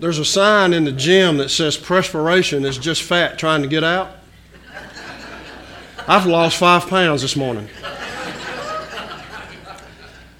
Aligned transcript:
there's 0.00 0.18
a 0.18 0.24
sign 0.24 0.72
in 0.72 0.84
the 0.84 0.92
gym 0.92 1.36
that 1.36 1.50
says 1.50 1.76
perspiration 1.76 2.64
is 2.64 2.78
just 2.78 3.02
fat 3.02 3.38
trying 3.38 3.60
to 3.62 3.68
get 3.68 3.84
out. 3.84 4.10
I've 6.08 6.26
lost 6.26 6.56
five 6.56 6.88
pounds 6.88 7.20
this 7.20 7.36
morning. 7.36 7.68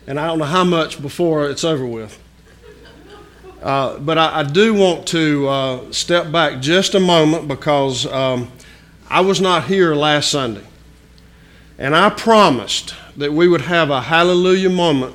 And 0.06 0.18
I 0.18 0.26
don't 0.26 0.38
know 0.38 0.46
how 0.46 0.64
much 0.64 1.00
before 1.00 1.48
it's 1.48 1.62
over 1.62 1.86
with. 1.86 2.18
Uh, 3.62 3.98
but 3.98 4.16
I, 4.16 4.40
I, 4.40 4.42
do 4.42 4.72
want 4.72 5.06
to 5.08 5.46
uh, 5.46 5.92
step 5.92 6.32
back 6.32 6.62
just 6.62 6.94
a 6.94 7.00
moment 7.00 7.46
because 7.46 8.06
um, 8.06 8.50
I 9.10 9.20
was 9.20 9.38
not 9.42 9.64
here 9.64 9.94
last 9.94 10.30
Sunday. 10.30 10.64
And 11.76 11.94
I 11.94 12.08
promised 12.08 12.94
that 13.18 13.34
we 13.34 13.46
would 13.46 13.60
have 13.60 13.90
a 13.90 14.00
hallelujah 14.00 14.70
moment 14.70 15.14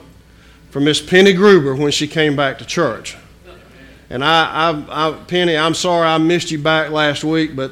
for 0.70 0.80
Miss 0.80 1.02
Penny 1.02 1.34
Gruber 1.34 1.76
when 1.76 1.92
she 1.92 2.08
came 2.08 2.36
back 2.36 2.60
to 2.60 2.66
church. 2.66 3.18
And 4.10 4.24
I, 4.24 4.72
I, 4.72 5.10
I, 5.10 5.12
Penny, 5.24 5.58
I'm 5.58 5.74
sorry 5.74 6.08
I 6.08 6.18
missed 6.18 6.52
you 6.52 6.60
back 6.60 6.92
last 6.92 7.24
week, 7.24 7.56
but 7.56 7.72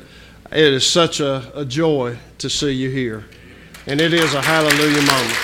it 0.51 0.73
is 0.73 0.85
such 0.85 1.19
a, 1.19 1.51
a 1.55 1.65
joy 1.65 2.17
to 2.39 2.49
see 2.49 2.71
you 2.71 2.89
here. 2.89 3.25
And 3.85 3.99
it 4.01 4.13
is 4.13 4.33
a 4.33 4.41
hallelujah 4.41 5.01
moment. 5.01 5.37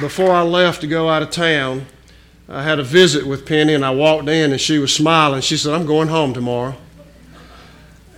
Before 0.00 0.32
I 0.32 0.42
left 0.42 0.80
to 0.82 0.86
go 0.86 1.08
out 1.08 1.22
of 1.22 1.30
town, 1.30 1.86
I 2.48 2.62
had 2.62 2.78
a 2.78 2.82
visit 2.82 3.26
with 3.26 3.46
Penny, 3.46 3.74
and 3.74 3.84
I 3.84 3.90
walked 3.90 4.28
in, 4.28 4.52
and 4.52 4.60
she 4.60 4.78
was 4.78 4.92
smiling. 4.92 5.40
She 5.40 5.56
said, 5.56 5.72
"I'm 5.72 5.86
going 5.86 6.08
home 6.08 6.34
tomorrow." 6.34 6.76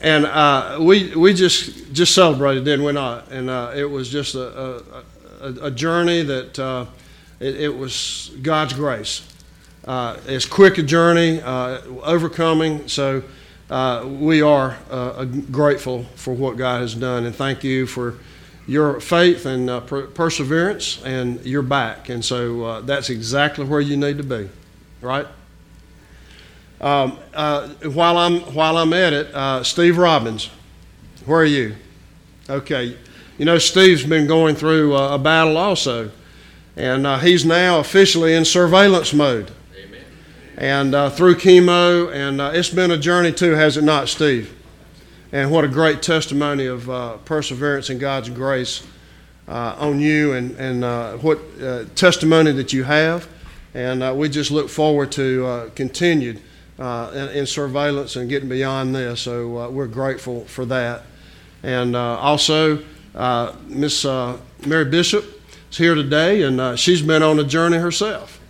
And 0.00 0.26
uh, 0.26 0.78
we 0.80 1.14
we 1.14 1.32
just 1.32 1.92
just 1.92 2.14
celebrated, 2.14 2.64
didn't 2.64 2.84
we 2.84 2.92
not? 2.92 3.30
And 3.30 3.48
uh, 3.48 3.72
it 3.74 3.84
was 3.84 4.08
just 4.08 4.34
a, 4.34 4.82
a, 5.40 5.52
a 5.62 5.70
journey 5.70 6.22
that 6.22 6.58
uh, 6.58 6.86
it, 7.40 7.56
it, 7.56 7.76
was 7.76 8.30
God's 8.42 8.72
grace. 8.72 9.26
Uh, 9.86 10.16
it's 10.26 10.46
quick 10.46 10.78
a 10.78 10.82
journey, 10.82 11.40
uh, 11.40 11.80
overcoming. 12.02 12.88
So 12.88 13.22
uh, 13.70 14.06
we 14.08 14.42
are 14.42 14.76
uh, 14.90 15.24
grateful 15.24 16.04
for 16.14 16.34
what 16.34 16.56
God 16.56 16.80
has 16.80 16.94
done, 16.94 17.24
and 17.24 17.34
thank 17.34 17.62
you 17.62 17.86
for 17.86 18.14
your 18.66 19.00
faith 19.00 19.46
and 19.46 19.70
uh, 19.70 19.80
per- 19.80 20.06
perseverance, 20.06 21.02
and 21.04 21.44
you're 21.44 21.62
back. 21.62 22.08
And 22.08 22.24
so 22.24 22.64
uh, 22.64 22.80
that's 22.80 23.10
exactly 23.10 23.64
where 23.64 23.80
you 23.80 23.96
need 23.96 24.16
to 24.16 24.24
be, 24.24 24.48
right? 25.00 25.26
Um, 26.80 27.12
while 27.82 28.18
I'm 28.18 28.40
while 28.54 28.76
I'm 28.76 28.92
at 28.92 29.12
it, 29.12 29.64
Steve 29.64 29.98
Robbins, 29.98 30.50
where 31.24 31.40
are 31.40 31.44
you? 31.44 31.74
Okay, 32.50 32.96
you 33.38 33.44
know 33.44 33.58
Steve's 33.58 34.04
been 34.04 34.26
going 34.26 34.56
through 34.56 34.94
a 34.94 35.18
battle 35.18 35.56
also, 35.56 36.10
and 36.76 37.06
he's 37.22 37.44
now 37.44 37.80
officially 37.80 38.34
in 38.34 38.44
surveillance 38.44 39.12
mode 39.12 39.50
and 40.56 40.94
uh, 40.94 41.10
through 41.10 41.36
chemo, 41.36 42.12
and 42.12 42.40
uh, 42.40 42.50
it's 42.54 42.70
been 42.70 42.90
a 42.90 42.96
journey 42.96 43.32
too, 43.32 43.52
has 43.52 43.76
it 43.76 43.84
not, 43.84 44.08
Steve? 44.08 44.52
And 45.32 45.50
what 45.50 45.64
a 45.64 45.68
great 45.68 46.02
testimony 46.02 46.66
of 46.66 46.88
uh, 46.88 47.18
perseverance 47.18 47.90
and 47.90 48.00
God's 48.00 48.30
grace 48.30 48.82
uh, 49.48 49.76
on 49.78 50.00
you, 50.00 50.32
and 50.32 50.56
and 50.56 50.82
uh, 50.82 51.16
what 51.18 51.38
uh, 51.62 51.84
testimony 51.94 52.52
that 52.52 52.72
you 52.72 52.84
have, 52.84 53.28
and 53.74 54.16
we 54.16 54.28
just 54.28 54.50
look 54.50 54.70
forward 54.70 55.12
to 55.12 55.70
continued 55.74 56.40
in, 56.78 57.28
in, 57.30 57.46
surveillance 57.46 58.16
and 58.16 58.28
getting 58.28 58.48
beyond 58.48 58.94
this. 58.94 59.20
So 59.20 59.68
we're 59.70 59.86
grateful 59.86 60.44
for 60.46 60.64
that, 60.66 61.02
and 61.62 61.94
also 61.94 62.82
Miss 63.68 64.04
Mary 64.04 64.84
Bishop 64.86 65.35
here 65.76 65.94
today, 65.94 66.42
and 66.42 66.78
she's 66.78 67.02
been 67.02 67.22
on 67.22 67.38
a 67.38 67.44
journey 67.44 67.78
herself 67.78 68.40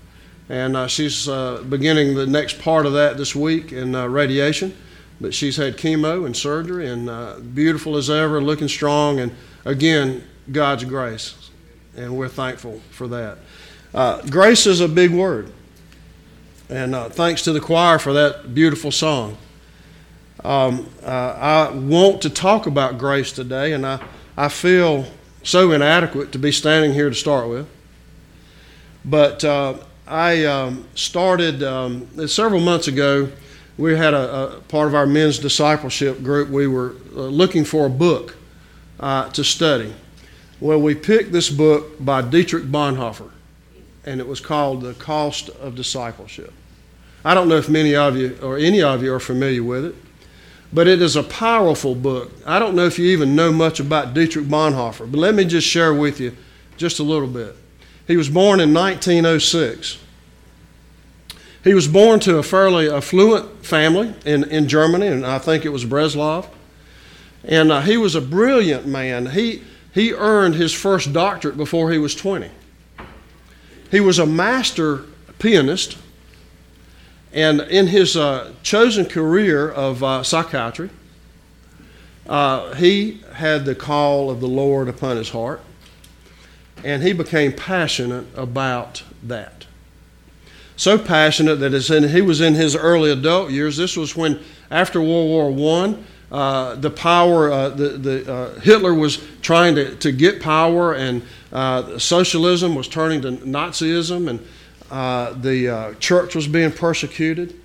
and 0.49 0.77
uh, 0.77 0.87
she's 0.87 1.29
uh, 1.29 1.63
beginning 1.69 2.15
the 2.15 2.27
next 2.27 2.61
part 2.61 2.87
of 2.87 2.93
that 2.93 3.17
this 3.17 3.35
week 3.35 3.73
in 3.73 3.95
uh, 3.95 4.07
radiation. 4.07 4.77
But 5.21 5.33
she's 5.33 5.57
had 5.57 5.79
chemo 5.79 6.27
and 6.27 6.37
surgery, 6.37 6.89
and 6.89 7.09
uh, 7.09 7.39
beautiful 7.39 7.97
as 7.97 8.11
ever, 8.11 8.41
looking 8.43 8.69
strong, 8.69 9.19
and 9.19 9.35
again, 9.65 10.23
God's 10.53 10.85
grace, 10.85 11.51
and 11.97 12.19
we're 12.19 12.29
thankful 12.29 12.81
for 12.91 13.09
that. 13.09 13.39
Uh, 13.95 14.21
grace 14.29 14.67
is 14.67 14.81
a 14.81 14.89
big 14.89 15.11
word, 15.11 15.51
and 16.69 16.95
uh, 16.95 17.09
thanks 17.09 17.43
to 17.43 17.53
the 17.53 17.61
choir 17.61 17.99
for 17.99 18.13
that 18.13 18.55
beautiful 18.55 18.93
song. 18.93 19.39
Um, 20.45 20.87
I 21.03 21.71
want 21.71 22.21
to 22.23 22.31
talk 22.31 22.67
about 22.67 22.99
grace 22.99 23.33
today, 23.33 23.73
and 23.73 23.87
I, 23.87 24.07
I 24.37 24.49
feel 24.49 25.07
so 25.47 25.73
inadequate 25.73 26.33
to 26.33 26.39
be 26.39 26.53
standing 26.53 26.93
here 26.93 27.09
to 27.09 27.15
start 27.15 27.49
with. 27.49 27.67
But 29.05 29.45
I 30.07 30.45
um, 30.45 30.87
started 30.95 31.63
um, 31.65 32.07
several 32.29 32.61
months 32.61 32.87
ago. 32.87 33.29
We 33.77 33.97
had 33.97 34.15
a, 34.15 34.57
a, 34.57 34.61
part 34.63 34.87
of 34.87 34.95
our 34.95 35.07
men's 35.07 35.39
discipleship 35.39 36.23
group. 36.23 36.49
We 36.49 36.67
were 36.69 36.95
uh, 37.15 37.23
looking 37.23 37.65
for 37.65 37.87
a 37.87 37.91
book 37.91 38.37
uh, 39.01 39.29
to 39.31 39.43
study. 39.43 39.93
Well, 40.61 40.81
we 40.81 40.95
picked 40.95 41.33
this 41.33 41.51
book 41.51 42.03
by 42.03 42.23
Dietrich 42.23 42.65
Bonhoeffer, 42.65 43.31
and 44.05 44.21
it 44.21 44.27
was 44.27 44.41
called 44.41 44.83
The 44.83 44.95
Cost 44.95 45.51
of 45.51 45.75
Discipleship. 45.75 46.53
I 47.25 47.35
don't 47.35 47.49
know 47.49 47.57
if 47.57 47.69
many 47.69 47.97
of 47.97 48.17
you 48.17 48.39
or 48.41 48.57
any 48.57 48.81
of 48.83 49.03
you 49.03 49.13
are 49.13 49.21
familiar 49.21 49.65
with 49.65 49.87
it, 49.87 49.95
but 50.77 50.87
it 50.87 51.01
is 51.01 51.17
a 51.17 51.23
powerful 51.23 51.95
book. 51.95 52.31
I 52.45 52.59
don't 52.59 52.77
know 52.77 52.85
if 52.85 52.99
you 52.99 53.07
even 53.07 53.35
know 53.35 53.51
much 53.51 53.81
about 53.81 54.13
Dietrich 54.13 54.45
Bonhoeffer, 54.45 55.11
but 55.11 55.19
let 55.19 55.35
me 55.35 55.47
just 55.47 55.67
share 55.67 55.95
with 55.95 56.21
you 56.21 56.37
just 56.77 56.99
a 56.99 57.03
little 57.03 57.29
bit. 57.29 57.57
He 58.07 58.15
was 58.19 58.29
born 58.29 58.61
in 58.61 58.75
1906. 58.75 59.99
He 61.65 61.73
was 61.73 61.89
born 61.89 62.21
to 62.21 62.37
a 62.37 62.43
fairly 62.43 62.91
affluent 62.91 63.65
family 63.65 64.13
in, 64.27 64.45
in 64.51 64.69
Germany, 64.69 65.07
and 65.07 65.25
I 65.25 65.39
think 65.39 65.65
it 65.65 65.71
was 65.71 65.87
Breslau. 65.87 66.45
And 67.43 67.73
uh, 67.73 67.81
he 67.81 67.97
was 67.97 68.15
a 68.15 68.21
brilliant 68.21 68.87
man. 68.87 69.31
He, 69.31 69.63
he 69.95 70.13
earned 70.13 70.57
his 70.57 70.75
first 70.75 71.15
doctorate 71.15 71.57
before 71.57 71.91
he 71.91 71.97
was 71.97 72.15
20. 72.15 72.51
He 73.91 74.01
was 74.01 74.19
a 74.19 74.27
master 74.27 75.05
pianist, 75.39 75.97
and 77.37 77.61
in 77.61 77.87
his 77.87 78.17
uh, 78.17 78.53
chosen 78.63 79.05
career 79.05 79.71
of 79.71 80.03
uh, 80.03 80.23
psychiatry, 80.23 80.89
uh, 82.27 82.75
he 82.75 83.21
had 83.35 83.67
the 83.67 83.75
call 83.75 84.31
of 84.31 84.41
the 84.41 84.49
Lord 84.49 84.89
upon 84.89 85.19
his 85.19 85.29
heart 85.29 85.61
and 86.83 87.03
he 87.03 87.13
became 87.13 87.53
passionate 87.53 88.27
about 88.37 89.03
that. 89.23 89.67
So 90.77 90.99
passionate 90.99 91.57
that 91.57 91.75
in, 91.91 92.09
he 92.09 92.23
was 92.23 92.41
in 92.41 92.55
his 92.55 92.75
early 92.75 93.11
adult 93.11 93.51
years. 93.51 93.77
This 93.77 93.97
was 93.97 94.17
when, 94.17 94.41
after 94.71 95.01
World 95.01 95.57
War 95.57 95.83
I, 95.83 95.97
uh, 96.31 96.75
the 96.75 96.91
power, 96.91 97.51
uh, 97.51 97.69
the, 97.71 97.89
the, 97.91 98.33
uh, 98.33 98.61
Hitler 98.61 98.93
was 98.95 99.23
trying 99.43 99.75
to, 99.77 99.95
to 99.97 100.13
get 100.13 100.41
power, 100.41 100.95
and 100.95 101.23
socialism 102.01 102.75
was 102.75 102.89
turning 102.89 103.23
to 103.23 103.33
Nazism, 103.33 104.29
and 104.29 104.47
uh, 104.91 105.33
the 105.33 105.69
uh, 105.69 105.95
church 105.95 106.35
was 106.35 106.49
being 106.49 106.73
persecuted. 106.73 107.59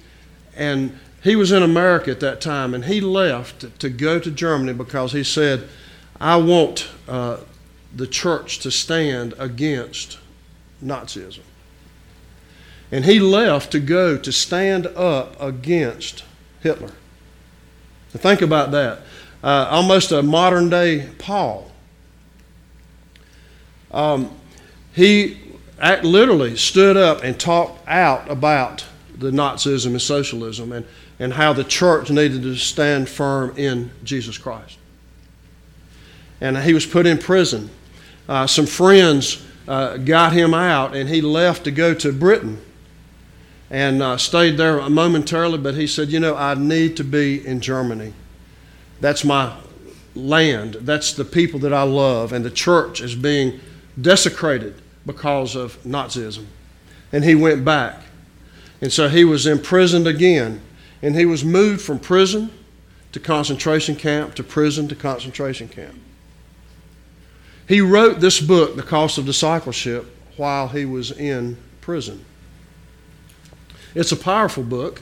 And 0.55 0.97
he 1.23 1.35
was 1.35 1.51
in 1.51 1.63
America 1.63 2.11
at 2.11 2.19
that 2.21 2.41
time, 2.41 2.73
and 2.73 2.85
he 2.85 2.99
left 2.99 3.79
to 3.79 3.89
go 3.89 4.19
to 4.19 4.31
Germany 4.31 4.73
because 4.73 5.11
he 5.11 5.23
said, 5.23 5.67
I 6.19 6.35
want 6.37 6.89
the 7.07 8.07
church 8.07 8.59
to 8.59 8.71
stand 8.71 9.33
against 9.37 10.17
Nazism. 10.83 11.41
And 12.91 13.05
he 13.05 13.19
left 13.19 13.71
to 13.71 13.79
go 13.79 14.17
to 14.17 14.31
stand 14.31 14.87
up 14.87 15.39
against 15.41 16.23
Hitler. 16.61 16.91
Now 18.13 18.19
think 18.19 18.41
about 18.41 18.71
that. 18.71 18.99
Uh, 19.43 19.67
almost 19.69 20.11
a 20.11 20.21
modern 20.21 20.69
day 20.69 21.09
Paul. 21.17 21.71
Um, 23.91 24.31
he 24.93 25.37
literally 26.03 26.55
stood 26.57 26.97
up 26.97 27.23
and 27.23 27.39
talked 27.39 27.87
out 27.87 28.29
about 28.29 28.85
the 29.17 29.31
Nazism 29.31 29.87
and 29.87 30.01
socialism 30.01 30.71
and, 30.71 30.85
and 31.19 31.33
how 31.33 31.53
the 31.53 31.63
church 31.63 32.09
needed 32.09 32.43
to 32.43 32.55
stand 32.55 33.09
firm 33.09 33.55
in 33.57 33.91
Jesus 34.03 34.37
Christ. 34.37 34.77
And 36.39 36.57
he 36.57 36.73
was 36.73 36.85
put 36.85 37.05
in 37.05 37.17
prison 37.17 37.69
uh, 38.31 38.47
some 38.47 38.65
friends 38.65 39.45
uh, 39.67 39.97
got 39.97 40.31
him 40.31 40.53
out, 40.53 40.95
and 40.95 41.09
he 41.09 41.19
left 41.19 41.65
to 41.65 41.71
go 41.71 41.93
to 41.93 42.13
Britain 42.13 42.61
and 43.69 44.01
uh, 44.01 44.15
stayed 44.15 44.55
there 44.55 44.89
momentarily. 44.89 45.57
But 45.57 45.75
he 45.75 45.85
said, 45.85 46.09
You 46.09 46.21
know, 46.21 46.35
I 46.35 46.53
need 46.53 46.95
to 46.97 47.03
be 47.03 47.45
in 47.45 47.59
Germany. 47.59 48.13
That's 49.01 49.25
my 49.25 49.57
land, 50.15 50.75
that's 50.81 51.13
the 51.13 51.25
people 51.25 51.59
that 51.59 51.73
I 51.73 51.83
love, 51.83 52.31
and 52.31 52.45
the 52.45 52.51
church 52.51 53.01
is 53.01 53.15
being 53.15 53.59
desecrated 53.99 54.75
because 55.05 55.55
of 55.55 55.81
Nazism. 55.83 56.45
And 57.11 57.23
he 57.23 57.35
went 57.35 57.65
back. 57.65 58.01
And 58.81 58.91
so 58.91 59.09
he 59.09 59.23
was 59.23 59.45
imprisoned 59.45 60.07
again. 60.07 60.61
And 61.01 61.15
he 61.15 61.25
was 61.25 61.43
moved 61.43 61.81
from 61.81 61.99
prison 61.99 62.51
to 63.11 63.19
concentration 63.19 63.95
camp 63.95 64.35
to 64.35 64.43
prison 64.43 64.87
to 64.87 64.95
concentration 64.95 65.67
camp. 65.67 65.95
He 67.67 67.81
wrote 67.81 68.19
this 68.19 68.39
book, 68.39 68.75
The 68.75 68.83
Cost 68.83 69.17
of 69.17 69.25
Discipleship, 69.25 70.05
while 70.37 70.67
he 70.67 70.85
was 70.85 71.11
in 71.11 71.57
prison. 71.79 72.25
It's 73.93 74.11
a 74.11 74.17
powerful 74.17 74.63
book. 74.63 75.01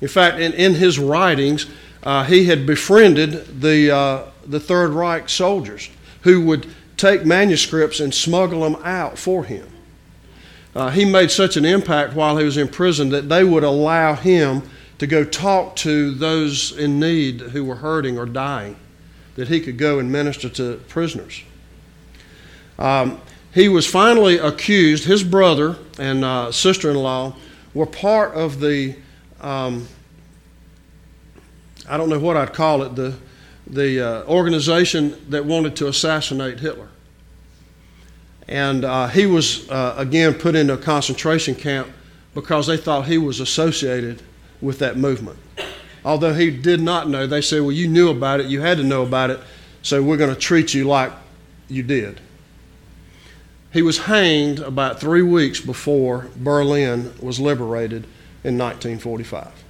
In 0.00 0.08
fact, 0.08 0.38
in, 0.38 0.52
in 0.52 0.74
his 0.74 0.98
writings, 0.98 1.66
uh, 2.02 2.24
he 2.24 2.44
had 2.46 2.66
befriended 2.66 3.60
the, 3.60 3.90
uh, 3.90 4.22
the 4.46 4.60
Third 4.60 4.90
Reich 4.90 5.28
soldiers 5.28 5.88
who 6.22 6.42
would 6.42 6.66
take 6.96 7.24
manuscripts 7.24 8.00
and 8.00 8.14
smuggle 8.14 8.60
them 8.60 8.76
out 8.84 9.18
for 9.18 9.44
him. 9.44 9.68
Uh, 10.74 10.90
he 10.90 11.04
made 11.04 11.30
such 11.30 11.56
an 11.56 11.64
impact 11.64 12.14
while 12.14 12.36
he 12.36 12.44
was 12.44 12.56
in 12.56 12.68
prison 12.68 13.10
that 13.10 13.28
they 13.28 13.44
would 13.44 13.62
allow 13.62 14.14
him 14.14 14.62
to 14.98 15.06
go 15.06 15.24
talk 15.24 15.76
to 15.76 16.12
those 16.12 16.76
in 16.76 16.98
need 16.98 17.40
who 17.40 17.64
were 17.64 17.76
hurting 17.76 18.18
or 18.18 18.26
dying, 18.26 18.76
that 19.36 19.48
he 19.48 19.60
could 19.60 19.78
go 19.78 19.98
and 19.98 20.10
minister 20.10 20.48
to 20.48 20.80
prisoners. 20.88 21.42
Um, 22.78 23.20
he 23.52 23.68
was 23.68 23.86
finally 23.86 24.38
accused, 24.38 25.04
his 25.04 25.22
brother 25.22 25.76
and 25.98 26.24
uh, 26.24 26.50
sister 26.50 26.90
in 26.90 26.96
law 26.96 27.36
were 27.72 27.86
part 27.86 28.34
of 28.34 28.60
the, 28.60 28.96
um, 29.40 29.86
I 31.88 31.96
don't 31.96 32.08
know 32.08 32.18
what 32.18 32.36
I'd 32.36 32.52
call 32.52 32.82
it, 32.82 32.96
the, 32.96 33.14
the 33.66 34.00
uh, 34.00 34.24
organization 34.24 35.16
that 35.30 35.44
wanted 35.44 35.76
to 35.76 35.88
assassinate 35.88 36.60
Hitler. 36.60 36.88
And 38.46 38.84
uh, 38.84 39.08
he 39.08 39.26
was, 39.26 39.68
uh, 39.70 39.94
again, 39.96 40.34
put 40.34 40.54
into 40.54 40.74
a 40.74 40.78
concentration 40.78 41.54
camp 41.54 41.88
because 42.34 42.66
they 42.66 42.76
thought 42.76 43.06
he 43.06 43.16
was 43.16 43.40
associated 43.40 44.22
with 44.60 44.78
that 44.80 44.96
movement. 44.96 45.38
Although 46.04 46.34
he 46.34 46.50
did 46.50 46.80
not 46.80 47.08
know, 47.08 47.26
they 47.26 47.40
said, 47.40 47.62
Well, 47.62 47.72
you 47.72 47.88
knew 47.88 48.10
about 48.10 48.40
it, 48.40 48.46
you 48.46 48.60
had 48.60 48.76
to 48.76 48.84
know 48.84 49.02
about 49.02 49.30
it, 49.30 49.40
so 49.82 50.02
we're 50.02 50.18
going 50.18 50.34
to 50.34 50.40
treat 50.40 50.74
you 50.74 50.84
like 50.84 51.12
you 51.68 51.82
did. 51.82 52.20
He 53.72 53.82
was 53.82 53.98
hanged 53.98 54.60
about 54.60 55.00
three 55.00 55.22
weeks 55.22 55.60
before 55.60 56.28
Berlin 56.36 57.14
was 57.20 57.40
liberated 57.40 58.04
in 58.44 58.58
1945. 58.58 59.64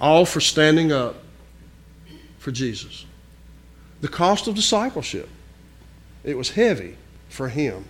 All 0.00 0.26
for 0.26 0.40
standing 0.40 0.92
up 0.92 1.22
for 2.48 2.52
Jesus. 2.52 3.04
The 4.00 4.08
cost 4.08 4.48
of 4.48 4.54
discipleship. 4.54 5.28
It 6.24 6.34
was 6.34 6.52
heavy 6.52 6.96
for 7.28 7.50
him. 7.50 7.84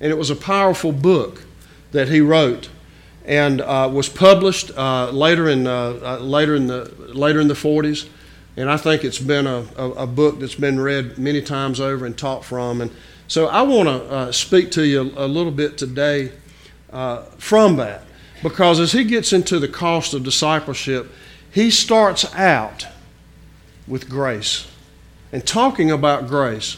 And 0.00 0.10
it 0.10 0.16
was 0.18 0.28
a 0.28 0.34
powerful 0.34 0.90
book 0.90 1.44
that 1.92 2.08
he 2.08 2.20
wrote 2.20 2.68
and 3.24 3.60
uh, 3.60 3.88
was 3.92 4.08
published 4.08 4.76
uh, 4.76 5.12
later, 5.12 5.48
in, 5.48 5.68
uh, 5.68 6.00
uh 6.02 6.18
later, 6.18 6.56
in 6.56 6.66
the, 6.66 6.92
later 7.14 7.40
in 7.40 7.46
the 7.46 7.54
40s. 7.54 8.08
And 8.56 8.68
I 8.68 8.76
think 8.76 9.04
it's 9.04 9.20
been 9.20 9.46
a, 9.46 9.64
a, 9.76 9.90
a, 9.90 10.06
book 10.08 10.40
that's 10.40 10.56
been 10.56 10.80
read 10.80 11.16
many 11.16 11.40
times 11.40 11.78
over 11.78 12.06
and 12.06 12.18
taught 12.18 12.44
from. 12.44 12.80
And 12.80 12.90
so 13.28 13.46
I 13.46 13.62
want 13.62 13.88
to 13.88 14.10
uh, 14.10 14.32
speak 14.32 14.72
to 14.72 14.84
you 14.84 15.12
a, 15.16 15.26
a 15.26 15.28
little 15.28 15.52
bit 15.52 15.78
today 15.78 16.32
uh, 16.92 17.22
from 17.38 17.76
that. 17.76 18.02
Because 18.42 18.80
as 18.80 18.90
he 18.90 19.04
gets 19.04 19.32
into 19.32 19.60
the 19.60 19.68
cost 19.68 20.12
of 20.12 20.24
discipleship, 20.24 21.08
he 21.52 21.70
starts 21.70 22.24
out 22.34 22.88
with 23.86 24.08
grace 24.08 24.66
and 25.32 25.46
talking 25.46 25.90
about 25.90 26.28
grace. 26.28 26.76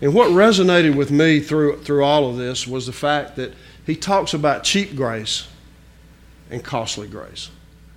And 0.00 0.14
what 0.14 0.30
resonated 0.30 0.94
with 0.94 1.10
me 1.10 1.40
through, 1.40 1.82
through 1.82 2.04
all 2.04 2.30
of 2.30 2.36
this 2.36 2.66
was 2.66 2.86
the 2.86 2.92
fact 2.92 3.36
that 3.36 3.52
he 3.84 3.96
talks 3.96 4.34
about 4.34 4.62
cheap 4.62 4.94
grace 4.94 5.48
and 6.50 6.62
costly 6.62 7.08
grace. 7.08 7.50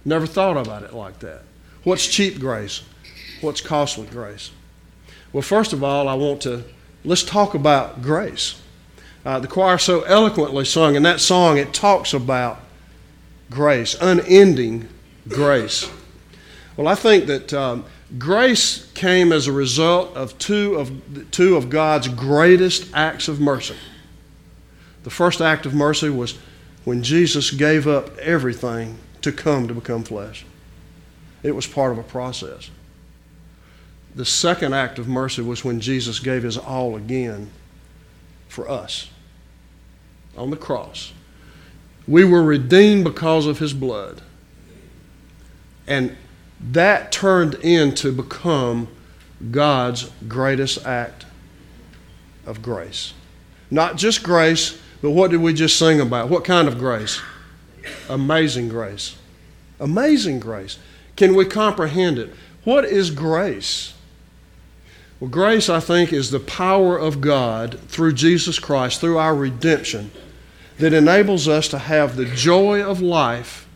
Never 0.04 0.26
thought 0.26 0.58
about 0.58 0.84
it 0.84 0.94
like 0.94 1.20
that. 1.20 1.44
What's 1.84 2.08
cheap 2.08 2.40
grace? 2.40 2.82
What's 3.42 3.62
costly 3.62 4.08
grace? 4.08 4.52
Well, 5.34 5.42
first 5.42 5.74
of 5.74 5.84
all, 5.84 6.08
I 6.08 6.14
want 6.16 6.42
to 6.42 6.64
let's 7.04 7.24
talk 7.24 7.54
about 7.54 8.02
grace. 8.02 8.62
Uh, 9.26 9.40
the 9.40 9.48
choir 9.48 9.78
so 9.78 10.02
eloquently 10.02 10.66
sung, 10.66 10.96
in 10.96 11.04
that 11.04 11.20
song 11.20 11.58
it 11.58 11.74
talks 11.74 12.14
about 12.14 12.60
grace, 13.50 13.96
unending 14.02 14.88
grace. 15.28 15.90
Well, 16.76 16.88
I 16.88 16.96
think 16.96 17.28
that 17.28 17.54
um, 17.54 17.86
Grace 18.18 18.92
came 18.94 19.32
as 19.32 19.48
a 19.48 19.52
result 19.52 20.16
of 20.16 20.38
two 20.38 20.76
of, 20.76 21.32
two 21.32 21.56
of 21.56 21.70
God's 21.70 22.08
greatest 22.10 22.94
acts 22.94 23.28
of 23.28 23.40
mercy. 23.40 23.76
The 25.04 25.10
first 25.10 25.42
act 25.42 25.66
of 25.66 25.74
mercy 25.74 26.10
was 26.10 26.38
when 26.84 27.04
Jesus 27.04 27.52
gave 27.52 27.88
up 27.88 28.18
everything 28.18 28.98
to 29.22 29.32
come 29.32 29.68
to 29.68 29.74
become 29.74 30.04
flesh. 30.04 30.46
It 31.44 31.56
was 31.56 31.68
part 31.68 31.92
of 31.92 31.98
a 31.98 32.04
process. 32.04 32.70
The 34.14 34.26
second 34.26 34.74
act 34.74 35.00
of 35.00 35.08
mercy 35.08 35.42
was 35.42 35.64
when 35.64 35.80
Jesus 35.80 36.20
gave 36.20 36.44
his 36.44 36.58
all 36.58 36.96
again 36.96 37.50
for 38.50 38.70
us 38.70 39.10
on 40.38 40.50
the 40.50 40.58
cross. 40.58 41.14
We 42.08 42.26
were 42.26 42.44
redeemed 42.44 43.06
because 43.06 43.46
of 43.46 43.60
his 43.60 43.74
blood. 43.74 44.22
And 45.88 46.18
that 46.70 47.12
turned 47.12 47.56
into 47.56 48.12
become 48.12 48.88
God's 49.50 50.12
greatest 50.28 50.86
act 50.86 51.26
of 52.46 52.62
grace. 52.62 53.14
Not 53.72 53.96
just 53.96 54.22
grace, 54.22 54.80
but 55.02 55.12
what 55.12 55.32
did 55.32 55.42
we 55.42 55.54
just 55.54 55.80
sing 55.80 56.00
about? 56.00 56.30
What 56.30 56.44
kind 56.44 56.68
of 56.68 56.78
grace? 56.78 57.22
Amazing 58.08 58.70
grace. 58.70 59.16
Amazing 59.80 60.40
grace. 60.40 60.78
Can 61.16 61.36
we 61.36 61.46
comprehend 61.46 62.20
it? 62.20 62.32
What 62.64 62.86
is 62.86 63.10
grace? 63.10 63.94
Well, 65.20 65.30
grace, 65.30 65.70
I 65.70 65.80
think, 65.80 66.14
is 66.14 66.30
the 66.30 66.40
power 66.40 66.98
of 66.98 67.22
God 67.22 67.80
through 67.88 68.14
Jesus 68.14 68.60
Christ, 68.60 69.02
through 69.02 69.18
our 69.18 69.36
redemption, 69.36 70.12
that 70.78 70.94
enables 70.94 71.48
us 71.48 71.68
to 71.70 71.80
have 71.80 72.16
the 72.16 72.26
joy 72.26 72.84
of 72.84 73.02
life 73.02 73.68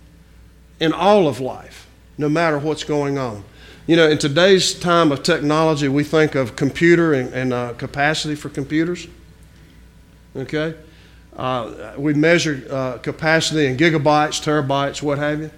in 0.80 0.92
all 0.92 1.28
of 1.28 1.40
life 1.40 1.85
no 2.18 2.30
matter 2.30 2.58
what's 2.58 2.84
going 2.84 3.18
on. 3.18 3.44
You 3.88 3.96
know, 3.96 4.10
in 4.10 4.18
today's 4.18 4.74
time 4.74 5.12
of 5.12 5.22
technology, 5.22 5.88
we 5.88 6.04
think 6.04 6.34
of 6.36 6.56
computer 6.56 7.14
and, 7.14 7.34
and 7.34 7.54
uh, 7.54 7.74
capacity 7.74 8.36
for 8.36 8.50
computers. 8.50 9.08
Okay? 10.36 10.74
Uh, 11.36 11.94
we 11.98 12.14
measure 12.14 12.66
uh, 12.70 12.98
capacity 12.98 13.68
in 13.68 13.78
gigabytes, 13.78 14.42
terabytes, 14.42 15.02
what 15.02 15.18
have 15.18 15.40
you. 15.40 15.52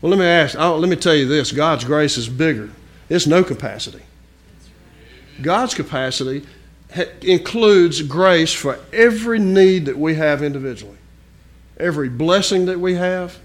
Well, 0.00 0.10
let 0.10 0.18
me 0.18 0.24
ask, 0.24 0.56
I'll, 0.56 0.78
let 0.78 0.88
me 0.88 0.96
tell 0.96 1.14
you 1.14 1.26
this 1.26 1.52
God's 1.52 1.84
grace 1.84 2.16
is 2.16 2.28
bigger. 2.28 2.70
It's 3.08 3.26
no 3.26 3.42
capacity. 3.42 4.02
God's 5.42 5.74
capacity 5.74 6.46
ha- 6.94 7.10
includes 7.22 8.02
grace 8.02 8.52
for 8.52 8.78
every 8.92 9.38
need 9.38 9.86
that 9.86 9.98
we 9.98 10.14
have 10.14 10.42
individually, 10.42 10.98
every 11.78 12.08
blessing 12.08 12.66
that 12.66 12.80
we 12.80 12.94
have, 12.94 13.38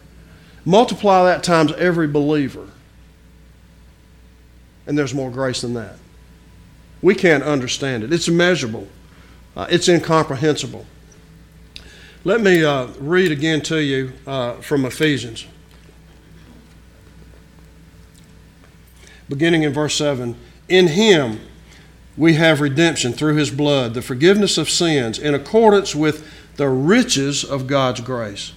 Multiply 0.65 1.23
that 1.25 1.43
times 1.43 1.71
every 1.73 2.07
believer. 2.07 2.67
And 4.85 4.97
there's 4.97 5.13
more 5.13 5.31
grace 5.31 5.61
than 5.61 5.73
that. 5.73 5.95
We 7.01 7.15
can't 7.15 7.43
understand 7.43 8.03
it. 8.03 8.13
It's 8.13 8.27
immeasurable, 8.27 8.87
uh, 9.55 9.67
it's 9.69 9.87
incomprehensible. 9.87 10.85
Let 12.23 12.41
me 12.41 12.63
uh, 12.63 12.87
read 12.99 13.31
again 13.31 13.61
to 13.61 13.77
you 13.77 14.13
uh, 14.27 14.53
from 14.55 14.85
Ephesians. 14.85 15.47
Beginning 19.27 19.63
in 19.63 19.73
verse 19.73 19.95
7 19.95 20.35
In 20.69 20.89
him 20.89 21.39
we 22.15 22.35
have 22.35 22.61
redemption 22.61 23.13
through 23.13 23.37
his 23.37 23.49
blood, 23.49 23.95
the 23.95 24.01
forgiveness 24.03 24.59
of 24.59 24.69
sins, 24.69 25.17
in 25.17 25.33
accordance 25.33 25.95
with 25.95 26.29
the 26.57 26.69
riches 26.69 27.43
of 27.43 27.65
God's 27.65 28.01
grace 28.01 28.53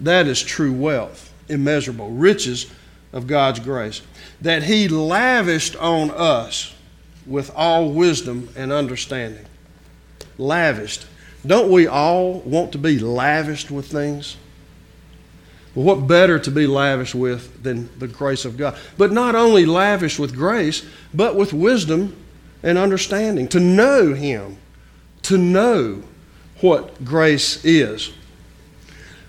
that 0.00 0.26
is 0.26 0.42
true 0.42 0.72
wealth, 0.72 1.32
immeasurable, 1.48 2.10
riches 2.10 2.70
of 3.12 3.26
God's 3.26 3.60
grace, 3.60 4.02
that 4.40 4.64
He 4.64 4.88
lavished 4.88 5.76
on 5.76 6.10
us 6.10 6.74
with 7.26 7.50
all 7.54 7.90
wisdom 7.90 8.48
and 8.56 8.72
understanding. 8.72 9.46
Lavished. 10.38 11.06
Don't 11.46 11.70
we 11.70 11.86
all 11.86 12.40
want 12.40 12.72
to 12.72 12.78
be 12.78 12.98
lavished 12.98 13.70
with 13.70 13.86
things? 13.86 14.36
What 15.74 16.06
better 16.06 16.38
to 16.38 16.50
be 16.50 16.66
lavished 16.66 17.14
with 17.14 17.62
than 17.62 17.90
the 17.98 18.08
grace 18.08 18.44
of 18.44 18.56
God? 18.56 18.78
But 18.96 19.12
not 19.12 19.34
only 19.34 19.66
lavished 19.66 20.18
with 20.18 20.34
grace, 20.34 20.84
but 21.12 21.36
with 21.36 21.52
wisdom 21.52 22.16
and 22.62 22.78
understanding, 22.78 23.46
to 23.48 23.60
know 23.60 24.14
Him, 24.14 24.56
to 25.22 25.36
know 25.36 26.02
what 26.60 27.04
grace 27.04 27.64
is 27.64 28.12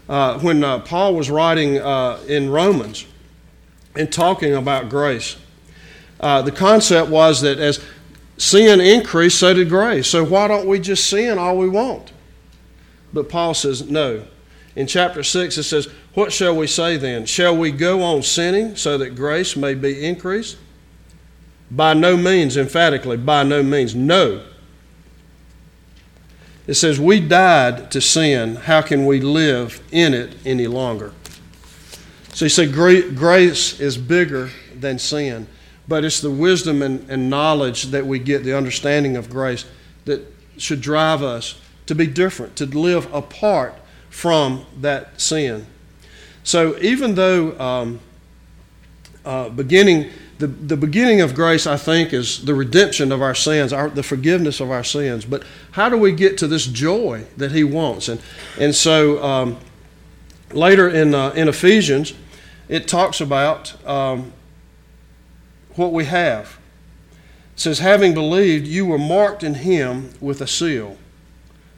uh, 0.09 0.39
when 0.39 0.63
uh, 0.63 0.79
Paul 0.79 1.15
was 1.15 1.29
writing 1.29 1.77
uh, 1.79 2.19
in 2.27 2.49
Romans 2.49 3.05
and 3.95 4.11
talking 4.11 4.55
about 4.55 4.89
grace. 4.89 5.37
Uh, 6.19 6.41
the 6.41 6.51
concept 6.51 7.09
was 7.09 7.41
that 7.41 7.59
as 7.59 7.83
sin 8.37 8.79
increased, 8.79 9.39
so 9.39 9.53
did 9.53 9.69
grace. 9.69 10.07
So 10.07 10.23
why 10.23 10.47
don't 10.47 10.67
we 10.67 10.79
just 10.79 11.07
sin 11.09 11.37
all 11.37 11.57
we 11.57 11.69
want? 11.69 12.11
But 13.13 13.29
Paul 13.29 13.53
says, 13.53 13.89
no. 13.89 14.23
In 14.75 14.85
chapter 14.85 15.23
6, 15.23 15.57
it 15.57 15.63
says, 15.63 15.87
What 16.13 16.31
shall 16.31 16.55
we 16.55 16.67
say 16.67 16.97
then? 16.97 17.25
Shall 17.25 17.57
we 17.57 17.71
go 17.71 18.03
on 18.03 18.21
sinning 18.21 18.75
so 18.75 18.97
that 18.99 19.15
grace 19.15 19.55
may 19.55 19.73
be 19.73 20.05
increased? 20.05 20.57
By 21.71 21.93
no 21.93 22.15
means, 22.15 22.55
emphatically, 22.57 23.17
by 23.17 23.43
no 23.43 23.63
means. 23.63 23.95
No. 23.95 24.43
It 26.67 26.73
says, 26.75 26.99
We 26.99 27.21
died 27.21 27.89
to 27.91 28.01
sin. 28.01 28.55
How 28.55 28.81
can 28.81 29.05
we 29.05 29.21
live 29.21 29.81
in 29.91 30.13
it 30.13 30.35
any 30.45 30.67
longer? 30.67 31.13
So 32.33 32.45
you 32.45 32.49
say 32.49 32.71
grace 32.71 33.79
is 33.79 33.97
bigger 33.97 34.51
than 34.75 34.99
sin, 34.99 35.47
but 35.87 36.05
it's 36.05 36.21
the 36.21 36.29
wisdom 36.29 36.83
and, 36.83 37.09
and 37.09 37.29
knowledge 37.29 37.85
that 37.85 38.05
we 38.05 38.19
get, 38.19 38.43
the 38.43 38.55
understanding 38.55 39.17
of 39.17 39.29
grace, 39.29 39.65
that 40.05 40.21
should 40.57 40.81
drive 40.81 41.23
us 41.23 41.59
to 41.87 41.95
be 41.95 42.05
different, 42.05 42.55
to 42.57 42.65
live 42.65 43.11
apart 43.13 43.73
from 44.09 44.65
that 44.81 45.19
sin. 45.19 45.65
So 46.43 46.77
even 46.79 47.15
though 47.15 47.59
um, 47.59 47.99
uh, 49.25 49.49
beginning 49.49 50.11
the, 50.39 50.47
the 50.47 50.77
beginning 50.77 51.21
of 51.21 51.33
grace, 51.33 51.65
I 51.65 51.77
think, 51.77 52.13
is 52.13 52.45
the 52.45 52.53
redemption 52.53 53.11
of 53.11 53.21
our 53.21 53.33
sins, 53.33 53.73
our, 53.73 53.89
the 53.89 54.03
forgiveness 54.03 54.59
of 54.59 54.69
our 54.69 54.83
sins. 54.83 55.25
But 55.25 55.43
how 55.71 55.89
do 55.89 55.97
we 55.97 56.11
get 56.11 56.37
to 56.39 56.47
this 56.47 56.67
joy 56.67 57.25
that 57.37 57.51
He 57.51 57.63
wants? 57.63 58.07
And, 58.07 58.21
and 58.59 58.75
so 58.75 59.23
um, 59.23 59.57
later 60.51 60.87
in, 60.87 61.15
uh, 61.15 61.31
in 61.31 61.47
Ephesians, 61.47 62.13
it 62.69 62.87
talks 62.87 63.19
about 63.19 63.83
um, 63.87 64.31
what 65.75 65.91
we 65.91 66.05
have. 66.05 66.59
It 67.55 67.59
says, 67.59 67.79
Having 67.79 68.13
believed, 68.13 68.67
you 68.67 68.85
were 68.85 68.99
marked 68.99 69.43
in 69.43 69.55
Him 69.55 70.11
with 70.21 70.39
a 70.41 70.47
seal, 70.47 70.97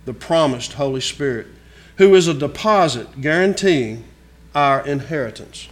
the 0.04 0.14
promised 0.14 0.74
Holy 0.74 1.02
Spirit, 1.02 1.48
who 1.96 2.14
is 2.14 2.28
a 2.28 2.34
deposit 2.34 3.22
guaranteeing 3.22 4.04
our 4.54 4.86
inheritance 4.86 5.70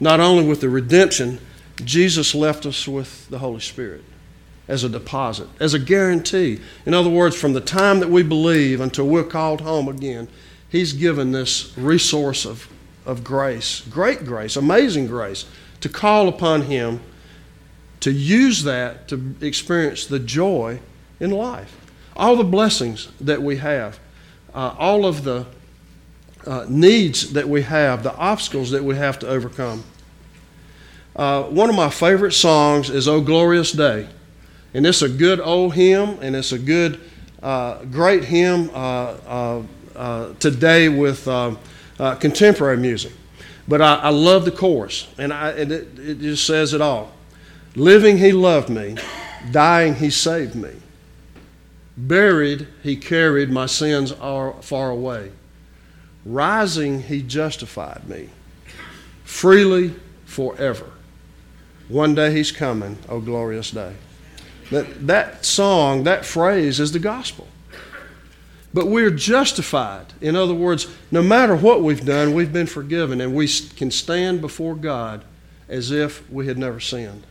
not 0.00 0.20
only 0.20 0.44
with 0.44 0.60
the 0.60 0.68
redemption, 0.68 1.38
Jesus 1.84 2.34
left 2.34 2.66
us 2.66 2.86
with 2.86 3.28
the 3.28 3.38
Holy 3.38 3.60
Spirit 3.60 4.04
as 4.68 4.84
a 4.84 4.88
deposit, 4.88 5.48
as 5.60 5.74
a 5.74 5.78
guarantee. 5.78 6.60
In 6.86 6.94
other 6.94 7.10
words, 7.10 7.36
from 7.36 7.52
the 7.52 7.60
time 7.60 8.00
that 8.00 8.10
we 8.10 8.22
believe 8.22 8.80
until 8.80 9.06
we're 9.06 9.24
called 9.24 9.60
home 9.60 9.88
again, 9.88 10.28
He's 10.68 10.94
given 10.94 11.32
this 11.32 11.76
resource 11.76 12.46
of, 12.46 12.66
of 13.04 13.22
grace, 13.22 13.82
great 13.90 14.24
grace, 14.24 14.56
amazing 14.56 15.06
grace, 15.06 15.44
to 15.80 15.88
call 15.88 16.28
upon 16.28 16.62
Him, 16.62 17.00
to 18.00 18.10
use 18.10 18.62
that 18.62 19.08
to 19.08 19.34
experience 19.40 20.06
the 20.06 20.18
joy 20.18 20.80
in 21.20 21.30
life. 21.30 21.76
All 22.16 22.36
the 22.36 22.44
blessings 22.44 23.08
that 23.20 23.42
we 23.42 23.56
have, 23.56 23.98
uh, 24.54 24.74
all 24.78 25.04
of 25.04 25.24
the 25.24 25.46
uh, 26.46 26.66
needs 26.68 27.32
that 27.32 27.48
we 27.48 27.62
have, 27.62 28.02
the 28.02 28.14
obstacles 28.16 28.70
that 28.70 28.82
we 28.82 28.96
have 28.96 29.18
to 29.20 29.28
overcome. 29.28 29.84
Uh, 31.14 31.44
one 31.44 31.68
of 31.68 31.76
my 31.76 31.90
favorite 31.90 32.32
songs 32.32 32.88
is 32.90 33.06
"Oh 33.06 33.20
Glorious 33.20 33.72
Day," 33.72 34.08
and 34.72 34.86
it's 34.86 35.02
a 35.02 35.08
good 35.08 35.40
old 35.40 35.74
hymn, 35.74 36.18
and 36.22 36.34
it's 36.34 36.52
a 36.52 36.58
good, 36.58 37.00
uh, 37.42 37.84
great 37.84 38.24
hymn 38.24 38.70
uh, 38.72 39.16
uh, 39.26 39.62
uh 39.94 40.34
today 40.34 40.88
with 40.88 41.24
contemporary 42.18 42.78
music. 42.78 43.12
But 43.68 43.80
I, 43.80 43.94
I, 43.96 44.08
love 44.08 44.44
the 44.44 44.50
chorus, 44.50 45.06
and, 45.18 45.32
I, 45.32 45.50
and 45.50 45.70
it, 45.70 45.98
it 45.98 46.20
just 46.20 46.44
says 46.44 46.74
it 46.74 46.80
all. 46.80 47.12
Living, 47.76 48.18
He 48.18 48.32
loved 48.32 48.68
me; 48.68 48.96
dying, 49.50 49.94
He 49.94 50.10
saved 50.10 50.56
me. 50.56 50.72
Buried, 51.96 52.66
He 52.82 52.96
carried 52.96 53.50
my 53.50 53.66
sins 53.66 54.12
far 54.12 54.90
away. 54.90 55.30
Rising, 56.24 57.02
He 57.02 57.22
justified 57.22 58.08
me 58.08 58.30
freely 59.32 59.94
forever. 60.26 60.90
One 61.88 62.14
day 62.14 62.32
he's 62.32 62.52
coming, 62.52 62.98
oh 63.08 63.20
glorious 63.20 63.70
day. 63.70 63.94
That, 64.70 65.06
that 65.06 65.44
song, 65.44 66.04
that 66.04 66.24
phrase 66.24 66.78
is 66.78 66.92
the 66.92 66.98
gospel. 66.98 67.48
But 68.74 68.86
we're 68.86 69.10
justified. 69.10 70.06
In 70.20 70.36
other 70.36 70.54
words, 70.54 70.86
no 71.10 71.22
matter 71.22 71.56
what 71.56 71.82
we've 71.82 72.04
done, 72.04 72.34
we've 72.34 72.52
been 72.52 72.66
forgiven, 72.66 73.20
and 73.20 73.34
we 73.34 73.48
can 73.48 73.90
stand 73.90 74.40
before 74.40 74.74
God 74.74 75.24
as 75.68 75.90
if 75.90 76.28
we 76.30 76.46
had 76.46 76.56
never 76.56 76.80
sinned. 76.80 77.26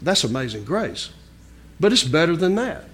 That's 0.00 0.24
amazing 0.24 0.64
grace. 0.64 1.10
But 1.80 1.92
it's 1.92 2.04
better 2.04 2.36
than 2.36 2.54
that. 2.54 2.84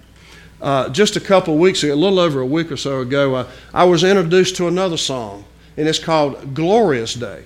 Uh, 0.61 0.89
just 0.89 1.15
a 1.15 1.21
couple 1.21 1.53
of 1.53 1.59
weeks 1.59 1.83
ago, 1.83 1.93
a 1.93 1.95
little 1.95 2.19
over 2.19 2.41
a 2.41 2.45
week 2.45 2.71
or 2.71 2.77
so 2.77 2.99
ago, 2.99 3.35
uh, 3.35 3.49
I 3.73 3.85
was 3.85 4.03
introduced 4.03 4.57
to 4.57 4.67
another 4.67 4.97
song, 4.97 5.45
and 5.77 5.87
it's 5.87 5.99
called 5.99 6.53
Glorious 6.53 7.13
Day 7.13 7.45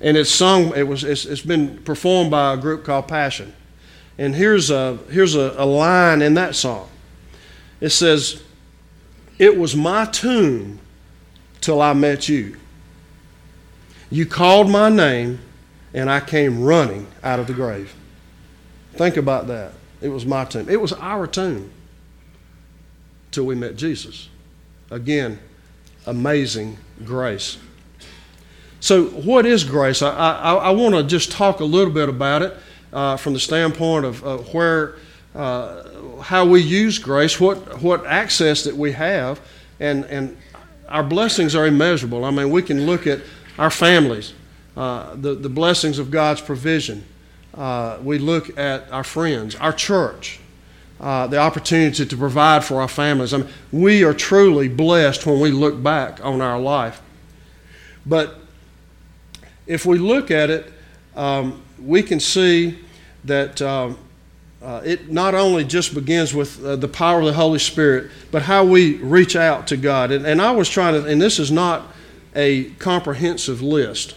and 0.00 0.16
it's 0.16 0.30
sung. 0.30 0.74
It 0.76 0.86
was. 0.86 1.04
It's, 1.04 1.24
it's 1.24 1.42
been 1.42 1.78
performed 1.78 2.30
by 2.30 2.54
a 2.54 2.56
group 2.56 2.84
called 2.84 3.08
Passion. 3.08 3.54
And 4.16 4.34
here's 4.34 4.70
a 4.70 4.98
here's 5.10 5.34
a, 5.34 5.54
a 5.56 5.66
line 5.66 6.22
in 6.22 6.34
that 6.34 6.54
song. 6.54 6.88
It 7.80 7.90
says, 7.90 8.42
"It 9.38 9.58
was 9.58 9.74
my 9.76 10.04
tomb 10.06 10.80
till 11.60 11.80
I 11.80 11.92
met 11.92 12.28
you. 12.28 12.56
You 14.10 14.26
called 14.26 14.70
my 14.70 14.88
name, 14.88 15.40
and 15.92 16.10
I 16.10 16.20
came 16.20 16.62
running 16.62 17.06
out 17.22 17.38
of 17.40 17.46
the 17.46 17.54
grave." 17.54 17.94
Think 18.94 19.16
about 19.16 19.46
that. 19.48 19.72
It 20.00 20.08
was 20.08 20.24
my 20.24 20.44
tomb. 20.44 20.68
It 20.68 20.80
was 20.80 20.92
our 20.92 21.26
tomb 21.26 21.70
till 23.30 23.44
we 23.44 23.54
met 23.54 23.76
Jesus. 23.76 24.28
Again, 24.90 25.38
amazing 26.06 26.78
grace. 27.04 27.58
So, 28.80 29.06
what 29.06 29.44
is 29.44 29.64
grace? 29.64 30.02
I, 30.02 30.10
I, 30.10 30.54
I 30.54 30.70
want 30.70 30.94
to 30.94 31.02
just 31.02 31.32
talk 31.32 31.60
a 31.60 31.64
little 31.64 31.92
bit 31.92 32.08
about 32.08 32.42
it 32.42 32.56
uh, 32.92 33.16
from 33.16 33.34
the 33.34 33.40
standpoint 33.40 34.04
of 34.04 34.24
uh, 34.24 34.38
where, 34.38 34.96
uh, 35.34 36.20
how 36.22 36.44
we 36.44 36.62
use 36.62 36.98
grace, 36.98 37.40
what, 37.40 37.82
what 37.82 38.06
access 38.06 38.64
that 38.64 38.76
we 38.76 38.92
have, 38.92 39.40
and, 39.80 40.04
and 40.06 40.36
our 40.88 41.02
blessings 41.02 41.54
are 41.54 41.66
immeasurable. 41.66 42.24
I 42.24 42.30
mean, 42.30 42.50
we 42.50 42.62
can 42.62 42.86
look 42.86 43.06
at 43.06 43.20
our 43.58 43.70
families, 43.70 44.32
uh, 44.76 45.14
the, 45.16 45.34
the 45.34 45.48
blessings 45.48 45.98
of 45.98 46.10
God's 46.10 46.40
provision. 46.40 47.04
Uh, 47.54 47.98
we 48.02 48.18
look 48.18 48.56
at 48.58 48.90
our 48.92 49.04
friends, 49.04 49.56
our 49.56 49.72
church, 49.72 50.40
uh, 51.00 51.26
the 51.26 51.38
opportunity 51.38 52.04
to 52.04 52.16
provide 52.16 52.64
for 52.64 52.80
our 52.80 52.88
families. 52.88 53.32
I 53.32 53.38
mean, 53.38 53.48
we 53.72 54.04
are 54.04 54.14
truly 54.14 54.68
blessed 54.68 55.26
when 55.26 55.40
we 55.40 55.50
look 55.50 55.82
back 55.82 56.24
on 56.24 56.40
our 56.40 56.58
life. 56.58 57.00
But 58.04 58.38
if 59.66 59.86
we 59.86 59.98
look 59.98 60.30
at 60.30 60.50
it, 60.50 60.72
um, 61.14 61.62
we 61.80 62.02
can 62.02 62.20
see 62.20 62.78
that 63.24 63.60
um, 63.62 63.98
uh, 64.62 64.80
it 64.84 65.10
not 65.10 65.34
only 65.34 65.64
just 65.64 65.94
begins 65.94 66.34
with 66.34 66.64
uh, 66.64 66.76
the 66.76 66.88
power 66.88 67.20
of 67.20 67.26
the 67.26 67.32
Holy 67.32 67.58
Spirit, 67.58 68.10
but 68.30 68.42
how 68.42 68.64
we 68.64 68.96
reach 68.96 69.36
out 69.36 69.66
to 69.68 69.76
God. 69.76 70.10
And, 70.10 70.26
and 70.26 70.42
I 70.42 70.50
was 70.50 70.68
trying 70.68 70.94
to, 70.94 71.08
and 71.08 71.20
this 71.20 71.38
is 71.38 71.52
not 71.52 71.86
a 72.34 72.64
comprehensive 72.74 73.62
list, 73.62 74.16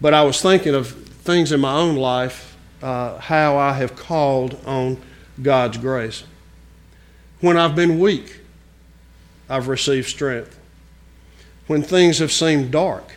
but 0.00 0.14
I 0.14 0.22
was 0.24 0.42
thinking 0.42 0.74
of 0.74 1.05
things 1.26 1.52
in 1.52 1.60
my 1.60 1.74
own 1.74 1.96
life, 1.96 2.56
uh, 2.82 3.18
how 3.18 3.56
I 3.56 3.74
have 3.74 3.96
called 3.96 4.58
on 4.64 5.02
God's 5.42 5.76
grace. 5.76 6.24
When 7.40 7.56
I've 7.56 7.74
been 7.74 7.98
weak, 7.98 8.40
I've 9.48 9.68
received 9.68 10.08
strength. 10.08 10.58
When 11.66 11.82
things 11.82 12.18
have 12.20 12.32
seemed 12.32 12.70
dark, 12.70 13.12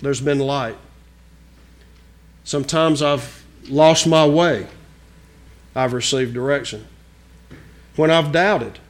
there's 0.00 0.20
been 0.20 0.40
light. 0.40 0.76
Sometimes 2.44 3.00
I've 3.00 3.44
lost 3.68 4.06
my 4.06 4.26
way, 4.26 4.66
I've 5.74 5.92
received 5.92 6.34
direction. 6.34 6.86
When 7.94 8.10
I've 8.10 8.32
doubted, 8.32 8.80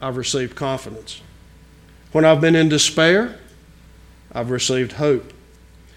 I've 0.00 0.16
received 0.16 0.54
confidence. 0.54 1.22
When 2.12 2.24
I've 2.24 2.40
been 2.40 2.54
in 2.54 2.68
despair, 2.68 3.38
I've 4.32 4.50
received 4.50 4.92
hope. 4.92 5.32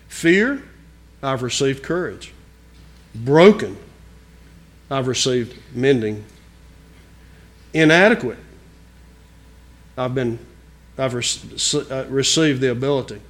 Fear, 0.08 0.64
I've 1.22 1.44
received 1.44 1.84
courage. 1.84 2.34
Broken, 3.14 3.78
I've 4.90 5.08
received 5.08 5.58
mending. 5.74 6.24
Inadequate, 7.74 8.38
I've 9.98 10.16
been 10.16 10.40
I've 10.98 11.14
uh, 11.14 12.06
received 12.10 12.60
the 12.60 12.72
ability. 12.72 13.22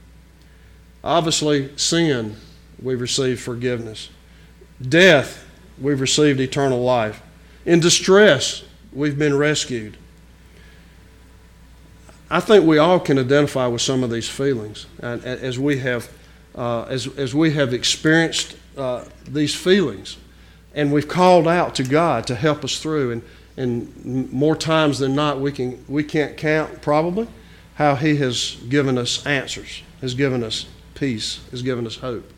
Obviously, 1.03 1.69
sin, 1.77 2.35
we've 2.81 2.99
received 2.99 3.41
forgiveness. 3.41 4.09
Death, 4.81 5.45
we've 5.79 6.01
received 6.01 6.39
eternal 6.39 6.81
life. 6.81 7.21
In 7.65 7.79
distress, 7.79 8.63
we've 8.91 9.19
been 9.19 9.37
rescued. 9.37 9.97
I 12.29 12.39
think 12.39 12.65
we 12.65 12.77
all 12.79 12.99
can 12.99 13.19
identify 13.19 13.67
with 13.67 13.81
some 13.81 14.03
of 14.03 14.09
these 14.09 14.29
feelings, 14.29 14.87
and 15.01 15.23
as 15.23 15.59
we 15.59 15.79
have, 15.79 16.09
uh, 16.59 16.83
as, 16.89 17.07
as 17.17 17.33
we 17.33 17.51
have 17.53 17.73
experienced 17.73 18.57
uh, 18.77 19.05
these 19.25 19.55
feelings, 19.55 20.17
and 20.75 20.91
we've 20.91 21.07
called 21.07 21.47
out 21.47 21.73
to 21.75 21.83
God 21.83 22.27
to 22.27 22.35
help 22.35 22.65
us 22.65 22.79
through, 22.81 23.11
and, 23.11 23.23
and 23.55 24.31
more 24.33 24.57
times 24.57 24.99
than 24.99 25.15
not, 25.15 25.39
we 25.39 25.53
can 25.53 25.83
we 25.87 26.03
can't 26.03 26.35
count 26.35 26.81
probably 26.81 27.27
how 27.75 27.95
He 27.95 28.17
has 28.17 28.57
given 28.67 28.97
us 28.97 29.25
answers, 29.25 29.83
has 30.01 30.13
given 30.13 30.43
us 30.43 30.65
peace, 30.95 31.39
has 31.51 31.61
given 31.61 31.87
us 31.87 31.95
hope. 31.95 32.29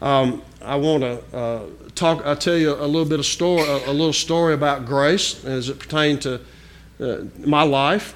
Um, 0.00 0.42
I 0.62 0.76
want 0.76 1.02
to 1.02 1.36
uh, 1.36 1.66
talk. 1.94 2.24
I'll 2.24 2.36
tell 2.36 2.56
you 2.56 2.72
a 2.72 2.86
little 2.86 3.04
bit 3.04 3.18
of 3.18 3.26
story, 3.26 3.62
a, 3.68 3.90
a 3.90 3.92
little 3.92 4.14
story 4.14 4.54
about 4.54 4.86
grace 4.86 5.44
as 5.44 5.68
it 5.68 5.78
pertains 5.78 6.20
to 6.20 6.40
uh, 7.00 7.24
my 7.44 7.64
life. 7.64 8.14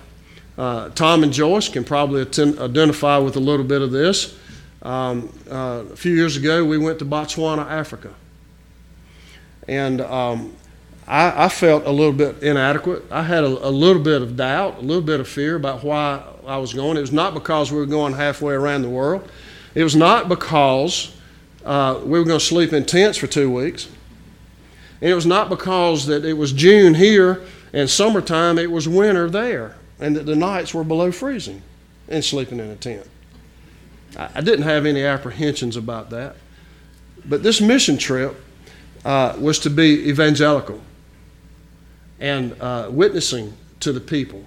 Uh, 0.57 0.89
Tom 0.91 1.23
and 1.23 1.33
Joyce 1.33 1.69
can 1.69 1.85
probably 1.85 2.23
identify 2.23 3.19
with 3.19 3.37
a 3.37 3.41
little 3.41 3.67
bit 3.67 3.83
of 3.83 3.91
this. 3.91 4.40
Um, 4.83 5.33
uh, 5.51 5.85
a 5.93 5.97
few 5.97 6.15
years 6.15 6.37
ago, 6.37 6.65
we 6.65 6.79
went 6.79 6.99
to 7.01 7.05
Botswana, 7.05 7.67
Africa, 7.67 8.15
and 9.69 10.01
um, 10.01 10.57
I, 11.07 11.45
I, 11.45 11.49
felt 11.51 11.85
a 11.85 11.91
little 11.91 12.15
bit 12.15 12.43
inadequate. 12.43 13.05
I 13.11 13.23
had 13.23 13.45
a, 13.45 13.47
a, 13.47 13.69
little 13.69 14.03
bit 14.03 14.23
of 14.23 14.37
doubt, 14.37 14.79
a 14.79 14.81
little 14.81 15.03
bit 15.03 15.21
of 15.21 15.29
fear 15.29 15.57
about 15.57 15.85
why 15.85 16.23
I 16.47 16.57
was 16.57 16.73
going. 16.73 16.97
It 16.97 17.01
was 17.03 17.13
not 17.13 17.35
because 17.35 17.71
we 17.71 17.79
were 17.79 17.87
going 17.87 18.15
halfway 18.15 18.55
around 18.55 18.83
the 18.83 18.89
world. 18.89 19.29
It 19.75 19.85
was 19.85 19.95
not 19.95 20.29
because 20.29 21.15
uh, 21.65 22.01
we 22.03 22.19
were 22.19 22.25
going 22.25 22.39
to 22.39 22.45
sleep 22.45 22.73
in 22.73 22.87
tents 22.87 23.19
for 23.19 23.27
two 23.27 23.51
weeks. 23.51 23.89
And 25.01 25.11
it 25.11 25.15
was 25.15 25.27
not 25.27 25.49
because 25.49 26.07
that 26.07 26.25
it 26.25 26.35
was 26.35 26.53
June 26.53 26.95
here 26.95 27.43
and 27.73 27.89
summertime, 27.89 28.59
it 28.59 28.71
was 28.71 28.89
winter 28.89 29.31
there, 29.31 29.77
and 29.99 30.17
that 30.17 30.27
the 30.27 30.37
nights 30.37 30.75
were 30.75 30.85
below 30.85 31.13
freezing 31.13 31.63
and 32.09 32.25
sleeping 32.25 32.59
in 32.61 32.71
a 32.71 32.77
tent. 32.77 33.07
I, 34.17 34.41
didn't 34.41 34.63
have 34.63 34.87
any 34.87 35.05
apprehensions 35.05 35.77
about 35.77 36.11
that. 36.11 36.37
But 37.25 37.43
this 37.43 37.61
mission 37.61 37.99
trip 37.99 38.37
uh, 39.05 39.37
was 39.39 39.59
to 39.61 39.71
be 39.71 40.09
evangelical 40.09 40.81
and 42.19 42.61
uh, 42.61 42.89
witnessing 42.91 43.53
to 43.81 43.93
the 43.93 44.01
people. 44.01 44.45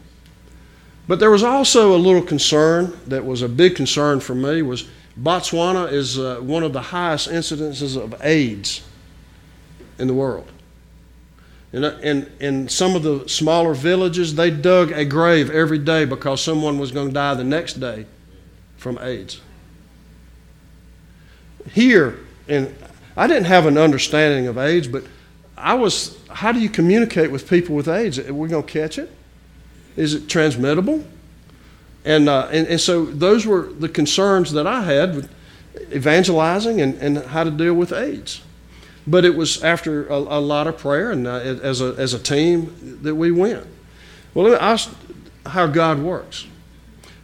But 1.07 1.19
there 1.19 1.31
was 1.31 1.43
also 1.43 1.95
a 1.95 1.97
little 1.97 2.21
concern 2.21 2.97
that 3.07 3.25
was 3.25 3.41
a 3.41 3.49
big 3.49 3.75
concern 3.75 4.19
for 4.19 4.35
me 4.35 4.61
was 4.61 4.87
Botswana 5.19 5.91
is 5.91 6.17
uh, 6.17 6.39
one 6.41 6.63
of 6.63 6.73
the 6.73 6.81
highest 6.81 7.29
incidences 7.29 8.01
of 8.01 8.15
AIDS 8.23 8.81
in 9.99 10.07
the 10.07 10.13
world. 10.13 10.49
In, 11.71 11.83
in, 11.83 12.31
in 12.39 12.69
some 12.69 12.95
of 12.95 13.03
the 13.03 13.27
smaller 13.27 13.73
villages, 13.73 14.35
they 14.35 14.51
dug 14.51 14.91
a 14.91 15.05
grave 15.05 15.49
every 15.49 15.79
day 15.79 16.05
because 16.05 16.41
someone 16.41 16.77
was 16.77 16.91
going 16.91 17.07
to 17.07 17.13
die 17.13 17.33
the 17.33 17.43
next 17.43 17.79
day 17.79 18.05
from 18.77 18.99
AIDS. 19.01 19.41
Here, 21.71 22.19
and 22.47 22.73
I 23.15 23.27
didn't 23.27 23.45
have 23.45 23.65
an 23.65 23.77
understanding 23.77 24.47
of 24.47 24.57
AIDS, 24.57 24.87
but 24.87 25.03
I 25.57 25.75
was, 25.75 26.17
how 26.29 26.51
do 26.51 26.59
you 26.59 26.69
communicate 26.69 27.31
with 27.31 27.49
people 27.49 27.75
with 27.75 27.87
AIDS? 27.87 28.19
Are 28.19 28.33
we 28.33 28.49
going 28.49 28.63
to 28.63 28.71
catch 28.71 28.97
it? 28.97 29.11
Is 29.95 30.13
it 30.13 30.27
transmittable? 30.27 31.05
And, 32.05 32.27
uh, 32.27 32.49
and, 32.51 32.67
and 32.67 32.81
so 32.81 33.05
those 33.05 33.45
were 33.45 33.71
the 33.71 33.87
concerns 33.87 34.51
that 34.53 34.67
I 34.67 34.83
had 34.83 35.15
with 35.15 35.31
evangelizing 35.91 36.81
and, 36.81 36.95
and 36.95 37.17
how 37.17 37.43
to 37.43 37.51
deal 37.51 37.73
with 37.73 37.93
AIDS. 37.93 38.41
But 39.05 39.25
it 39.25 39.35
was 39.35 39.63
after 39.63 40.07
a, 40.07 40.15
a 40.15 40.41
lot 40.41 40.67
of 40.67 40.77
prayer 40.77 41.11
and 41.11 41.27
uh, 41.27 41.35
as, 41.35 41.81
a, 41.81 41.95
as 41.97 42.13
a 42.13 42.19
team 42.19 42.99
that 43.03 43.15
we 43.15 43.31
went. 43.31 43.65
Well, 44.33 44.49
me 44.49 44.57
how 45.45 45.67
God 45.67 45.99
works. 45.99 46.47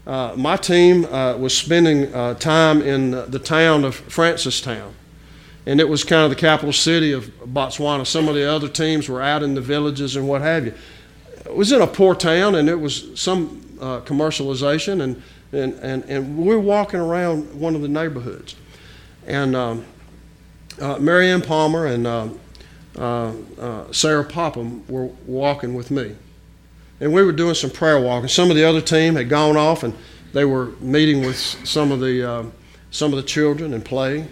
Uh, 0.09 0.33
my 0.35 0.57
team 0.57 1.05
uh, 1.05 1.37
was 1.37 1.55
spending 1.55 2.11
uh, 2.15 2.33
time 2.33 2.81
in 2.81 3.11
the 3.11 3.37
town 3.37 3.85
of 3.85 3.95
Francistown, 3.95 4.91
and 5.67 5.79
it 5.79 5.87
was 5.87 6.03
kind 6.03 6.23
of 6.23 6.31
the 6.31 6.35
capital 6.35 6.73
city 6.73 7.11
of 7.11 7.25
Botswana. 7.45 8.07
Some 8.07 8.27
of 8.27 8.33
the 8.33 8.51
other 8.51 8.67
teams 8.67 9.07
were 9.07 9.21
out 9.21 9.43
in 9.43 9.53
the 9.53 9.61
villages 9.61 10.15
and 10.15 10.27
what 10.27 10.41
have 10.41 10.65
you. 10.65 10.73
It 11.45 11.55
was 11.55 11.71
in 11.71 11.83
a 11.83 11.85
poor 11.85 12.15
town, 12.15 12.55
and 12.55 12.67
it 12.67 12.79
was 12.79 13.19
some 13.21 13.61
uh, 13.79 13.99
commercialization, 13.99 15.03
and, 15.03 15.21
and, 15.51 15.73
and, 15.75 16.03
and 16.05 16.37
we 16.39 16.55
were 16.55 16.59
walking 16.59 16.99
around 16.99 17.53
one 17.53 17.75
of 17.75 17.83
the 17.83 17.87
neighborhoods. 17.87 18.55
And 19.27 19.55
um, 19.55 19.85
uh, 20.81 20.97
Marianne 20.97 21.43
Palmer 21.43 21.85
and 21.85 22.07
uh, 22.07 22.29
uh, 22.97 23.91
Sarah 23.91 24.25
Popham 24.25 24.87
were 24.87 25.05
walking 25.27 25.75
with 25.75 25.91
me. 25.91 26.15
And 26.99 27.13
we 27.13 27.23
were 27.23 27.31
doing 27.31 27.55
some 27.55 27.69
prayer 27.69 27.99
walking. 27.99 28.27
Some 28.27 28.49
of 28.49 28.55
the 28.55 28.63
other 28.63 28.81
team 28.81 29.15
had 29.15 29.29
gone 29.29 29.55
off 29.55 29.83
and 29.83 29.93
they 30.33 30.45
were 30.45 30.67
meeting 30.79 31.21
with 31.21 31.37
some 31.37 31.91
of 31.91 31.99
the, 31.99 32.29
uh, 32.29 32.43
some 32.91 33.13
of 33.13 33.17
the 33.17 33.23
children 33.23 33.73
and 33.73 33.83
playing. 33.83 34.27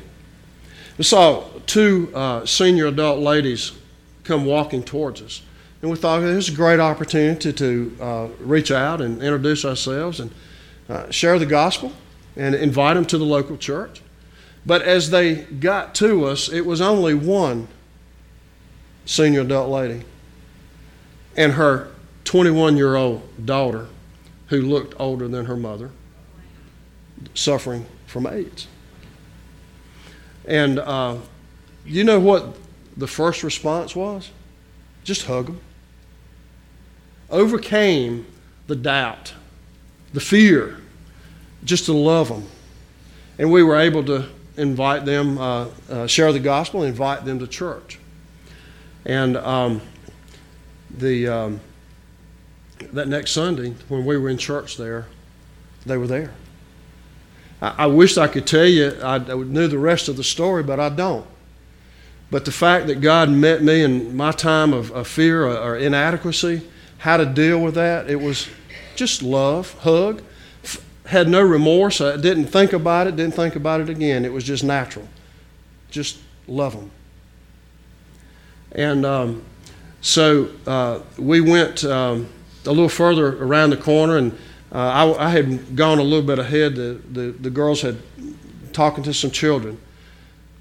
We 0.98 1.04
saw 1.04 1.46
two 1.65 2.12
senior 2.46 2.88
adult 2.88 3.20
ladies 3.20 3.72
come 4.24 4.46
walking 4.46 4.84
towards 4.84 5.22
us. 5.22 5.41
And 5.82 5.91
we 5.91 5.98
thought 5.98 6.24
it 6.24 6.36
was 6.36 6.50
a 6.50 6.56
great 6.56 6.80
opportunity 6.80 7.54
to 7.54 7.98
uh, 8.02 8.28
reach 8.39 8.72
out 8.72 9.00
and 9.00 9.22
introduce 9.22 9.63
ourselves 9.63 10.20
and 10.20 10.32
uh, 10.89 11.10
share 11.12 11.38
the 11.38 11.46
gospel 11.46 11.94
and 12.36 12.56
invite 12.56 12.96
them 12.96 13.06
to 13.06 13.18
the 13.18 13.26
local 13.26 13.58
church. 13.58 14.02
But 14.65 14.82
as 14.82 15.12
they 15.12 15.36
got 15.36 15.96
to 15.96 16.26
us, 16.26 16.52
it 16.52 16.65
was 16.65 16.82
only 16.82 17.13
one 17.13 17.68
senior 19.06 19.41
adult 19.41 19.70
lady 19.70 20.04
and 21.36 21.54
her 21.54 21.91
21 22.28 22.78
year 22.78 22.96
old 22.96 23.46
daughter 23.46 23.88
who 24.48 24.62
looked 24.62 24.94
older 25.00 25.28
than 25.28 25.46
her 25.46 25.58
mother, 25.58 25.92
suffering 27.34 27.86
from 28.06 28.28
AIDS. 28.28 28.68
And 30.46 30.80
uh, 30.80 31.18
you 31.86 32.04
know 32.04 32.20
what 32.20 32.56
the 32.96 33.08
first 33.08 33.44
response 33.44 33.96
was? 33.96 34.30
Just 35.04 35.26
hug 35.26 35.48
them 35.48 35.62
overcame 37.30 38.26
the 38.68 38.76
doubt, 38.76 39.34
the 40.13 40.20
fear, 40.20 40.78
just 41.63 41.86
to 41.86 41.94
love 41.94 42.30
them. 42.30 42.46
And 43.40 43.52
we 43.52 43.63
were 43.63 43.78
able 43.78 44.04
to 44.06 44.28
invite 44.56 45.06
them, 45.06 45.38
uh, 45.38 45.68
uh, 45.90 46.08
share 46.08 46.32
the 46.34 46.40
gospel, 46.40 46.84
invite 46.84 47.26
them 47.26 47.40
to 47.40 47.48
church. 47.48 48.00
And 49.06 49.38
um, 49.38 49.82
the 50.90 51.28
um, 51.28 51.60
that 52.80 53.08
next 53.08 53.32
Sunday, 53.32 53.76
when 53.88 54.06
we 54.06 54.18
were 54.18 54.30
in 54.30 54.38
church 54.38 54.78
there, 54.78 55.08
they 55.86 55.98
were 55.98 56.08
there. 56.08 56.34
I, 57.62 57.76
I 57.80 57.86
wished 57.88 58.18
I 58.18 58.28
could 58.28 58.46
tell 58.48 58.66
you 58.66 58.98
I, 59.02 59.16
I 59.16 59.36
knew 59.36 59.68
the 59.68 59.80
rest 59.80 60.08
of 60.08 60.18
the 60.18 60.24
story, 60.24 60.63
but 60.63 60.80
I 60.80 60.90
don't. 60.90 61.26
But 62.30 62.46
the 62.46 62.52
fact 62.52 62.88
that 62.88 63.02
God 63.02 63.30
met 63.30 63.63
me 63.63 63.84
in 63.84 64.16
my 64.16 64.32
time 64.32 64.74
of, 64.74 64.92
of 64.92 65.08
fear 65.08 65.46
or, 65.46 65.58
or 65.58 65.78
inadequacy, 65.78 66.62
how 67.00 67.18
to 67.18 67.26
deal 67.26 67.62
with 67.62 67.76
that. 67.76 68.10
It 68.10 68.20
was 68.20 68.50
just 68.96 69.22
love, 69.22 69.74
hug. 69.80 70.22
F- 70.63 70.84
had 71.06 71.30
no 71.30 71.42
remorse. 71.42 72.02
I 72.02 72.18
didn't 72.18 72.48
think 72.48 72.74
about 72.74 73.08
it, 73.08 73.16
didn't 73.16 73.36
think 73.36 73.56
about 73.56 73.82
it 73.82 73.90
again. 73.90 74.26
It 74.26 74.34
was 74.34 74.44
just 74.44 74.63
natural. 74.63 75.08
Just 75.90 76.18
love 76.48 76.74
them. 76.74 76.92
And 78.74 79.06
um, 79.06 79.44
so 80.02 80.50
uh, 80.66 81.00
we 81.18 81.40
went 81.40 81.86
um, 81.86 82.28
a 82.67 82.71
little 82.71 82.89
further 82.89 83.41
around 83.43 83.71
the 83.71 83.77
corner, 83.77 84.17
and 84.17 84.32
uh, 84.71 84.77
I, 84.77 85.27
I, 85.27 85.30
had 85.30 85.75
gone 85.75 85.97
a 85.97 86.03
little 86.03 86.25
bit 86.25 86.39
ahead. 86.39 86.75
The, 86.75 87.01
the, 87.10 87.32
the 87.32 87.49
girls 87.49 87.82
had 87.82 87.97
talking 88.73 89.03
to 89.03 89.13
some 89.13 89.32
children. 89.32 89.80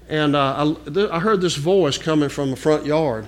And 0.09 0.35
uh, 0.35 0.75
I, 0.87 1.17
I 1.17 1.19
heard 1.19 1.41
this 1.41 1.55
voice 1.55 1.97
coming 1.97 2.29
from 2.29 2.49
the 2.49 2.55
front 2.55 2.85
yard. 2.85 3.27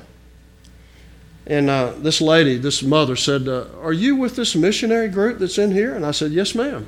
And 1.45 1.69
uh, 1.69 1.93
this 1.97 2.21
lady, 2.21 2.57
this 2.57 2.81
mother, 2.81 3.15
said, 3.15 3.47
uh, 3.47 3.65
Are 3.81 3.93
you 3.93 4.15
with 4.15 4.35
this 4.35 4.55
missionary 4.55 5.09
group 5.09 5.39
that's 5.39 5.57
in 5.57 5.71
here? 5.71 5.95
And 5.95 6.05
I 6.05 6.11
said, 6.11 6.31
Yes, 6.31 6.55
ma'am. 6.55 6.87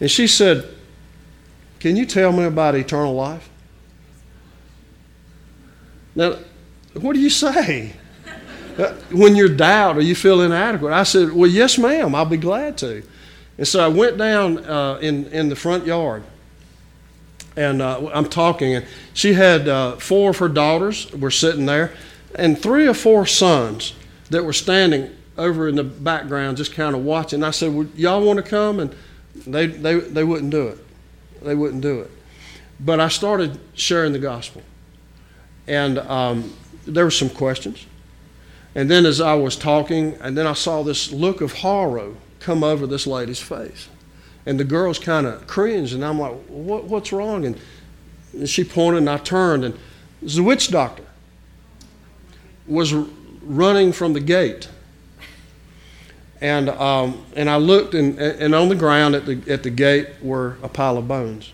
And 0.00 0.10
she 0.10 0.26
said, 0.26 0.68
Can 1.78 1.96
you 1.96 2.06
tell 2.06 2.32
me 2.32 2.44
about 2.44 2.74
eternal 2.74 3.14
life? 3.14 3.50
Now, 6.14 6.36
what 6.94 7.14
do 7.14 7.20
you 7.20 7.30
say? 7.30 7.94
Uh, 8.80 8.94
when 9.12 9.36
you're 9.36 9.48
doubt 9.48 9.96
or 9.96 10.00
you 10.00 10.14
feel 10.14 10.40
inadequate, 10.40 10.92
I 10.92 11.02
said, 11.02 11.32
Well, 11.32 11.50
yes, 11.50 11.78
ma'am, 11.78 12.14
I'll 12.14 12.24
be 12.24 12.36
glad 12.36 12.78
to. 12.78 13.02
And 13.58 13.68
so 13.68 13.84
I 13.84 13.88
went 13.88 14.16
down 14.16 14.64
uh, 14.64 14.98
in, 15.02 15.26
in 15.26 15.48
the 15.48 15.56
front 15.56 15.86
yard 15.86 16.22
and 17.56 17.82
uh, 17.82 18.08
I'm 18.14 18.28
talking, 18.28 18.74
and 18.76 18.86
she 19.12 19.34
had 19.34 19.68
uh, 19.68 19.96
four 19.96 20.30
of 20.30 20.38
her 20.38 20.48
daughters 20.48 21.10
were 21.12 21.30
sitting 21.30 21.66
there 21.66 21.92
and 22.34 22.58
three 22.58 22.86
or 22.86 22.94
four 22.94 23.26
sons 23.26 23.94
that 24.30 24.44
were 24.44 24.52
standing 24.52 25.14
over 25.36 25.68
in 25.68 25.74
the 25.74 25.84
background 25.84 26.56
just 26.56 26.72
kind 26.72 26.94
of 26.94 27.04
watching. 27.04 27.42
I 27.42 27.50
said, 27.50 27.74
well, 27.74 27.88
Y'all 27.96 28.24
want 28.24 28.36
to 28.38 28.42
come? 28.42 28.78
And 28.80 28.94
they, 29.46 29.66
they, 29.66 29.98
they 29.98 30.24
wouldn't 30.24 30.50
do 30.50 30.68
it. 30.68 30.78
They 31.42 31.54
wouldn't 31.54 31.82
do 31.82 32.00
it. 32.00 32.10
But 32.78 33.00
I 33.00 33.08
started 33.08 33.58
sharing 33.74 34.12
the 34.12 34.18
gospel. 34.18 34.62
And 35.66 35.98
um, 35.98 36.54
there 36.86 37.04
were 37.04 37.10
some 37.10 37.30
questions. 37.30 37.84
And 38.74 38.90
then 38.90 39.04
as 39.04 39.20
I 39.20 39.34
was 39.34 39.56
talking, 39.56 40.16
and 40.20 40.36
then 40.36 40.46
I 40.46 40.52
saw 40.52 40.82
this 40.82 41.12
look 41.12 41.40
of 41.40 41.52
horror 41.54 42.14
come 42.38 42.62
over 42.62 42.86
this 42.86 43.06
lady's 43.06 43.40
face. 43.40 43.88
And 44.46 44.58
the 44.58 44.64
girls 44.64 44.98
kind 44.98 45.26
of 45.26 45.46
cringed, 45.46 45.92
and 45.92 46.04
I'm 46.04 46.18
like, 46.18 46.32
what, 46.46 46.84
what's 46.84 47.12
wrong? 47.12 47.44
And 47.44 48.48
she 48.48 48.64
pointed, 48.64 48.98
and 48.98 49.10
I 49.10 49.18
turned, 49.18 49.64
and 49.64 49.78
the 50.22 50.42
witch 50.42 50.70
doctor 50.70 51.04
was 52.66 52.92
running 53.42 53.92
from 53.92 54.12
the 54.12 54.20
gate. 54.20 54.68
And, 56.40 56.70
um, 56.70 57.24
and 57.36 57.50
I 57.50 57.56
looked, 57.56 57.94
and, 57.94 58.18
and 58.18 58.54
on 58.54 58.68
the 58.68 58.74
ground 58.74 59.14
at 59.14 59.26
the, 59.26 59.42
at 59.48 59.62
the 59.62 59.70
gate 59.70 60.08
were 60.22 60.56
a 60.62 60.68
pile 60.68 60.96
of 60.96 61.06
bones. 61.06 61.52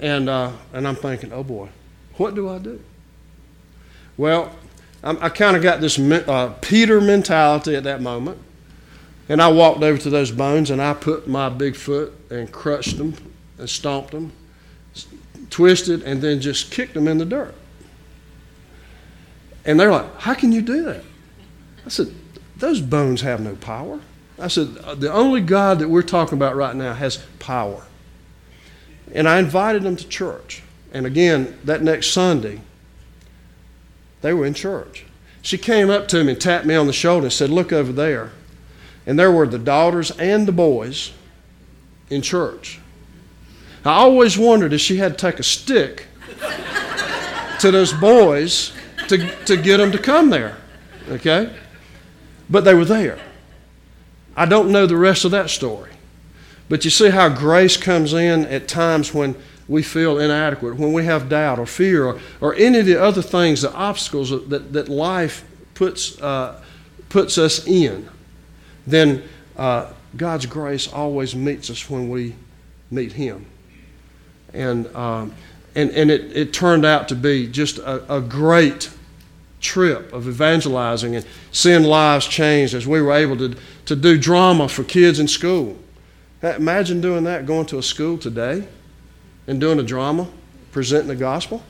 And, 0.00 0.28
uh, 0.28 0.52
and 0.72 0.86
I'm 0.86 0.96
thinking, 0.96 1.32
oh 1.32 1.42
boy, 1.42 1.68
what 2.16 2.34
do 2.34 2.48
I 2.48 2.58
do? 2.58 2.80
Well, 4.16 4.54
I'm, 5.06 5.22
i 5.22 5.28
kind 5.28 5.56
of 5.56 5.62
got 5.62 5.80
this 5.80 5.98
uh, 6.00 6.52
Peter 6.60 7.00
mentality 7.00 7.76
at 7.76 7.84
that 7.84 8.02
moment. 8.02 8.38
And 9.28 9.40
I 9.40 9.48
walked 9.48 9.82
over 9.82 9.98
to 9.98 10.10
those 10.10 10.32
bones 10.32 10.70
and 10.70 10.82
I 10.82 10.94
put 10.94 11.28
my 11.28 11.48
big 11.48 11.76
foot 11.76 12.12
and 12.30 12.50
crushed 12.50 12.98
them 12.98 13.14
and 13.58 13.70
stomped 13.70 14.10
them, 14.10 14.32
twisted, 15.50 16.02
and 16.02 16.20
then 16.20 16.40
just 16.40 16.72
kicked 16.72 16.94
them 16.94 17.06
in 17.06 17.18
the 17.18 17.24
dirt. 17.24 17.54
And 19.64 19.78
they're 19.78 19.92
like, 19.92 20.20
How 20.20 20.34
can 20.34 20.50
you 20.52 20.62
do 20.62 20.84
that? 20.84 21.04
I 21.84 21.88
said, 21.88 22.12
Those 22.56 22.80
bones 22.80 23.20
have 23.22 23.40
no 23.40 23.54
power. 23.56 24.00
I 24.38 24.48
said, 24.48 24.74
The 24.74 25.12
only 25.12 25.40
God 25.40 25.78
that 25.78 25.88
we're 25.88 26.02
talking 26.02 26.36
about 26.36 26.56
right 26.56 26.74
now 26.74 26.94
has 26.94 27.18
power. 27.38 27.84
And 29.12 29.28
I 29.28 29.38
invited 29.38 29.82
them 29.82 29.96
to 29.96 30.08
church. 30.08 30.62
And 30.92 31.06
again, 31.06 31.58
that 31.64 31.82
next 31.82 32.08
Sunday, 32.08 32.60
they 34.26 34.34
were 34.34 34.44
in 34.44 34.54
church. 34.54 35.04
She 35.40 35.56
came 35.56 35.88
up 35.88 36.08
to 36.08 36.24
me 36.24 36.32
and 36.32 36.40
tapped 36.40 36.66
me 36.66 36.74
on 36.74 36.88
the 36.88 36.92
shoulder 36.92 37.26
and 37.26 37.32
said, 37.32 37.48
Look 37.48 37.72
over 37.72 37.92
there. 37.92 38.32
And 39.06 39.16
there 39.16 39.30
were 39.30 39.46
the 39.46 39.58
daughters 39.58 40.10
and 40.18 40.48
the 40.48 40.52
boys 40.52 41.12
in 42.10 42.22
church. 42.22 42.80
I 43.84 43.92
always 43.92 44.36
wondered 44.36 44.72
if 44.72 44.80
she 44.80 44.96
had 44.96 45.16
to 45.16 45.16
take 45.16 45.38
a 45.38 45.44
stick 45.44 46.06
to 47.60 47.70
those 47.70 47.92
boys 47.92 48.72
to, 49.06 49.44
to 49.44 49.56
get 49.56 49.76
them 49.76 49.92
to 49.92 49.98
come 49.98 50.30
there. 50.30 50.56
Okay? 51.08 51.54
But 52.50 52.64
they 52.64 52.74
were 52.74 52.84
there. 52.84 53.20
I 54.36 54.44
don't 54.44 54.72
know 54.72 54.86
the 54.86 54.96
rest 54.96 55.24
of 55.24 55.30
that 55.30 55.50
story. 55.50 55.92
But 56.68 56.84
you 56.84 56.90
see 56.90 57.10
how 57.10 57.28
grace 57.28 57.76
comes 57.76 58.12
in 58.12 58.44
at 58.46 58.66
times 58.66 59.14
when 59.14 59.36
we 59.68 59.82
feel 59.82 60.18
inadequate, 60.18 60.76
when 60.76 60.92
we 60.92 61.04
have 61.04 61.28
doubt 61.28 61.58
or 61.58 61.66
fear 61.66 62.06
or, 62.06 62.20
or 62.40 62.54
any 62.54 62.78
of 62.78 62.86
the 62.86 63.00
other 63.00 63.22
things, 63.22 63.62
the 63.62 63.72
obstacles 63.72 64.30
that, 64.48 64.72
that 64.72 64.88
life 64.88 65.44
puts, 65.74 66.20
uh, 66.20 66.62
puts 67.08 67.36
us 67.36 67.66
in, 67.66 68.08
then 68.86 69.24
uh, 69.56 69.92
God's 70.16 70.46
grace 70.46 70.92
always 70.92 71.34
meets 71.34 71.68
us 71.70 71.90
when 71.90 72.08
we 72.08 72.34
meet 72.90 73.12
Him. 73.12 73.46
And, 74.52 74.86
um, 74.94 75.34
and, 75.74 75.90
and 75.90 76.10
it, 76.10 76.36
it 76.36 76.52
turned 76.52 76.84
out 76.84 77.08
to 77.08 77.16
be 77.16 77.48
just 77.48 77.78
a, 77.78 78.14
a 78.14 78.20
great 78.20 78.90
trip 79.60 80.12
of 80.12 80.28
evangelizing 80.28 81.16
and 81.16 81.26
seeing 81.50 81.82
lives 81.82 82.26
changed 82.26 82.72
as 82.72 82.86
we 82.86 83.02
were 83.02 83.12
able 83.12 83.36
to, 83.36 83.56
to 83.86 83.96
do 83.96 84.16
drama 84.16 84.68
for 84.68 84.84
kids 84.84 85.18
in 85.18 85.26
school. 85.26 85.76
Imagine 86.40 87.00
doing 87.00 87.24
that, 87.24 87.46
going 87.46 87.66
to 87.66 87.78
a 87.78 87.82
school 87.82 88.16
today 88.16 88.68
and 89.46 89.60
doing 89.60 89.78
a 89.78 89.82
drama, 89.82 90.28
presenting 90.72 91.08
the 91.08 91.16
gospel. 91.16 91.62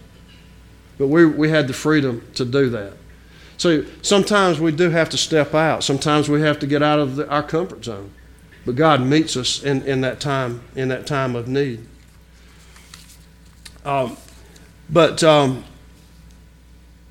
But 0.99 1.09
we, 1.09 1.27
we 1.27 1.51
had 1.51 1.69
the 1.69 1.75
freedom 1.75 2.27
to 2.35 2.45
do 2.45 2.71
that. 2.71 2.95
So 3.59 3.85
sometimes 4.03 4.61
we 4.61 4.73
do 4.73 4.91
have 4.91 5.09
to 5.11 5.17
step 5.17 5.55
out. 5.55 5.85
Sometimes 5.85 6.29
we 6.29 6.41
have 6.43 6.59
to 6.61 6.67
get 6.67 6.83
out 6.83 6.99
of 6.99 7.17
the, 7.17 7.29
our 7.29 7.43
comfort 7.43 7.85
zone. 7.85 8.11
But 8.65 8.77
God 8.77 9.01
meets 9.03 9.37
us 9.37 9.63
in, 9.63 9.83
in 9.83 10.01
that 10.01 10.21
time 10.21 10.63
in 10.75 10.89
that 10.89 11.07
time 11.07 11.37
of 11.37 11.47
need. 11.47 11.87
Um, 13.85 14.17
but 14.91 15.23
um, 15.23 15.65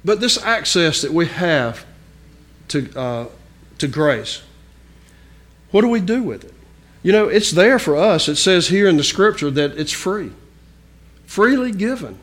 but 0.04 0.20
this 0.20 0.38
access 0.44 1.02
that 1.02 1.14
we 1.14 1.28
have 1.28 1.86
to 2.68 3.00
uh, 3.00 3.28
to 3.78 3.88
grace, 3.88 4.42
what 5.72 5.82
do 5.82 5.88
we 5.88 6.02
do 6.02 6.22
with 6.22 6.44
it? 6.44 6.54
You 7.04 7.14
know, 7.14 7.30
it's 7.30 7.52
there 7.52 7.80
for 7.80 7.96
us. 7.96 8.28
It 8.28 8.36
says 8.36 8.68
here 8.68 8.90
in 8.90 8.98
the 8.98 9.04
scripture 9.04 9.50
that 9.52 9.78
it's 9.78 9.94
free 9.94 10.34
freely 11.26 11.72
given. 11.72 12.18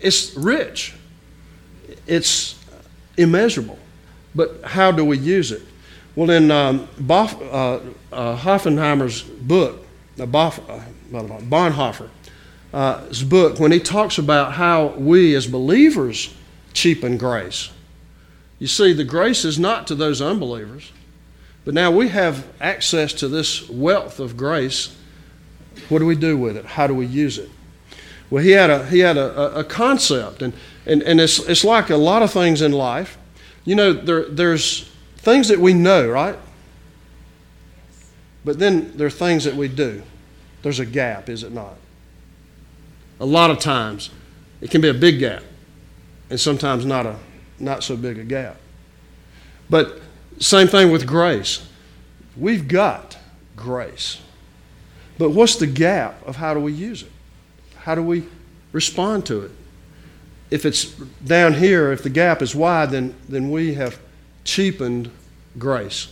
It's 0.00 0.36
rich, 0.36 0.94
it's 2.06 2.58
immeasurable. 3.16 3.78
But 4.34 4.60
how 4.64 4.92
do 4.92 5.04
we 5.04 5.16
use 5.18 5.50
it? 5.50 5.62
Well, 6.14 6.30
in 6.30 6.50
um, 6.50 6.88
Bof, 7.00 7.40
uh, 7.40 8.14
uh, 8.14 8.36
Hoffenheimer's 8.36 9.22
book, 9.22 9.86
uh, 10.20 10.26
Bof, 10.26 10.58
uh, 10.68 10.82
Bonhoeffer's 11.10 12.10
uh, 12.72 13.26
book, 13.26 13.58
when 13.58 13.72
he 13.72 13.80
talks 13.80 14.18
about 14.18 14.52
how 14.52 14.88
we 14.88 15.34
as 15.34 15.46
believers 15.46 16.34
cheapen 16.74 17.16
grace, 17.16 17.70
you 18.58 18.66
see, 18.66 18.92
the 18.92 19.04
grace 19.04 19.44
is 19.44 19.58
not 19.58 19.86
to 19.88 19.94
those 19.94 20.22
unbelievers, 20.22 20.92
but 21.64 21.74
now 21.74 21.90
we 21.90 22.08
have 22.08 22.46
access 22.60 23.12
to 23.14 23.28
this 23.28 23.68
wealth 23.68 24.18
of 24.18 24.36
grace 24.36 24.96
what 25.88 26.00
do 26.00 26.06
we 26.06 26.16
do 26.16 26.36
with 26.36 26.56
it? 26.56 26.64
How 26.64 26.86
do 26.86 26.94
we 26.94 27.06
use 27.06 27.38
it? 27.38 27.50
Well, 28.30 28.42
he 28.42 28.50
had 28.52 28.70
a, 28.70 28.86
he 28.86 29.00
had 29.00 29.16
a, 29.16 29.60
a 29.60 29.64
concept, 29.64 30.42
and, 30.42 30.52
and, 30.84 31.02
and 31.02 31.20
it's, 31.20 31.38
it's 31.40 31.64
like 31.64 31.90
a 31.90 31.96
lot 31.96 32.22
of 32.22 32.32
things 32.32 32.60
in 32.60 32.72
life. 32.72 33.18
You 33.64 33.76
know, 33.76 33.92
there, 33.92 34.24
there's 34.28 34.90
things 35.16 35.48
that 35.48 35.58
we 35.58 35.74
know, 35.74 36.08
right? 36.08 36.36
But 38.44 38.58
then 38.58 38.96
there 38.96 39.06
are 39.06 39.10
things 39.10 39.44
that 39.44 39.54
we 39.54 39.68
do. 39.68 40.02
There's 40.62 40.80
a 40.80 40.86
gap, 40.86 41.28
is 41.28 41.42
it 41.42 41.52
not? 41.52 41.74
A 43.20 43.26
lot 43.26 43.50
of 43.50 43.58
times, 43.58 44.10
it 44.60 44.70
can 44.70 44.80
be 44.80 44.88
a 44.88 44.94
big 44.94 45.18
gap, 45.20 45.42
and 46.30 46.38
sometimes 46.38 46.84
not 46.84 47.06
a 47.06 47.16
not 47.58 47.82
so 47.82 47.96
big 47.96 48.18
a 48.18 48.24
gap. 48.24 48.56
But 49.70 50.00
same 50.38 50.68
thing 50.68 50.90
with 50.90 51.06
grace. 51.06 51.66
We've 52.36 52.68
got 52.68 53.16
grace. 53.56 54.20
But 55.18 55.30
what's 55.30 55.56
the 55.56 55.66
gap 55.66 56.26
of 56.26 56.36
how 56.36 56.54
do 56.54 56.60
we 56.60 56.72
use 56.72 57.02
it? 57.02 57.10
How 57.76 57.94
do 57.94 58.02
we 58.02 58.24
respond 58.72 59.26
to 59.26 59.42
it? 59.42 59.50
If 60.50 60.64
it's 60.64 60.84
down 60.84 61.54
here, 61.54 61.92
if 61.92 62.02
the 62.02 62.10
gap 62.10 62.42
is 62.42 62.54
wide, 62.54 62.90
then, 62.90 63.14
then 63.28 63.50
we 63.50 63.74
have 63.74 63.98
cheapened 64.44 65.10
grace. 65.58 66.08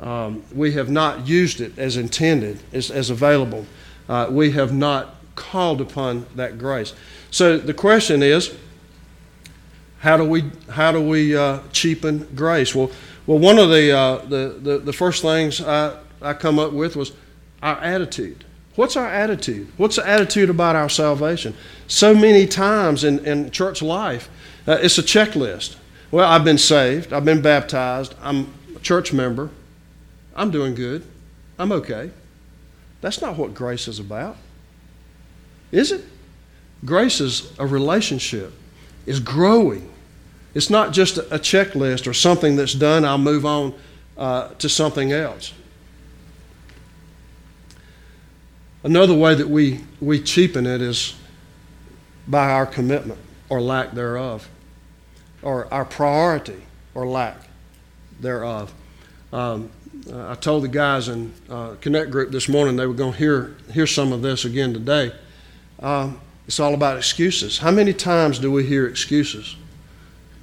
Um, 0.00 0.42
we 0.54 0.72
have 0.72 0.90
not 0.90 1.26
used 1.26 1.60
it 1.60 1.78
as 1.78 1.96
intended, 1.96 2.60
as, 2.72 2.90
as 2.90 3.10
available. 3.10 3.66
Uh, 4.08 4.28
we 4.30 4.52
have 4.52 4.72
not 4.72 5.16
called 5.34 5.80
upon 5.80 6.26
that 6.34 6.58
grace. 6.58 6.94
So 7.30 7.58
the 7.58 7.74
question 7.74 8.22
is, 8.22 8.54
how 10.00 10.16
do 10.16 10.24
we 10.24 10.50
how 10.70 10.92
do 10.92 11.00
we 11.00 11.36
uh, 11.36 11.60
cheapen 11.72 12.26
grace? 12.34 12.74
Well, 12.74 12.90
well, 13.26 13.38
one 13.38 13.58
of 13.58 13.68
the, 13.68 13.92
uh, 13.92 14.16
the, 14.24 14.58
the 14.60 14.78
the 14.78 14.92
first 14.92 15.22
things 15.22 15.60
I, 15.60 15.98
I 16.22 16.32
come 16.32 16.58
up 16.58 16.72
with 16.72 16.96
was 16.96 17.12
our 17.62 17.76
attitude. 17.78 18.44
What's 18.76 18.96
our 18.96 19.08
attitude? 19.08 19.68
What's 19.76 19.96
the 19.96 20.08
attitude 20.08 20.48
about 20.48 20.76
our 20.76 20.88
salvation? 20.88 21.54
So 21.86 22.14
many 22.14 22.46
times 22.46 23.04
in, 23.04 23.24
in 23.26 23.50
church 23.50 23.82
life, 23.82 24.30
uh, 24.66 24.78
it's 24.80 24.98
a 24.98 25.02
checklist. 25.02 25.76
Well, 26.10 26.28
I've 26.28 26.44
been 26.44 26.58
saved, 26.58 27.12
I've 27.12 27.24
been 27.24 27.42
baptized, 27.42 28.14
I'm 28.22 28.52
a 28.74 28.78
church 28.80 29.12
member, 29.12 29.50
I'm 30.34 30.50
doing 30.50 30.74
good, 30.74 31.06
I'm 31.58 31.72
okay. 31.72 32.10
That's 33.00 33.20
not 33.20 33.36
what 33.36 33.54
grace 33.54 33.86
is 33.86 33.98
about, 33.98 34.36
is 35.72 35.92
it? 35.92 36.04
Grace 36.84 37.20
is 37.20 37.52
a 37.58 37.66
relationship, 37.66 38.52
is 39.06 39.20
growing. 39.20 39.92
It's 40.54 40.70
not 40.70 40.92
just 40.92 41.18
a 41.18 41.38
checklist 41.38 42.06
or 42.06 42.14
something 42.14 42.56
that's 42.56 42.74
done, 42.74 43.04
I'll 43.04 43.18
move 43.18 43.46
on 43.46 43.74
uh, 44.16 44.48
to 44.54 44.68
something 44.68 45.12
else. 45.12 45.52
Another 48.82 49.14
way 49.14 49.34
that 49.34 49.48
we, 49.48 49.80
we 50.00 50.20
cheapen 50.20 50.66
it 50.66 50.80
is 50.80 51.14
by 52.26 52.50
our 52.50 52.64
commitment 52.64 53.20
or 53.50 53.60
lack 53.60 53.92
thereof, 53.92 54.48
or 55.42 55.72
our 55.72 55.84
priority 55.84 56.62
or 56.94 57.06
lack 57.06 57.36
thereof. 58.20 58.72
Um, 59.32 59.70
I 60.12 60.34
told 60.34 60.64
the 60.64 60.68
guys 60.68 61.08
in 61.08 61.32
uh, 61.50 61.74
Connect 61.80 62.10
Group 62.10 62.30
this 62.30 62.48
morning 62.48 62.76
they 62.76 62.86
were 62.86 62.94
going 62.94 63.12
to 63.12 63.18
hear, 63.18 63.56
hear 63.72 63.86
some 63.86 64.12
of 64.12 64.22
this 64.22 64.44
again 64.44 64.72
today. 64.72 65.12
Um, 65.80 66.20
it's 66.46 66.58
all 66.58 66.72
about 66.72 66.96
excuses. 66.96 67.58
How 67.58 67.70
many 67.70 67.92
times 67.92 68.38
do 68.38 68.50
we 68.50 68.64
hear 68.64 68.86
excuses 68.86 69.56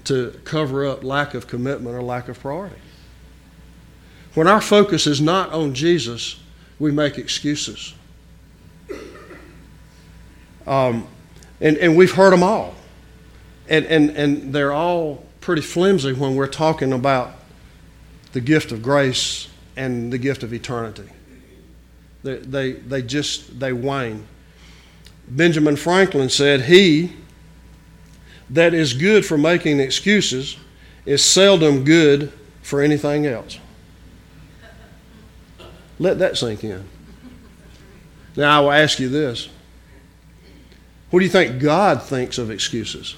to 0.04 0.40
cover 0.44 0.86
up 0.86 1.04
lack 1.04 1.34
of 1.34 1.48
commitment 1.48 1.96
or 1.96 2.04
lack 2.04 2.28
of 2.30 2.40
priority? 2.40 2.78
When 4.36 4.48
our 4.48 4.62
focus 4.62 5.08
is 5.08 5.20
not 5.20 5.52
on 5.52 5.74
Jesus, 5.74 6.40
we 6.78 6.92
make 6.92 7.18
excuses. 7.18 7.96
Um, 10.66 11.08
and, 11.62 11.78
and 11.78 11.96
we've 11.96 12.12
heard 12.12 12.34
them 12.34 12.44
all. 12.44 12.76
And, 13.70 13.86
and, 13.86 14.10
and 14.12 14.54
they're 14.54 14.74
all 14.74 15.26
pretty 15.42 15.62
flimsy 15.62 16.14
when 16.14 16.36
we're 16.36 16.48
talking 16.48 16.94
about 16.94 17.32
the 18.34 18.42
gift 18.42 18.72
of 18.72 18.82
grace 18.82 19.48
and 19.76 20.12
the 20.12 20.18
gift 20.18 20.44
of 20.44 20.54
eternity. 20.54 21.10
They, 22.24 22.38
they, 22.38 22.72
they 22.74 23.02
just, 23.02 23.60
they 23.60 23.74
wane. 23.74 24.28
Benjamin 25.28 25.76
Franklin 25.76 26.30
said, 26.30 26.62
He 26.62 27.14
that 28.50 28.74
is 28.74 28.94
good 28.94 29.26
for 29.26 29.38
making 29.38 29.80
excuses 29.80 30.58
is 31.06 31.24
seldom 31.24 31.84
good 31.84 32.32
for 32.62 32.82
anything 32.82 33.26
else. 33.26 33.60
Let 36.00 36.20
that 36.20 36.38
sink 36.38 36.64
in. 36.64 36.84
Now, 38.38 38.60
I 38.60 38.64
will 38.64 38.72
ask 38.72 39.00
you 39.00 39.10
this 39.10 39.50
What 41.10 41.20
do 41.20 41.26
you 41.26 41.32
think 41.32 41.60
God 41.60 42.02
thinks 42.04 42.38
of 42.38 42.50
excuses? 42.52 43.16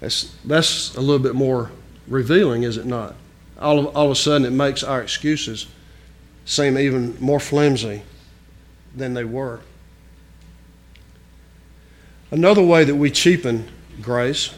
That's, 0.00 0.34
that's 0.44 0.96
a 0.96 1.00
little 1.00 1.20
bit 1.20 1.36
more 1.36 1.70
revealing, 2.08 2.64
is 2.64 2.76
it 2.76 2.86
not? 2.86 3.14
All 3.56 3.78
of, 3.78 3.96
all 3.96 4.06
of 4.06 4.10
a 4.10 4.16
sudden, 4.16 4.44
it 4.44 4.50
makes 4.50 4.82
our 4.82 5.00
excuses 5.00 5.68
seem 6.44 6.76
even 6.76 7.16
more 7.20 7.38
flimsy 7.38 8.02
than 8.96 9.14
they 9.14 9.22
were. 9.22 9.60
Another 12.32 12.62
way 12.64 12.82
that 12.82 12.96
we 12.96 13.12
cheapen 13.12 13.68
grace 14.00 14.50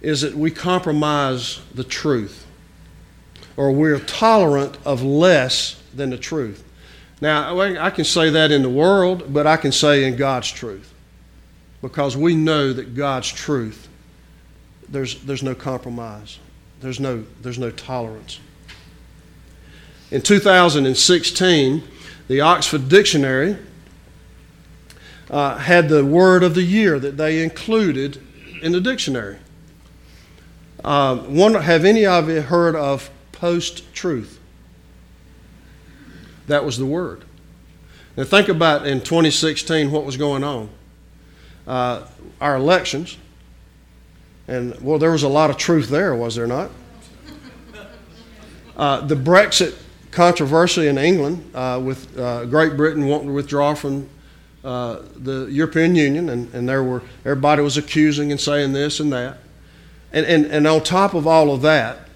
is 0.00 0.20
that 0.20 0.36
we 0.36 0.52
compromise 0.52 1.60
the 1.74 1.82
truth 1.82 2.43
or 3.56 3.72
we're 3.72 4.00
tolerant 4.00 4.76
of 4.84 5.02
less 5.02 5.80
than 5.94 6.10
the 6.10 6.18
truth. 6.18 6.64
Now, 7.20 7.58
I 7.60 7.90
can 7.90 8.04
say 8.04 8.30
that 8.30 8.50
in 8.50 8.62
the 8.62 8.70
world, 8.70 9.32
but 9.32 9.46
I 9.46 9.56
can 9.56 9.72
say 9.72 10.04
in 10.04 10.16
God's 10.16 10.50
truth 10.50 10.92
because 11.80 12.16
we 12.16 12.34
know 12.34 12.72
that 12.72 12.94
God's 12.94 13.30
truth, 13.30 13.88
there's, 14.88 15.22
there's 15.22 15.42
no 15.42 15.54
compromise, 15.54 16.38
there's 16.80 16.98
no, 16.98 17.24
there's 17.42 17.58
no 17.58 17.70
tolerance. 17.70 18.40
In 20.10 20.22
2016, 20.22 21.82
the 22.28 22.40
Oxford 22.40 22.88
Dictionary 22.88 23.58
uh, 25.30 25.58
had 25.58 25.88
the 25.88 26.04
word 26.04 26.42
of 26.42 26.54
the 26.54 26.62
year 26.62 26.98
that 26.98 27.16
they 27.16 27.42
included 27.42 28.18
in 28.62 28.72
the 28.72 28.80
dictionary. 28.80 29.38
Uh, 30.82 31.16
one, 31.16 31.54
have 31.54 31.84
any 31.84 32.06
of 32.06 32.28
you 32.28 32.40
heard 32.40 32.76
of 32.76 33.10
post 33.34 33.92
truth? 33.92 34.40
That 36.46 36.64
was 36.64 36.78
the 36.78 36.86
word. 36.86 37.24
Now, 38.16 38.24
think 38.24 38.48
about 38.48 38.86
in 38.86 39.00
2016 39.00 39.90
what 39.90 40.04
was 40.04 40.16
going 40.16 40.44
on. 40.44 40.70
Uh, 41.66 42.06
our 42.40 42.56
elections, 42.56 43.16
and 44.46 44.78
well, 44.80 44.98
there 44.98 45.10
was 45.10 45.22
a 45.22 45.28
lot 45.28 45.50
of 45.50 45.56
truth 45.56 45.88
there, 45.88 46.14
was 46.14 46.34
there 46.34 46.46
not? 46.46 46.70
Uh, 48.76 49.00
the 49.00 49.14
Brexit 49.14 49.76
controversy 50.10 50.88
in 50.88 50.98
England 50.98 51.50
uh, 51.54 51.80
with 51.82 52.16
uh, 52.18 52.44
Great 52.44 52.76
Britain 52.76 53.06
wanting 53.06 53.28
to 53.28 53.32
withdraw 53.32 53.74
from 53.74 54.08
uh, 54.62 55.00
the 55.16 55.46
European 55.46 55.94
Union, 55.94 56.28
and, 56.28 56.52
and 56.54 56.68
there 56.68 56.82
were 56.82 57.02
everybody 57.24 57.62
was 57.62 57.76
accusing 57.76 58.30
and 58.30 58.40
saying 58.40 58.72
this 58.72 59.00
and 59.00 59.12
that, 59.12 59.38
and 60.12 60.26
and, 60.26 60.46
and 60.46 60.66
on 60.66 60.82
top 60.82 61.14
of 61.14 61.26
all 61.26 61.52
of 61.52 61.62
that 61.62 62.08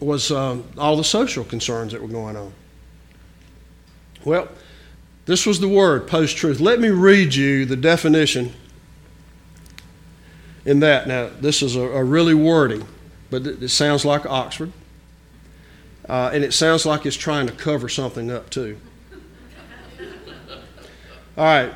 was 0.00 0.30
um, 0.30 0.64
all 0.76 0.96
the 0.96 1.04
social 1.04 1.44
concerns 1.44 1.92
that 1.92 2.02
were 2.02 2.08
going 2.08 2.36
on. 2.36 2.52
Well, 4.24 4.48
this 5.26 5.46
was 5.46 5.60
the 5.60 5.68
word 5.68 6.06
post 6.06 6.36
truth. 6.36 6.60
Let 6.60 6.80
me 6.80 6.88
read 6.88 7.34
you 7.34 7.64
the 7.64 7.76
definition 7.76 8.52
in 10.64 10.80
that. 10.80 11.06
Now, 11.08 11.30
this 11.40 11.62
is 11.62 11.76
a, 11.76 11.80
a 11.80 12.04
really 12.04 12.34
wordy, 12.34 12.84
but 13.30 13.46
it, 13.46 13.62
it 13.62 13.68
sounds 13.68 14.04
like 14.04 14.26
Oxford. 14.26 14.72
Uh, 16.08 16.30
and 16.32 16.44
it 16.44 16.52
sounds 16.52 16.86
like 16.86 17.04
it's 17.04 17.16
trying 17.16 17.46
to 17.46 17.52
cover 17.52 17.88
something 17.88 18.30
up, 18.30 18.50
too. 18.50 18.78
All 21.36 21.44
right. 21.44 21.72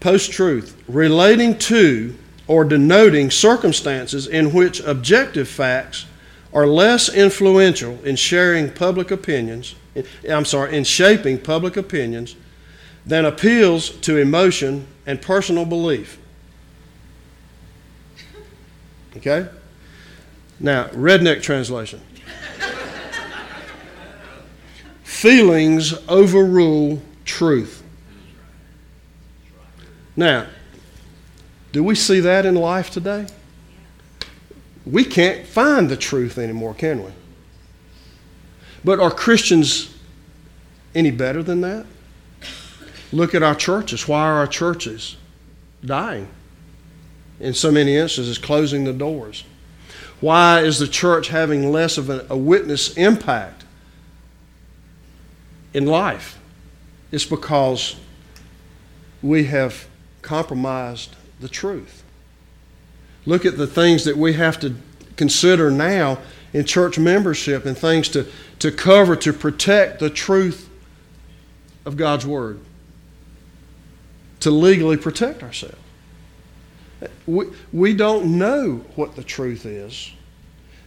Post 0.00 0.32
truth. 0.32 0.76
Relating 0.88 1.56
to 1.58 2.16
or 2.48 2.64
denoting 2.64 3.30
circumstances 3.30 4.26
in 4.26 4.52
which 4.52 4.80
objective 4.80 5.48
facts 5.48 6.06
are 6.56 6.66
less 6.66 7.10
influential 7.12 8.02
in 8.02 8.16
sharing 8.16 8.70
public 8.70 9.10
opinions, 9.10 9.74
I'm 10.26 10.46
sorry, 10.46 10.74
in 10.74 10.84
shaping 10.84 11.38
public 11.38 11.76
opinions 11.76 12.34
than 13.04 13.26
appeals 13.26 13.90
to 13.90 14.16
emotion 14.16 14.86
and 15.04 15.20
personal 15.20 15.66
belief. 15.66 16.18
Okay? 19.18 19.50
Now, 20.58 20.84
redneck 20.88 21.42
translation. 21.42 22.00
Feelings 25.04 25.92
overrule 26.08 27.02
truth. 27.26 27.82
Now, 30.16 30.46
do 31.72 31.84
we 31.84 31.94
see 31.94 32.20
that 32.20 32.46
in 32.46 32.54
life 32.54 32.88
today? 32.88 33.26
We 34.86 35.04
can't 35.04 35.44
find 35.44 35.88
the 35.88 35.96
truth 35.96 36.38
anymore, 36.38 36.72
can 36.72 37.04
we? 37.04 37.10
But 38.84 39.00
are 39.00 39.10
Christians 39.10 39.92
any 40.94 41.10
better 41.10 41.42
than 41.42 41.60
that? 41.62 41.86
Look 43.12 43.34
at 43.34 43.42
our 43.42 43.54
churches. 43.54 44.06
Why 44.06 44.22
are 44.22 44.34
our 44.34 44.46
churches 44.46 45.16
dying? 45.84 46.28
In 47.40 47.52
so 47.52 47.70
many 47.70 47.96
instances, 47.96 48.38
closing 48.38 48.84
the 48.84 48.92
doors. 48.92 49.44
Why 50.20 50.60
is 50.60 50.78
the 50.78 50.88
church 50.88 51.28
having 51.28 51.70
less 51.70 51.98
of 51.98 52.08
a, 52.08 52.36
witness 52.36 52.96
impact 52.96 53.64
in 55.74 55.84
life? 55.84 56.38
It's 57.12 57.26
because 57.26 57.96
we 59.22 59.44
have 59.44 59.86
compromised 60.22 61.14
the 61.40 61.48
truth. 61.48 62.02
Look 63.26 63.44
at 63.44 63.58
the 63.58 63.66
things 63.66 64.04
that 64.04 64.16
we 64.16 64.32
have 64.34 64.58
to 64.60 64.74
consider 65.16 65.70
now 65.70 66.18
in 66.52 66.64
church 66.64 66.98
membership 66.98 67.66
and 67.66 67.76
things 67.76 68.08
to, 68.10 68.26
to 68.60 68.70
cover, 68.70 69.16
to 69.16 69.32
protect 69.32 69.98
the 69.98 70.08
truth 70.08 70.70
of 71.84 71.96
God's 71.96 72.24
Word, 72.24 72.60
to 74.40 74.50
legally 74.50 74.96
protect 74.96 75.42
ourselves. 75.42 75.76
We, 77.26 77.46
we 77.72 77.94
don't 77.94 78.38
know 78.38 78.84
what 78.94 79.16
the 79.16 79.24
truth 79.24 79.66
is 79.66 80.12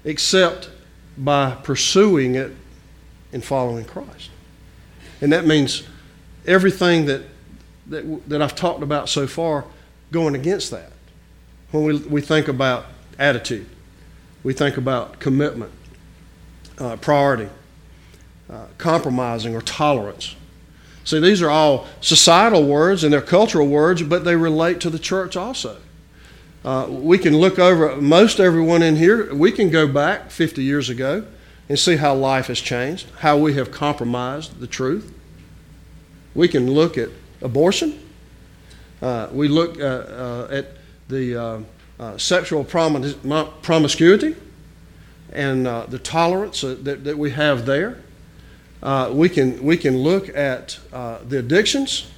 except 0.06 0.70
by 1.18 1.56
pursuing 1.64 2.36
it 2.36 2.52
and 3.34 3.44
following 3.44 3.86
Christ. 3.86 4.32
And 5.22 5.32
that 5.34 5.46
means 5.46 5.84
everything 6.48 7.06
that, 7.06 7.24
that, 7.88 8.30
that 8.30 8.42
I've 8.42 8.56
talked 8.56 8.82
about 8.82 9.10
so 9.10 9.28
far 9.28 9.66
going 10.12 10.36
against 10.36 10.72
that. 10.72 10.92
When 11.72 11.84
we, 11.84 11.98
we 11.98 12.22
think 12.22 12.48
about 12.48 12.86
attitude, 13.18 13.68
we 14.44 14.54
think 14.54 14.78
about 14.78 15.20
commitment, 15.20 15.72
uh, 16.78 16.96
priority, 16.98 17.50
uh, 18.50 18.66
compromising, 18.78 19.56
or 19.56 19.62
tolerance. 19.62 20.36
See, 21.04 21.20
these 21.20 21.42
are 21.42 21.50
all 21.50 21.88
societal 22.02 22.66
words 22.66 23.04
and 23.04 23.14
they're 23.14 23.22
cultural 23.22 23.68
words, 23.68 24.02
but 24.04 24.24
they 24.26 24.36
relate 24.36 24.80
to 24.82 24.90
the 24.90 25.00
church 25.00 25.36
also. 25.36 25.78
Uh, 26.64 26.88
we 26.90 27.18
can 27.18 27.38
look 27.38 27.58
over 27.58 27.96
most 27.96 28.40
everyone 28.40 28.82
in 28.82 28.96
here, 28.96 29.34
we 29.34 29.52
can 29.52 29.70
go 29.70 29.88
back 29.88 30.30
50 30.30 30.62
years 30.64 30.90
ago 30.90 31.26
and 31.70 31.80
see 31.80 31.96
how 31.96 32.14
life 32.14 32.48
has 32.48 32.60
changed, 32.60 33.08
how 33.20 33.38
we 33.38 33.54
have 33.54 33.72
compromised 33.72 34.60
the 34.60 34.68
truth. 34.68 35.14
We 36.36 36.48
can 36.48 36.72
look 36.72 36.98
at 36.98 37.10
abortion. 37.42 38.00
Uh, 39.02 39.30
we 39.32 39.48
look 39.48 39.80
uh, 39.80 39.84
uh 39.84 40.48
at 40.52 40.66
the 41.10 41.36
uh, 41.36 41.60
uh, 42.00 42.18
sexual 42.18 42.64
promiscuity 42.64 44.36
and 45.34 45.66
the 45.66 46.00
tolerance 46.02 46.62
that, 46.62 47.04
that 47.04 47.18
we 47.18 47.32
have 47.32 47.66
there. 47.66 47.98
we, 49.12 49.28
can, 49.28 49.62
we 49.64 49.76
can 49.76 49.98
look 49.98 50.30
at 50.30 50.80
the 50.92 51.40
addictions, 51.40 52.10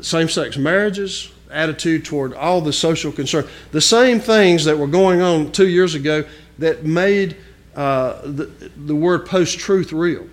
same 0.00 0.28
sex 0.28 0.56
marriages, 0.56 1.30
attitude 1.50 2.04
toward 2.04 2.32
all 2.34 2.60
the 2.60 2.72
social 2.72 3.12
concern. 3.12 3.46
The 3.72 3.80
same 3.80 4.20
things 4.20 4.64
that 4.64 4.78
were 4.78 4.86
going 4.86 5.20
on 5.20 5.52
two 5.52 5.68
years 5.68 5.94
ago 5.94 6.24
that 6.58 6.84
made 6.84 7.36
uh, 7.74 8.20
the, 8.22 8.50
the 8.76 8.94
word 8.94 9.26
post 9.26 9.58
truth 9.58 9.92
real. 9.92 10.26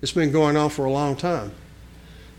It's 0.00 0.12
been 0.12 0.30
going 0.30 0.56
on 0.56 0.70
for 0.70 0.84
a 0.84 0.90
long 0.90 1.16
time, 1.16 1.52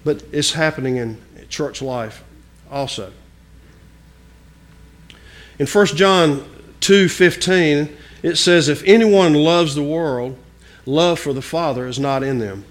but 0.03 0.23
it's 0.31 0.53
happening 0.53 0.97
in 0.97 1.17
church 1.49 1.81
life 1.81 2.23
also. 2.71 3.11
In 5.57 5.67
1 5.67 5.97
John 5.97 6.45
2:15, 6.79 7.89
it 8.23 8.37
says, 8.37 8.69
"If 8.69 8.83
anyone 8.85 9.33
loves 9.33 9.75
the 9.75 9.83
world, 9.83 10.37
love 10.85 11.19
for 11.19 11.33
the 11.33 11.41
Father 11.41 11.87
is 11.87 11.99
not 11.99 12.23
in 12.23 12.39
them." 12.39 12.65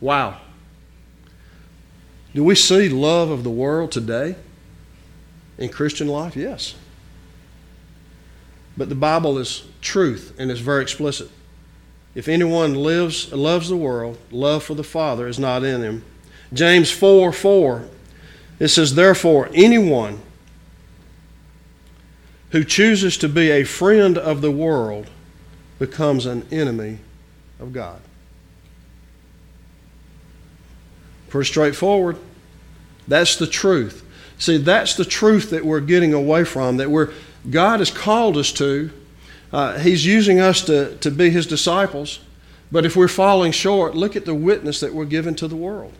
Wow. 0.00 0.38
Do 2.34 2.42
we 2.42 2.54
see 2.54 2.88
love 2.88 3.30
of 3.30 3.44
the 3.44 3.50
world 3.50 3.92
today 3.92 4.36
in 5.56 5.68
Christian 5.68 6.08
life? 6.08 6.36
Yes. 6.36 6.74
But 8.76 8.88
the 8.88 8.96
Bible 8.96 9.38
is 9.38 9.62
truth 9.80 10.32
and 10.36 10.50
it's 10.50 10.60
very 10.60 10.82
explicit. 10.82 11.30
If 12.14 12.28
anyone 12.28 12.74
lives 12.74 13.32
loves 13.32 13.68
the 13.68 13.76
world, 13.76 14.18
love 14.30 14.62
for 14.62 14.74
the 14.74 14.84
Father 14.84 15.26
is 15.26 15.38
not 15.38 15.64
in 15.64 15.82
him. 15.82 16.04
James 16.54 16.90
4 16.90 17.32
4, 17.32 17.88
it 18.60 18.68
says, 18.68 18.94
Therefore, 18.94 19.50
anyone 19.52 20.20
who 22.50 22.64
chooses 22.64 23.16
to 23.18 23.28
be 23.28 23.50
a 23.50 23.64
friend 23.64 24.16
of 24.16 24.40
the 24.40 24.50
world 24.50 25.10
becomes 25.80 26.24
an 26.24 26.46
enemy 26.52 26.98
of 27.58 27.72
God. 27.72 28.00
Pretty 31.28 31.48
straightforward. 31.48 32.16
That's 33.08 33.34
the 33.36 33.48
truth. 33.48 34.04
See, 34.38 34.56
that's 34.56 34.94
the 34.94 35.04
truth 35.04 35.50
that 35.50 35.64
we're 35.64 35.80
getting 35.80 36.14
away 36.14 36.44
from, 36.44 36.76
that 36.76 36.90
we're, 36.90 37.12
God 37.50 37.80
has 37.80 37.90
called 37.90 38.36
us 38.36 38.52
to. 38.52 38.90
Uh, 39.52 39.78
he's 39.78 40.06
using 40.06 40.38
us 40.38 40.62
to, 40.62 40.96
to 40.98 41.10
be 41.10 41.30
His 41.30 41.46
disciples. 41.46 42.20
But 42.70 42.86
if 42.86 42.96
we're 42.96 43.08
falling 43.08 43.52
short, 43.52 43.96
look 43.96 44.14
at 44.14 44.24
the 44.24 44.34
witness 44.34 44.80
that 44.80 44.94
we're 44.94 45.04
giving 45.04 45.34
to 45.36 45.48
the 45.48 45.56
world 45.56 45.92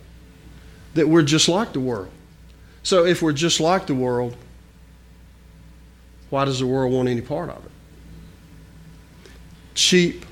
that 0.94 1.08
we're 1.08 1.22
just 1.22 1.48
like 1.48 1.72
the 1.72 1.80
world. 1.80 2.10
So 2.82 3.04
if 3.04 3.22
we're 3.22 3.32
just 3.32 3.60
like 3.60 3.86
the 3.86 3.94
world, 3.94 4.36
why 6.30 6.44
does 6.44 6.60
the 6.60 6.66
world 6.66 6.92
want 6.92 7.08
any 7.08 7.20
part 7.20 7.50
of 7.50 7.64
it? 7.64 7.70
Cheap 9.74 10.24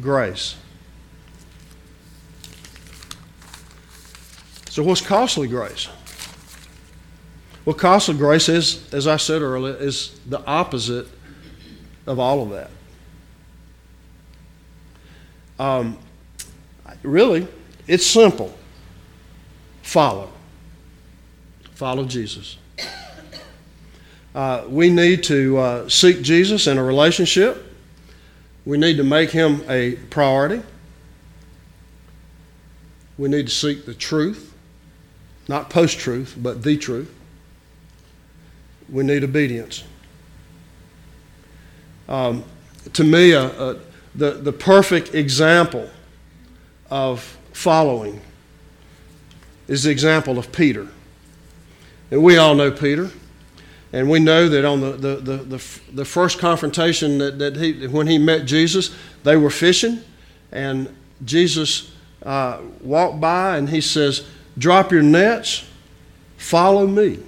grace. 0.00 0.56
So, 4.68 4.84
what's 4.84 5.00
costly 5.00 5.48
grace? 5.48 5.88
Well, 7.64 7.74
costly 7.74 8.16
grace 8.16 8.48
is, 8.48 8.92
as 8.94 9.08
I 9.08 9.16
said 9.16 9.42
earlier, 9.42 9.74
is 9.74 10.18
the 10.28 10.44
opposite 10.46 11.08
of 12.06 12.20
all 12.20 12.42
of 12.44 12.50
that. 12.50 12.70
Um, 15.58 15.98
really, 17.02 17.46
it's 17.86 18.06
simple 18.06 18.54
follow. 19.90 20.30
Follow 21.72 22.04
Jesus. 22.04 22.56
Uh, 24.32 24.62
we 24.68 24.88
need 24.88 25.24
to 25.24 25.58
uh, 25.58 25.88
seek 25.88 26.22
Jesus 26.22 26.68
in 26.68 26.78
a 26.78 26.84
relationship. 26.84 27.74
We 28.64 28.78
need 28.78 28.98
to 28.98 29.02
make 29.02 29.30
him 29.30 29.64
a 29.68 29.96
priority. 30.08 30.62
We 33.18 33.28
need 33.28 33.48
to 33.48 33.52
seek 33.52 33.84
the 33.84 33.92
truth, 33.92 34.54
not 35.48 35.68
post 35.70 35.98
truth, 35.98 36.36
but 36.38 36.62
the 36.62 36.76
truth. 36.76 37.12
We 38.88 39.02
need 39.02 39.24
obedience. 39.24 39.82
Um, 42.08 42.44
to 42.92 43.02
me, 43.02 43.34
uh, 43.34 43.42
uh 43.42 43.78
the, 44.14 44.30
the 44.34 44.52
perfect 44.52 45.16
example 45.16 45.90
of 46.90 47.36
following 47.52 48.20
is 49.70 49.84
the 49.84 49.90
example 49.90 50.36
of 50.36 50.50
Peter. 50.50 50.88
And 52.10 52.24
we 52.24 52.36
all 52.36 52.56
know 52.56 52.72
Peter. 52.72 53.08
And 53.92 54.10
we 54.10 54.18
know 54.18 54.48
that 54.48 54.64
on 54.64 54.80
the, 54.80 54.92
the, 54.92 55.16
the, 55.16 55.36
the, 55.36 55.80
the 55.92 56.04
first 56.04 56.40
confrontation 56.40 57.18
that, 57.18 57.38
that 57.38 57.56
he, 57.56 57.86
when 57.86 58.08
he 58.08 58.18
met 58.18 58.46
Jesus, 58.46 58.94
they 59.22 59.36
were 59.36 59.48
fishing. 59.48 60.00
And 60.50 60.94
Jesus 61.24 61.92
uh, 62.24 62.60
walked 62.80 63.20
by 63.20 63.56
and 63.58 63.68
he 63.68 63.80
says, 63.80 64.26
Drop 64.58 64.90
your 64.90 65.02
nets, 65.02 65.64
follow 66.36 66.86
me, 66.86 67.20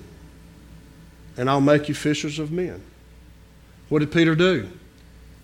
and 1.37 1.48
I'll 1.48 1.61
make 1.61 1.88
you 1.88 1.94
fishers 1.94 2.40
of 2.40 2.50
men. 2.50 2.83
What 3.88 4.00
did 4.00 4.11
Peter 4.11 4.35
do? 4.35 4.68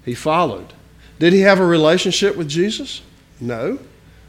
He 0.05 0.15
followed. 0.15 0.73
Did 1.21 1.33
he 1.33 1.41
have 1.41 1.61
a 1.61 1.65
relationship 1.65 2.37
with 2.37 2.49
Jesus? 2.49 3.03
No. 3.41 3.79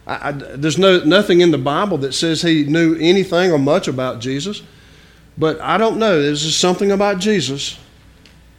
I, 0.10 0.30
I, 0.30 0.32
there's 0.32 0.80
no, 0.80 1.04
nothing 1.04 1.42
in 1.42 1.52
the 1.52 1.60
Bible 1.60 2.00
that 2.00 2.14
says 2.14 2.42
he 2.42 2.64
knew 2.64 2.98
anything 3.00 3.52
or 3.52 3.60
much 3.60 3.88
about 3.88 4.20
Jesus. 4.20 4.64
But 5.38 5.62
I 5.62 5.78
don't 5.78 5.98
know. 5.98 6.20
There's 6.20 6.42
just 6.42 6.60
something 6.60 6.92
about 6.92 7.20
Jesus 7.20 7.78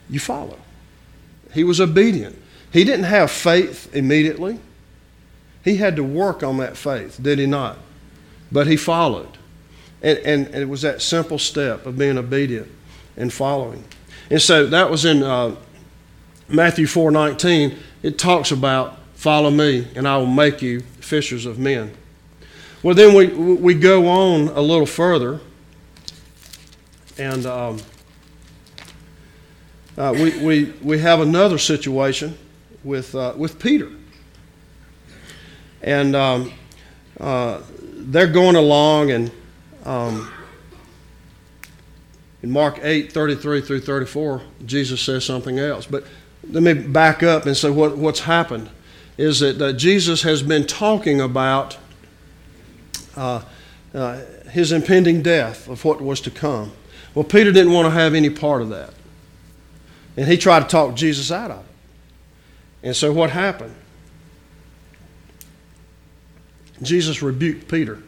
you 0.08 0.20
follow. 0.20 0.58
He 1.52 1.64
was 1.64 1.80
obedient. 1.80 2.40
He 2.72 2.84
didn't 2.84 3.04
have 3.04 3.32
faith 3.32 3.92
immediately. 3.94 4.60
He 5.64 5.76
had 5.76 5.96
to 5.96 6.04
work 6.04 6.44
on 6.44 6.58
that 6.58 6.76
faith, 6.76 7.18
did 7.20 7.40
he 7.40 7.46
not? 7.46 7.78
But 8.52 8.68
he 8.68 8.76
followed. 8.76 9.36
And, 10.02 10.18
and, 10.18 10.46
and 10.46 10.56
it 10.56 10.68
was 10.68 10.82
that 10.82 11.02
simple 11.02 11.38
step 11.38 11.84
of 11.84 11.98
being 11.98 12.16
obedient 12.16 12.68
and 13.16 13.32
following. 13.32 13.84
And 14.30 14.40
so 14.40 14.66
that 14.66 14.88
was 14.88 15.04
in 15.04 15.24
uh, 15.24 15.56
Matthew 16.48 16.86
4 16.86 17.10
19. 17.10 17.76
It 18.04 18.18
talks 18.18 18.52
about 18.52 18.98
follow 19.14 19.50
me 19.50 19.88
and 19.96 20.08
I 20.08 20.16
will 20.16 20.26
make 20.26 20.62
you 20.62 20.82
fishers 21.00 21.46
of 21.46 21.58
men. 21.58 21.94
Well, 22.82 22.94
then 22.94 23.14
we, 23.14 23.26
we 23.26 23.74
go 23.74 24.08
on 24.08 24.48
a 24.48 24.60
little 24.60 24.86
further 24.86 25.40
and 27.18 27.44
um, 27.44 27.78
uh, 29.98 30.14
we, 30.14 30.38
we, 30.38 30.64
we 30.82 30.98
have 30.98 31.20
another 31.20 31.58
situation 31.58 32.36
with, 32.82 33.14
uh, 33.14 33.34
with 33.36 33.58
Peter. 33.58 33.90
And 35.82 36.16
um, 36.16 36.52
uh, 37.18 37.60
they're 37.70 38.26
going 38.26 38.56
along, 38.56 39.10
and 39.10 39.30
um, 39.84 40.32
in 42.42 42.50
Mark 42.50 42.78
8 42.82 43.12
33 43.12 43.60
through 43.60 43.80
34, 43.80 44.42
Jesus 44.64 45.02
says 45.02 45.24
something 45.24 45.58
else. 45.58 45.86
But 45.86 46.04
let 46.48 46.62
me 46.62 46.72
back 46.72 47.22
up 47.22 47.44
and 47.44 47.54
say 47.54 47.68
what, 47.68 47.98
what's 47.98 48.20
happened 48.20 48.70
is 49.20 49.40
that 49.40 49.60
uh, 49.60 49.70
Jesus 49.74 50.22
has 50.22 50.42
been 50.42 50.66
talking 50.66 51.20
about 51.20 51.76
uh, 53.14 53.42
uh, 53.92 54.20
his 54.50 54.72
impending 54.72 55.20
death, 55.20 55.68
of 55.68 55.84
what 55.84 56.00
was 56.00 56.22
to 56.22 56.30
come. 56.30 56.72
Well, 57.14 57.26
Peter 57.26 57.52
didn't 57.52 57.74
want 57.74 57.84
to 57.84 57.90
have 57.90 58.14
any 58.14 58.30
part 58.30 58.62
of 58.62 58.70
that. 58.70 58.94
And 60.16 60.26
he 60.26 60.38
tried 60.38 60.60
to 60.60 60.68
talk 60.68 60.94
Jesus 60.94 61.30
out 61.30 61.50
of 61.50 61.58
it. 61.58 61.66
And 62.82 62.96
so 62.96 63.12
what 63.12 63.28
happened? 63.28 63.74
Jesus 66.80 67.20
rebuked 67.20 67.68
Peter. 67.68 68.02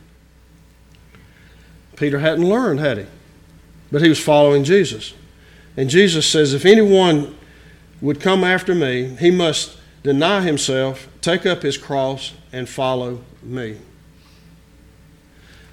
Peter 1.97 2.21
hadn't 2.21 2.49
learned, 2.49 2.81
had 2.81 2.97
he? 2.97 3.07
But 3.91 4.01
he 4.01 4.09
was 4.09 4.19
following 4.19 4.65
Jesus. 4.65 5.13
And 5.77 5.91
Jesus 5.91 6.27
says, 6.27 6.55
If 6.55 6.65
anyone 6.65 7.37
would 8.01 8.19
come 8.19 8.45
after 8.45 8.75
me, 8.75 9.15
he 9.21 9.31
must 9.31 9.77
deny 10.03 10.41
himself, 10.41 11.09
take 11.21 11.47
up 11.47 11.63
his 11.63 11.79
cross, 11.79 12.33
and 12.53 12.69
follow 12.69 13.23
me. 13.43 13.79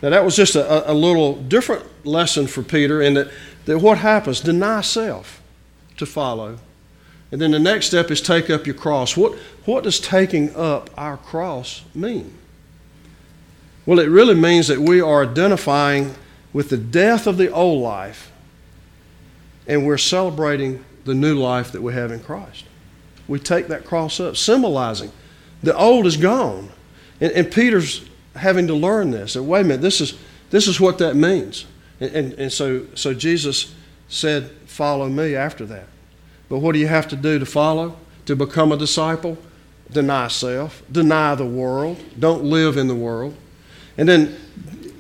Now, 0.02 0.10
that 0.10 0.24
was 0.24 0.36
just 0.36 0.56
a, 0.56 0.89
a 0.89 0.94
little 0.94 1.36
different 1.36 2.06
lesson 2.06 2.48
for 2.48 2.63
Peter 2.63 3.02
in 3.02 3.15
that, 3.15 3.32
that 3.65 3.80
what 3.80 3.98
happens? 3.98 4.39
Deny 4.39 4.82
self 4.82 5.42
to 5.98 6.06
follow. 6.06 6.60
And 7.32 7.42
then 7.42 7.52
the 7.52 7.60
next 7.60 7.88
step 7.88 8.10
is 8.10 8.22
take 8.22 8.50
up 8.50 8.65
your 8.65 8.76
cross. 8.76 9.15
What, 9.18 9.38
what 9.65 9.84
does 9.84 10.00
taking 10.00 10.56
up 10.56 10.89
our 10.98 11.18
cross 11.18 11.84
mean? 11.94 12.34
Well, 13.86 14.00
it 14.00 14.08
really 14.08 14.36
means 14.36 14.68
that 14.68 14.80
we 14.80 15.02
are 15.02 15.24
identifying 15.24 16.15
with 16.54 16.70
the 16.70 16.78
death 16.78 17.28
of 17.28 17.38
the 17.38 17.52
old 17.52 17.82
life 17.82 18.32
and 19.68 19.86
we're 19.86 19.98
celebrating 19.98 20.84
the 21.06 21.13
new 21.13 21.36
life 21.36 21.72
that 21.72 21.82
we 21.82 21.94
have 21.94 22.12
in 22.12 22.20
Christ. 22.20 22.65
We 23.30 23.39
take 23.39 23.68
that 23.68 23.86
cross 23.86 24.20
up, 24.20 24.36
symbolizing 24.36 25.12
the 25.63 25.76
old 25.76 26.06
is 26.06 26.18
gone. 26.18 26.70
And, 27.20 27.32
and 27.34 27.52
Peter's 27.52 28.06
having 28.36 28.68
to 28.68 28.74
learn 28.74 29.12
this. 29.12 29.36
And 29.36 29.48
wait 29.48 29.62
a 29.62 29.63
minute, 29.63 29.82
this 29.82 30.02
is, 30.02 30.18
this 30.50 30.68
is 30.68 30.80
what 30.80 30.98
that 31.00 31.15
means. 31.15 31.65
And, 32.00 32.15
and, 32.15 32.34
and 32.34 32.54
so, 32.54 32.86
so 32.96 33.13
Jesus 33.13 33.74
said, 34.08 34.52
Follow 34.65 35.10
me 35.10 35.36
after 35.36 35.65
that. 35.65 35.88
But 36.48 36.60
what 36.60 36.72
do 36.72 36.80
you 36.80 36.88
have 36.88 37.10
to 37.10 37.18
do 37.18 37.38
to 37.38 37.46
follow? 37.46 37.98
To 38.28 38.36
become 38.36 38.72
a 38.72 38.78
disciple? 38.78 39.38
Deny 39.92 40.30
self, 40.30 40.84
deny 40.89 41.36
the 41.36 41.46
world, 41.46 41.98
don't 42.18 42.44
live 42.44 42.78
in 42.78 42.88
the 42.88 42.96
world. 42.96 43.36
And 43.98 44.08
then 44.08 44.38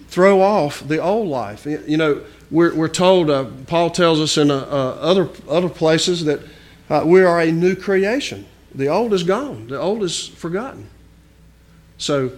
throw 0.09 0.41
off 0.41 0.85
the 0.85 0.97
old 0.97 1.29
life. 1.29 1.65
You 1.65 1.95
know, 1.95 2.23
we're, 2.51 2.73
we're 2.75 2.89
told, 2.89 3.29
uh, 3.29 3.45
Paul 3.67 3.91
tells 3.91 4.19
us 4.19 4.37
in 4.37 4.49
uh, 4.51 4.57
uh, 4.57 4.97
other, 4.99 5.29
other 5.47 5.69
places 5.69 6.25
that 6.25 6.41
uh, 6.89 7.03
we 7.05 7.23
are 7.23 7.39
a 7.39 7.51
new 7.51 7.75
creation. 7.75 8.45
The 8.73 8.87
old 8.87 9.13
is 9.13 9.23
gone, 9.23 9.67
the 9.67 9.79
old 9.79 10.03
is 10.03 10.27
forgotten. 10.27 10.89
So 11.97 12.31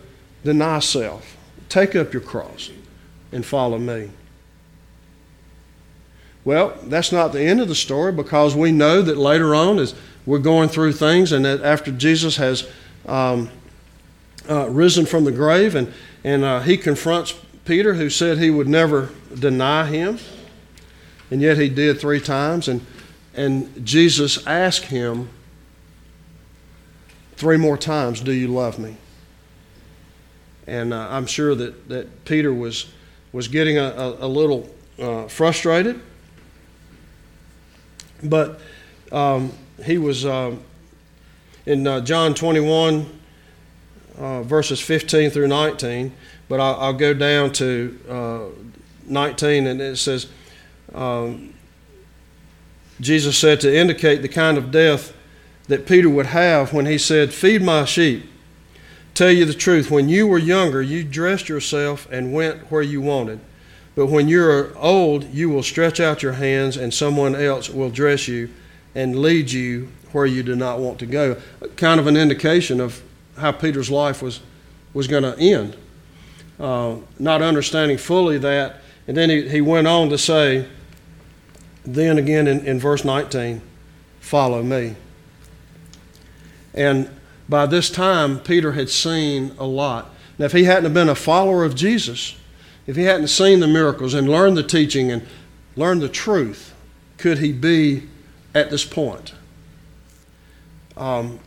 deny 0.44 0.80
self, 0.80 1.38
take 1.70 1.96
up 1.96 2.14
your 2.14 2.22
cross, 2.22 2.72
and 3.32 3.46
follow 3.46 3.78
me. 3.78 4.10
Well, 6.44 6.78
that's 6.84 7.12
not 7.12 7.34
the 7.34 7.42
end 7.42 7.62
of 7.62 7.68
the 7.68 7.76
story 7.76 8.12
because 8.12 8.56
we 8.56 8.72
know 8.72 9.02
that 9.02 9.18
later 9.18 9.54
on, 9.54 9.78
as 9.78 9.94
we're 10.26 10.40
going 10.40 10.70
through 10.70 10.94
things, 10.94 11.32
and 11.32 11.46
that 11.46 11.62
after 11.62 11.92
Jesus 11.92 12.38
has 12.38 12.68
um, 13.06 13.50
uh, 14.50 14.68
risen 14.70 15.06
from 15.06 15.24
the 15.24 15.32
grave 15.32 15.76
and, 15.76 15.94
and 16.24 16.44
uh, 16.44 16.62
he 16.62 16.78
confronts 16.78 17.34
Peter, 17.66 17.94
who 17.94 18.10
said 18.10 18.38
he 18.38 18.50
would 18.50 18.68
never 18.68 19.10
deny 19.38 19.86
him, 19.86 20.18
and 21.30 21.42
yet 21.42 21.58
he 21.58 21.70
did 21.70 22.00
three 22.00 22.20
times. 22.20 22.68
And, 22.68 22.86
and 23.34 23.86
Jesus 23.86 24.46
asked 24.46 24.86
him 24.86 25.30
three 27.36 27.58
more 27.58 27.78
times, 27.78 28.22
Do 28.22 28.32
you 28.32 28.48
love 28.48 28.78
me? 28.78 28.98
And 30.68 30.94
uh, 30.94 31.08
I'm 31.10 31.26
sure 31.26 31.56
that, 31.56 31.90
that 31.90 32.26
Peter 32.26 32.54
was, 32.54 32.92
was 33.32 33.48
getting 33.48 33.78
a, 33.78 33.84
a, 33.84 34.26
a 34.26 34.28
little 34.28 34.70
uh, 35.00 35.28
frustrated. 35.28 36.00
But 38.24 38.60
um, 39.12 39.52
he 39.84 39.98
was 39.98 40.26
uh, 40.26 40.56
in 41.66 42.06
John 42.06 42.34
21, 42.34 43.20
uh, 44.18 44.44
verses 44.44 44.80
15 44.80 45.32
through 45.32 45.48
19, 45.48 46.14
but 46.48 46.60
I'll, 46.60 46.76
I'll 46.76 46.94
go 46.94 47.14
down 47.14 47.52
to 47.54 48.00
uh, 48.08 48.44
19, 49.08 49.68
and 49.68 49.82
it 49.82 49.98
says, 49.98 50.28
um, 50.94 51.54
Jesus 53.02 53.38
said 53.38 53.60
to 53.62 53.76
indicate 53.76 54.22
the 54.22 54.30
kind 54.30 54.58
of 54.58 54.72
death 54.72 55.14
that 55.68 55.88
Peter 55.88 56.10
would 56.10 56.28
have 56.28 56.72
when 56.72 56.86
he 56.86 56.98
said, 56.98 57.34
Feed 57.34 57.62
my 57.62 57.84
sheep. 57.84 58.30
Tell 59.14 59.32
you 59.32 59.44
the 59.44 59.54
truth, 59.54 59.92
when 59.92 60.08
you 60.08 60.28
were 60.28 60.38
younger, 60.38 60.82
you 60.82 61.04
dressed 61.04 61.50
yourself 61.50 62.08
and 62.12 62.32
went 62.32 62.72
where 62.72 62.82
you 62.82 63.02
wanted. 63.02 63.40
But 63.96 64.06
when 64.06 64.30
you're 64.30 64.78
old, 64.78 65.26
you 65.26 65.50
will 65.50 65.64
stretch 65.64 66.00
out 66.00 66.24
your 66.24 66.34
hands, 66.34 66.78
and 66.78 66.94
someone 66.94 67.36
else 67.36 67.70
will 67.70 67.90
dress 67.90 68.28
you 68.28 68.50
and 68.96 69.20
lead 69.20 69.52
you 69.52 69.90
where 70.12 70.26
you 70.26 70.44
do 70.44 70.56
not 70.56 70.80
want 70.80 71.00
to 71.00 71.06
go. 71.06 71.38
Kind 71.76 72.00
of 72.00 72.08
an 72.08 72.16
indication 72.16 72.80
of 72.80 73.02
how 73.38 73.52
Peter's 73.52 73.90
life 73.90 74.22
was, 74.22 74.40
was 74.94 75.08
going 75.08 75.24
to 75.24 75.38
end. 75.38 75.76
Uh, 76.60 76.98
not 77.20 77.42
understanding 77.42 77.98
fully 77.98 78.38
that. 78.38 78.78
And 79.08 79.18
then 79.18 79.30
he, 79.30 79.50
he 79.50 79.62
went 79.62 79.88
on 79.88 80.10
to 80.10 80.18
say, 80.18 80.68
then 81.84 82.18
again 82.18 82.48
in, 82.48 82.66
in 82.66 82.80
verse 82.80 83.04
19, 83.04 83.62
follow 84.20 84.62
me. 84.64 84.96
And 86.74 87.10
by 87.50 87.66
this 87.66 87.90
time, 87.90 88.40
Peter 88.40 88.74
had 88.74 88.90
seen 88.90 89.54
a 89.58 89.66
lot. 89.66 90.10
Now, 90.38 90.46
if 90.46 90.54
he 90.54 90.64
hadn't 90.64 90.86
have 90.86 90.94
been 90.94 91.10
a 91.10 91.16
follower 91.16 91.64
of 91.64 91.76
Jesus, 91.76 92.38
if 92.88 92.96
he 92.96 93.04
hadn't 93.04 93.28
seen 93.28 93.60
the 93.60 93.68
miracles 93.68 94.14
and 94.14 94.30
learned 94.30 94.58
the 94.58 94.64
teaching 94.64 95.12
and 95.12 95.26
learned 95.76 96.02
the 96.02 96.10
truth, 96.10 96.74
could 97.18 97.40
he 97.40 97.52
be 97.52 98.08
at 98.56 98.70
this 98.70 98.86
point? 98.86 99.34
Um, 100.98 101.40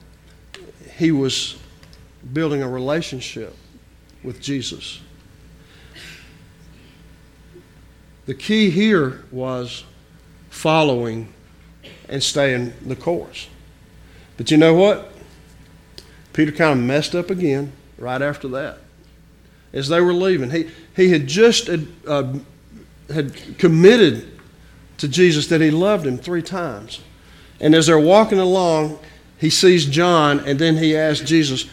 he 0.97 1.11
was 1.11 1.57
building 2.33 2.63
a 2.63 2.69
relationship 2.69 3.57
with 4.23 4.41
Jesus. 4.41 5.01
The 8.27 8.35
key 8.35 8.71
here 8.71 9.25
was 9.31 9.85
following 10.55 11.29
and 12.09 12.23
staying 12.23 12.73
the 12.87 12.95
course. 12.95 13.49
But 14.37 14.53
you 14.53 14.57
know 14.57 14.73
what? 14.73 15.11
Peter 16.33 16.53
kind 16.53 16.79
of 16.79 16.85
messed 16.85 17.15
up 17.15 17.29
again 17.29 17.73
right 17.99 18.23
after 18.23 18.47
that. 18.49 18.79
As 19.73 19.89
they 19.89 20.01
were 20.01 20.15
leaving, 20.15 20.51
he, 20.51 20.71
he 20.95 21.11
had 21.11 21.27
just 21.27 21.69
uh, 21.69 22.33
had 23.13 23.59
committed 23.59 24.31
to 24.99 25.09
Jesus 25.09 25.49
that 25.49 25.61
he 25.61 25.73
loved 25.73 26.07
him 26.07 26.17
three 26.17 26.43
times. 26.43 27.01
And 27.61 27.75
as 27.75 27.89
they're 27.89 27.99
walking 27.99 28.39
along, 28.39 29.01
he 29.39 29.51
sees 29.51 29.85
John, 29.85 30.39
and 30.41 30.59
then 30.59 30.77
he 30.77 30.97
asks 30.97 31.29
Jesus, 31.29 31.69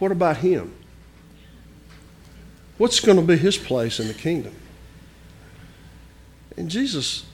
What 0.00 0.10
about 0.10 0.38
him? 0.38 0.74
What's 2.78 2.98
going 2.98 3.16
to 3.16 3.22
be 3.22 3.36
his 3.36 3.56
place 3.56 4.00
in 4.00 4.08
the 4.08 4.14
kingdom? 4.14 4.54
And 6.56 6.68
Jesus, 6.68 7.24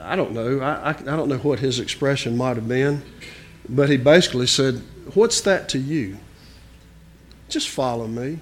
I 0.00 0.16
don't 0.16 0.32
know. 0.32 0.60
I, 0.60 0.90
I, 0.90 0.90
I 0.90 1.16
don't 1.16 1.28
know 1.28 1.38
what 1.38 1.58
his 1.58 1.80
expression 1.80 2.36
might 2.36 2.56
have 2.56 2.68
been, 2.68 3.02
but 3.68 3.88
he 3.88 3.96
basically 3.96 4.46
said, 4.46 4.82
What's 5.14 5.40
that 5.40 5.68
to 5.70 5.78
you? 5.78 6.18
Just 7.48 7.68
follow 7.68 8.06
me. 8.06 8.38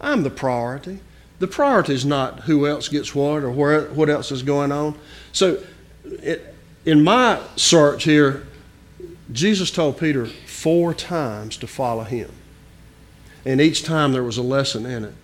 I'm 0.00 0.22
the 0.22 0.30
priority. 0.30 1.00
The 1.38 1.46
priority 1.46 1.92
is 1.92 2.06
not 2.06 2.40
who 2.40 2.66
else 2.66 2.88
gets 2.88 3.14
what 3.14 3.42
or 3.42 3.50
where, 3.50 3.82
what 3.88 4.08
else 4.08 4.32
is 4.32 4.42
going 4.42 4.72
on. 4.72 4.98
So, 5.32 5.62
it, 6.04 6.54
in 6.86 7.04
my 7.04 7.40
search 7.56 8.04
here, 8.04 8.46
Jesus 9.32 9.70
told 9.70 9.98
Peter 9.98 10.26
four 10.26 10.94
times 10.94 11.56
to 11.58 11.66
follow 11.66 12.04
him. 12.04 12.30
And 13.44 13.60
each 13.60 13.84
time 13.84 14.12
there 14.12 14.22
was 14.22 14.38
a 14.38 14.42
lesson 14.42 14.86
in 14.86 15.04
it 15.04 15.14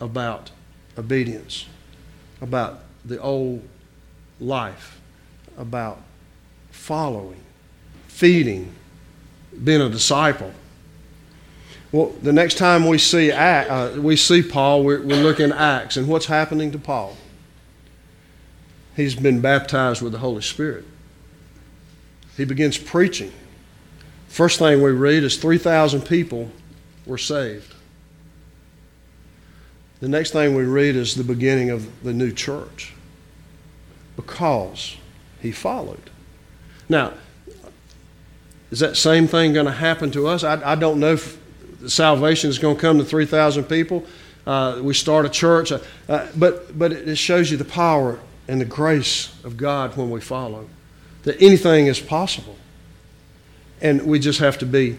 about 0.00 0.50
obedience, 0.96 1.66
about 2.40 2.80
the 3.04 3.20
old 3.20 3.66
life, 4.40 4.97
about 5.58 6.00
following, 6.70 7.40
feeding, 8.06 8.72
being 9.62 9.82
a 9.82 9.90
disciple. 9.90 10.52
Well, 11.90 12.14
the 12.22 12.32
next 12.32 12.56
time 12.56 12.86
we 12.86 12.98
see, 12.98 13.32
uh, 13.32 14.00
we 14.00 14.16
see 14.16 14.42
Paul, 14.42 14.84
we're, 14.84 15.02
we're 15.02 15.22
looking 15.22 15.50
at 15.50 15.56
Acts, 15.58 15.96
and 15.96 16.06
what's 16.06 16.26
happening 16.26 16.70
to 16.72 16.78
Paul? 16.78 17.16
He's 18.94 19.14
been 19.14 19.40
baptized 19.40 20.02
with 20.02 20.12
the 20.12 20.18
Holy 20.18 20.42
Spirit. 20.42 20.84
He 22.36 22.44
begins 22.44 22.78
preaching. 22.78 23.32
First 24.28 24.58
thing 24.58 24.82
we 24.82 24.92
read 24.92 25.24
is 25.24 25.36
3,000 25.36 26.02
people 26.02 26.50
were 27.06 27.18
saved. 27.18 27.74
The 30.00 30.08
next 30.08 30.30
thing 30.30 30.54
we 30.54 30.62
read 30.64 30.94
is 30.94 31.14
the 31.14 31.24
beginning 31.24 31.70
of 31.70 32.04
the 32.04 32.12
new 32.12 32.30
church 32.30 32.92
because 34.14 34.96
he 35.40 35.52
followed. 35.52 36.10
Now, 36.88 37.14
is 38.70 38.80
that 38.80 38.96
same 38.96 39.26
thing 39.26 39.52
going 39.52 39.66
to 39.66 39.72
happen 39.72 40.10
to 40.12 40.26
us? 40.26 40.44
I, 40.44 40.72
I 40.72 40.74
don't 40.74 41.00
know 41.00 41.14
if 41.14 41.38
salvation 41.86 42.50
is 42.50 42.58
going 42.58 42.76
to 42.76 42.80
come 42.80 42.98
to 42.98 43.04
3,000 43.04 43.64
people. 43.64 44.04
Uh, 44.46 44.80
we 44.82 44.94
start 44.94 45.26
a 45.26 45.28
church, 45.28 45.72
uh, 45.72 45.78
uh, 46.08 46.26
but, 46.36 46.78
but 46.78 46.92
it 46.92 47.16
shows 47.16 47.50
you 47.50 47.56
the 47.56 47.64
power 47.64 48.18
and 48.46 48.60
the 48.60 48.64
grace 48.64 49.32
of 49.44 49.56
God 49.56 49.96
when 49.96 50.10
we 50.10 50.20
follow. 50.20 50.68
That 51.24 51.40
anything 51.42 51.86
is 51.86 52.00
possible. 52.00 52.56
And 53.80 54.06
we 54.06 54.18
just 54.18 54.40
have 54.40 54.58
to 54.58 54.66
be, 54.66 54.98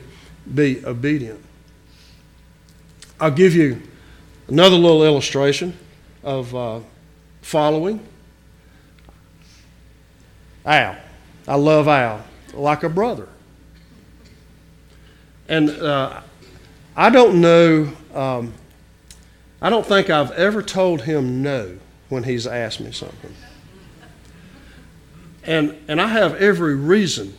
be 0.53 0.85
obedient. 0.85 1.43
I'll 3.19 3.31
give 3.31 3.55
you 3.55 3.81
another 4.47 4.75
little 4.75 5.03
illustration 5.03 5.77
of 6.23 6.55
uh, 6.55 6.79
following. 7.41 8.05
Al. 10.69 10.97
I 11.47 11.55
love 11.55 11.87
Al 11.87 12.23
like 12.53 12.83
a 12.83 12.89
brother. 12.89 13.27
And 15.47 15.69
uh, 15.69 16.21
I 16.95 17.09
don't 17.09 17.41
know, 17.41 17.91
um, 18.13 18.53
I 19.61 19.69
don't 19.69 19.85
think 19.85 20.09
I've 20.09 20.31
ever 20.31 20.61
told 20.61 21.01
him 21.01 21.41
no 21.41 21.77
when 22.09 22.23
he's 22.23 22.45
asked 22.45 22.79
me 22.79 22.91
something. 22.91 23.33
And, 25.43 25.75
and 25.87 25.99
I 25.99 26.07
have 26.07 26.35
every 26.35 26.75
reason 26.75 27.35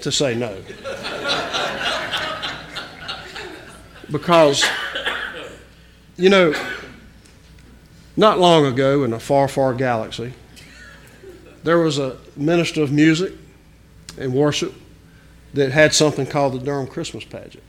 to 0.00 0.12
say 0.12 0.34
no. 0.34 0.60
because, 4.10 4.64
you 6.16 6.28
know, 6.28 6.52
not 8.16 8.38
long 8.38 8.66
ago 8.66 9.04
in 9.04 9.12
a 9.12 9.20
far, 9.20 9.48
far 9.48 9.72
galaxy, 9.74 10.32
there 11.66 11.78
was 11.78 11.98
a 11.98 12.16
minister 12.36 12.82
of 12.82 12.92
music 12.92 13.32
and 14.18 14.32
worship 14.32 14.72
that 15.52 15.72
had 15.72 15.92
something 15.92 16.24
called 16.24 16.52
the 16.52 16.58
Durham 16.60 16.86
Christmas 16.86 17.24
pageant. 17.24 17.64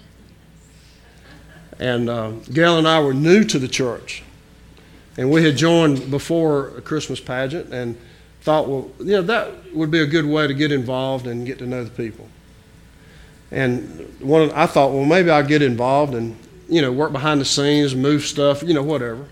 And 1.80 2.08
uh, 2.08 2.32
Gail 2.54 2.78
and 2.78 2.88
I 2.88 3.00
were 3.00 3.14
new 3.14 3.44
to 3.46 3.58
the 3.58 3.68
church. 3.68 4.24
And 5.18 5.32
we 5.32 5.44
had 5.44 5.58
joined 5.58 6.12
before 6.12 6.78
a 6.78 6.82
Christmas 6.82 7.20
pageant 7.20 7.74
and 7.74 7.98
thought, 8.42 8.68
well, 8.68 8.92
you 9.00 9.14
know, 9.14 9.24
that 9.24 9.74
would 9.74 9.90
be 9.90 10.00
a 10.00 10.06
good 10.06 10.26
way 10.26 10.48
to 10.48 10.54
get 10.54 10.72
involved 10.72 11.26
and 11.26 11.46
get 11.46 11.58
to 11.58 11.66
know 11.66 11.84
the 11.84 11.90
people. 11.90 12.28
And 13.50 14.16
one, 14.20 14.52
I 14.52 14.68
thought, 14.68 14.92
well, 14.92 15.06
maybe 15.06 15.32
I'll 15.32 15.46
get 15.46 15.64
involved 15.64 16.14
and, 16.14 16.38
you 16.70 16.82
know, 16.82 16.92
work 16.92 17.12
behind 17.12 17.42
the 17.42 17.46
scenes, 17.46 17.96
move 17.96 18.24
stuff, 18.24 18.62
you 18.62 18.76
know, 18.76 18.84
whatever. 18.84 19.26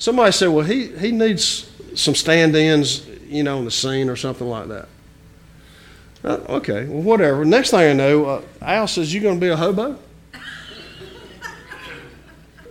Somebody 0.00 0.32
said, 0.32 0.48
well, 0.48 0.64
he, 0.64 0.88
he 0.96 1.12
needs 1.12 1.70
some 1.94 2.14
stand 2.14 2.56
ins, 2.56 3.06
you 3.28 3.42
know, 3.42 3.58
on 3.58 3.64
the 3.64 3.70
scene 3.70 4.08
or 4.08 4.16
something 4.16 4.48
like 4.48 4.68
that. 4.68 4.88
Uh, 6.24 6.40
okay, 6.48 6.84
well, 6.86 7.02
whatever. 7.02 7.44
Next 7.44 7.70
thing 7.70 7.80
I 7.80 7.92
know, 7.92 8.24
uh, 8.24 8.42
Al 8.60 8.88
says, 8.88 9.14
You 9.14 9.20
going 9.20 9.38
to 9.38 9.40
be 9.40 9.48
a 9.50 9.56
hobo? 9.56 9.98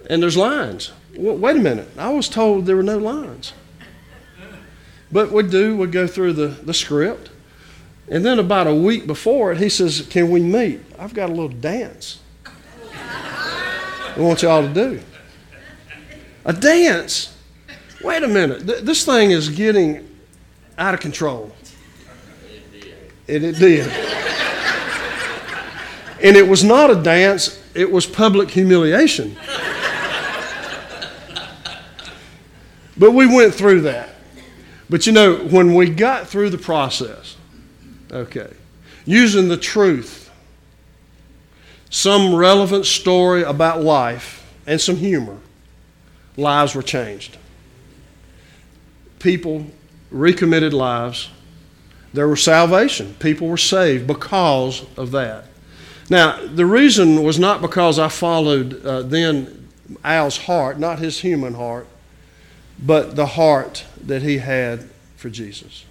and 0.10 0.22
there's 0.22 0.38
lines. 0.38 0.92
Well, 1.16 1.38
wait 1.38 1.56
a 1.56 1.60
minute. 1.60 1.90
I 1.98 2.10
was 2.10 2.30
told 2.30 2.66
there 2.66 2.76
were 2.76 2.84
no 2.84 2.98
lines. 2.98 3.54
But 5.12 5.32
we 5.32 5.44
do, 5.44 5.78
we 5.78 5.88
go 5.88 6.06
through 6.06 6.34
the, 6.34 6.48
the 6.48 6.74
script. 6.74 7.30
And 8.10 8.26
then 8.26 8.40
about 8.40 8.68
a 8.68 8.76
week 8.76 9.08
before 9.08 9.54
it, 9.54 9.60
he 9.60 9.70
says, 9.70 10.06
Can 10.10 10.30
we 10.30 10.42
meet? 10.42 10.82
I've 11.00 11.14
got 11.14 11.30
a 11.30 11.34
little 11.34 11.50
dance 11.50 12.20
I 14.18 14.22
want 14.22 14.42
y'all 14.42 14.64
to 14.64 14.74
do. 14.74 15.00
A 16.44 16.52
dance? 16.52 17.38
Wait 18.04 18.24
a 18.24 18.28
minute. 18.28 18.66
Th- 18.66 18.82
this 18.82 19.06
thing 19.06 19.30
is 19.30 19.50
getting 19.50 20.07
out 20.78 20.94
of 20.94 21.00
control. 21.00 21.52
And 23.28 23.44
it 23.44 23.58
did. 23.58 23.88
and 26.22 26.38
it 26.38 26.48
was 26.48 26.64
not 26.64 26.90
a 26.90 26.96
dance, 26.96 27.62
it 27.74 27.92
was 27.92 28.06
public 28.06 28.50
humiliation. 28.50 29.36
but 32.98 33.12
we 33.12 33.28
went 33.28 33.54
through 33.54 33.82
that. 33.82 34.10
But 34.90 35.06
you 35.06 35.12
know, 35.12 35.36
when 35.36 35.74
we 35.74 35.90
got 35.90 36.28
through 36.28 36.52
the 36.52 36.58
process, 36.58 37.36
okay, 38.12 38.54
using 39.06 39.50
the 39.50 39.58
truth, 39.58 40.32
some 41.90 42.34
relevant 42.34 42.86
story 42.86 43.44
about 43.44 43.82
life, 43.82 44.46
and 44.66 44.80
some 44.80 44.98
humor, 44.98 45.38
lives 46.36 46.76
were 46.76 46.84
changed. 46.84 47.38
People 49.20 49.66
recommitted 50.10 50.74
lives. 50.74 51.30
There 52.14 52.28
was 52.28 52.42
salvation. 52.42 53.16
People 53.20 53.48
were 53.48 53.58
saved 53.58 54.08
because 54.08 54.86
of 54.98 55.12
that. 55.12 55.46
Now, 56.10 56.46
the 56.46 56.66
reason 56.66 57.24
was 57.24 57.38
not 57.38 57.62
because 57.62 58.00
I 58.00 58.08
followed 58.08 58.86
uh, 58.86 59.02
then 59.02 59.68
Al's 60.04 60.38
heart, 60.38 60.80
not 60.80 61.00
his 61.00 61.20
human 61.20 61.54
heart, 61.54 61.88
but 62.80 63.16
the 63.16 63.26
heart 63.26 63.86
that 64.02 64.22
he 64.22 64.38
had 64.38 64.90
for 65.16 65.30
Jesus. 65.30 65.86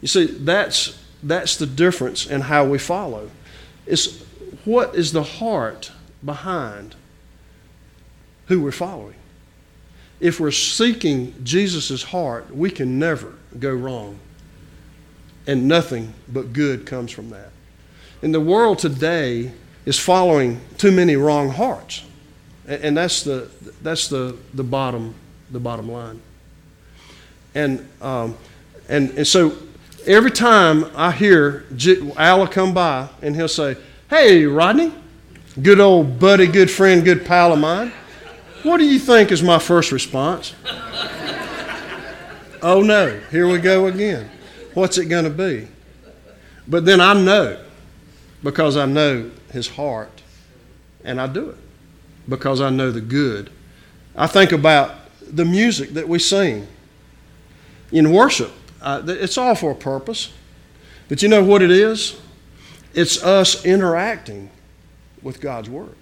You 0.00 0.08
see, 0.08 0.26
that's, 0.26 0.98
that's 1.22 1.56
the 1.56 1.66
difference 1.66 2.26
in 2.26 2.42
how 2.42 2.64
we 2.64 2.78
follow. 2.78 3.30
It's 3.86 4.22
what 4.64 4.94
is 4.94 5.12
the 5.12 5.22
heart 5.22 5.92
behind 6.24 6.94
who 8.46 8.62
we're 8.62 8.72
following. 8.72 9.14
If 10.22 10.38
we're 10.38 10.52
seeking 10.52 11.34
Jesus' 11.42 12.04
heart, 12.04 12.54
we 12.54 12.70
can 12.70 13.00
never 13.00 13.34
go 13.58 13.74
wrong. 13.74 14.20
And 15.48 15.66
nothing 15.66 16.14
but 16.28 16.52
good 16.52 16.86
comes 16.86 17.10
from 17.10 17.30
that. 17.30 17.50
And 18.22 18.32
the 18.32 18.40
world 18.40 18.78
today 18.78 19.50
is 19.84 19.98
following 19.98 20.60
too 20.78 20.92
many 20.92 21.16
wrong 21.16 21.50
hearts. 21.50 22.04
And 22.68 22.96
that's 22.96 23.24
the, 23.24 23.50
that's 23.82 24.06
the, 24.06 24.36
the, 24.54 24.62
bottom, 24.62 25.16
the 25.50 25.58
bottom 25.58 25.90
line. 25.90 26.20
And, 27.56 27.88
um, 28.00 28.38
and, 28.88 29.10
and 29.18 29.26
so 29.26 29.56
every 30.06 30.30
time 30.30 30.84
I 30.94 31.10
hear 31.10 31.64
Al 32.16 32.46
come 32.46 32.72
by 32.72 33.08
and 33.22 33.34
he'll 33.34 33.48
say, 33.48 33.76
Hey, 34.08 34.44
Rodney, 34.44 34.92
good 35.60 35.80
old 35.80 36.20
buddy, 36.20 36.46
good 36.46 36.70
friend, 36.70 37.04
good 37.04 37.26
pal 37.26 37.52
of 37.52 37.58
mine. 37.58 37.92
What 38.62 38.78
do 38.78 38.84
you 38.84 38.98
think 38.98 39.32
is 39.32 39.42
my 39.42 39.58
first 39.58 39.90
response? 39.90 40.54
oh 42.62 42.82
no, 42.82 43.18
here 43.30 43.48
we 43.48 43.58
go 43.58 43.86
again. 43.86 44.30
What's 44.74 44.98
it 44.98 45.06
going 45.06 45.24
to 45.24 45.30
be? 45.30 45.68
But 46.68 46.84
then 46.84 47.00
I 47.00 47.12
know 47.14 47.62
because 48.42 48.76
I 48.76 48.86
know 48.86 49.30
his 49.52 49.68
heart 49.68 50.22
and 51.04 51.20
I 51.20 51.26
do 51.26 51.50
it 51.50 51.56
because 52.28 52.60
I 52.60 52.70
know 52.70 52.90
the 52.90 53.00
good. 53.00 53.50
I 54.14 54.26
think 54.26 54.52
about 54.52 54.94
the 55.20 55.44
music 55.44 55.90
that 55.90 56.08
we 56.08 56.18
sing 56.18 56.68
in 57.90 58.12
worship. 58.12 58.52
Uh, 58.80 59.02
it's 59.06 59.38
all 59.38 59.54
for 59.54 59.72
a 59.72 59.74
purpose. 59.74 60.32
But 61.08 61.22
you 61.22 61.28
know 61.28 61.42
what 61.42 61.62
it 61.62 61.70
is? 61.70 62.20
It's 62.94 63.22
us 63.22 63.64
interacting 63.64 64.50
with 65.22 65.40
God's 65.40 65.68
Word. 65.68 65.96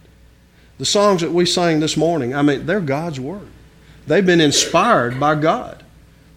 The 0.80 0.86
songs 0.86 1.20
that 1.20 1.30
we 1.30 1.44
sang 1.44 1.80
this 1.80 1.94
morning, 1.94 2.34
I 2.34 2.40
mean, 2.40 2.64
they're 2.64 2.80
God's 2.80 3.20
Word. 3.20 3.46
They've 4.06 4.24
been 4.24 4.40
inspired 4.40 5.20
by 5.20 5.34
God, 5.34 5.84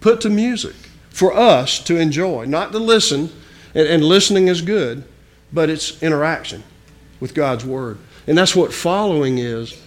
put 0.02 0.20
to 0.20 0.28
music 0.28 0.74
for 1.08 1.32
us 1.32 1.82
to 1.84 1.96
enjoy, 1.96 2.44
not 2.44 2.70
to 2.72 2.78
listen, 2.78 3.30
and, 3.74 3.88
and 3.88 4.04
listening 4.04 4.48
is 4.48 4.60
good, 4.60 5.02
but 5.50 5.70
it's 5.70 6.02
interaction 6.02 6.62
with 7.20 7.32
God's 7.32 7.64
Word. 7.64 7.96
And 8.26 8.36
that's 8.36 8.54
what 8.54 8.70
following 8.70 9.38
is 9.38 9.80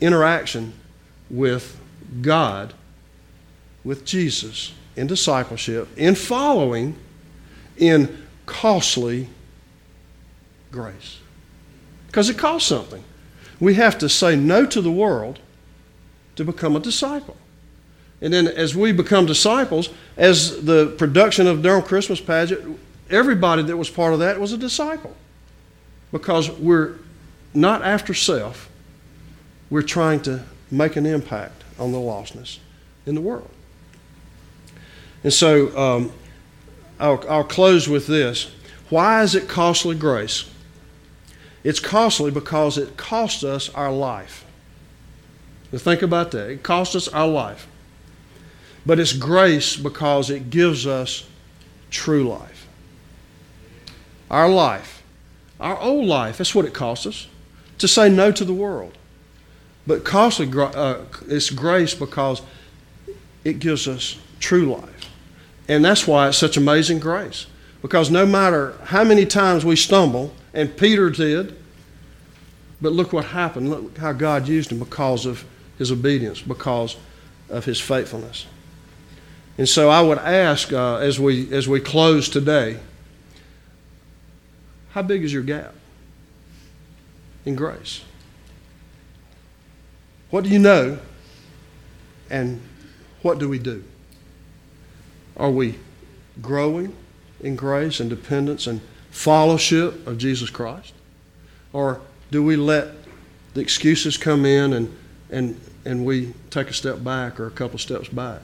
interaction 0.00 0.72
with 1.28 1.78
God, 2.22 2.72
with 3.84 4.06
Jesus, 4.06 4.72
in 4.96 5.06
discipleship, 5.06 5.86
in 5.98 6.14
following, 6.14 6.96
in 7.76 8.26
costly 8.46 9.28
grace. 10.72 11.18
Because 12.06 12.30
it 12.30 12.38
costs 12.38 12.70
something. 12.70 13.04
We 13.60 13.74
have 13.74 13.98
to 13.98 14.08
say 14.08 14.36
no 14.36 14.66
to 14.66 14.80
the 14.80 14.90
world 14.90 15.40
to 16.36 16.44
become 16.44 16.76
a 16.76 16.80
disciple. 16.80 17.36
And 18.20 18.32
then 18.32 18.48
as 18.48 18.74
we 18.74 18.92
become 18.92 19.26
disciples, 19.26 19.90
as 20.16 20.64
the 20.64 20.94
production 20.98 21.46
of 21.46 21.62
Durham 21.62 21.82
Christmas 21.82 22.20
pageant, 22.20 22.78
everybody 23.10 23.62
that 23.62 23.76
was 23.76 23.90
part 23.90 24.12
of 24.12 24.18
that 24.20 24.40
was 24.40 24.52
a 24.52 24.58
disciple. 24.58 25.14
Because 26.10 26.50
we're 26.50 26.96
not 27.54 27.82
after 27.82 28.14
self, 28.14 28.70
we're 29.70 29.82
trying 29.82 30.20
to 30.22 30.44
make 30.70 30.96
an 30.96 31.06
impact 31.06 31.64
on 31.78 31.92
the 31.92 31.98
lostness 31.98 32.58
in 33.06 33.14
the 33.14 33.20
world. 33.20 33.50
And 35.24 35.32
so 35.32 35.76
um, 35.76 36.12
I'll, 36.98 37.24
I'll 37.28 37.44
close 37.44 37.88
with 37.88 38.06
this. 38.06 38.50
Why 38.90 39.22
is 39.22 39.34
it 39.34 39.48
costly 39.48 39.94
grace? 39.94 40.50
It's 41.68 41.80
costly 41.80 42.30
because 42.30 42.78
it 42.78 42.96
costs 42.96 43.44
us 43.44 43.68
our 43.74 43.92
life. 43.92 44.46
Now 45.70 45.78
think 45.78 46.00
about 46.00 46.30
that. 46.30 46.48
It 46.48 46.62
costs 46.62 46.96
us 46.96 47.08
our 47.08 47.28
life. 47.28 47.68
But 48.86 48.98
it's 48.98 49.12
grace 49.12 49.76
because 49.76 50.30
it 50.30 50.48
gives 50.48 50.86
us 50.86 51.28
true 51.90 52.26
life. 52.26 52.66
Our 54.30 54.48
life, 54.48 55.02
our 55.60 55.78
old 55.78 56.06
life, 56.06 56.38
that's 56.38 56.54
what 56.54 56.64
it 56.64 56.72
costs 56.72 57.04
us 57.04 57.26
to 57.76 57.86
say 57.86 58.08
no 58.08 58.32
to 58.32 58.46
the 58.46 58.54
world. 58.54 58.96
But 59.86 60.04
costly, 60.04 60.50
uh, 60.50 61.02
it's 61.28 61.50
grace 61.50 61.92
because 61.92 62.40
it 63.44 63.58
gives 63.58 63.86
us 63.86 64.16
true 64.40 64.72
life. 64.74 65.10
And 65.68 65.84
that's 65.84 66.06
why 66.06 66.28
it's 66.28 66.38
such 66.38 66.56
amazing 66.56 67.00
grace. 67.00 67.46
Because 67.82 68.10
no 68.10 68.24
matter 68.24 68.72
how 68.84 69.04
many 69.04 69.26
times 69.26 69.66
we 69.66 69.76
stumble, 69.76 70.32
and 70.58 70.76
Peter 70.76 71.10
did. 71.10 71.56
But 72.80 72.92
look 72.92 73.12
what 73.12 73.26
happened. 73.26 73.70
Look 73.70 73.98
how 73.98 74.12
God 74.12 74.48
used 74.48 74.70
him 74.70 74.78
because 74.78 75.26
of 75.26 75.44
his 75.78 75.90
obedience, 75.90 76.40
because 76.40 76.96
of 77.48 77.64
his 77.64 77.80
faithfulness. 77.80 78.46
And 79.56 79.68
so 79.68 79.90
I 79.90 80.00
would 80.00 80.18
ask 80.18 80.72
uh, 80.72 80.96
as, 80.96 81.18
we, 81.18 81.52
as 81.52 81.68
we 81.68 81.80
close 81.80 82.28
today 82.28 82.78
how 84.90 85.02
big 85.02 85.22
is 85.22 85.32
your 85.32 85.42
gap 85.42 85.74
in 87.44 87.54
grace? 87.54 88.02
What 90.30 90.44
do 90.44 90.50
you 90.50 90.58
know? 90.58 90.98
And 92.30 92.60
what 93.22 93.38
do 93.38 93.48
we 93.48 93.58
do? 93.58 93.84
Are 95.36 95.50
we 95.50 95.78
growing 96.42 96.94
in 97.40 97.56
grace 97.56 98.00
and 98.00 98.10
dependence 98.10 98.66
and 98.66 98.80
fellowship 99.10 100.06
of 100.06 100.18
Jesus 100.18 100.50
Christ? 100.50 100.92
Or 101.72 102.00
do 102.30 102.42
we 102.42 102.56
let 102.56 102.88
the 103.54 103.60
excuses 103.60 104.16
come 104.16 104.44
in 104.44 104.72
and, 104.72 104.96
and, 105.30 105.60
and 105.84 106.04
we 106.04 106.34
take 106.50 106.68
a 106.68 106.74
step 106.74 107.02
back 107.02 107.40
or 107.40 107.46
a 107.46 107.50
couple 107.50 107.78
steps 107.78 108.08
back? 108.08 108.40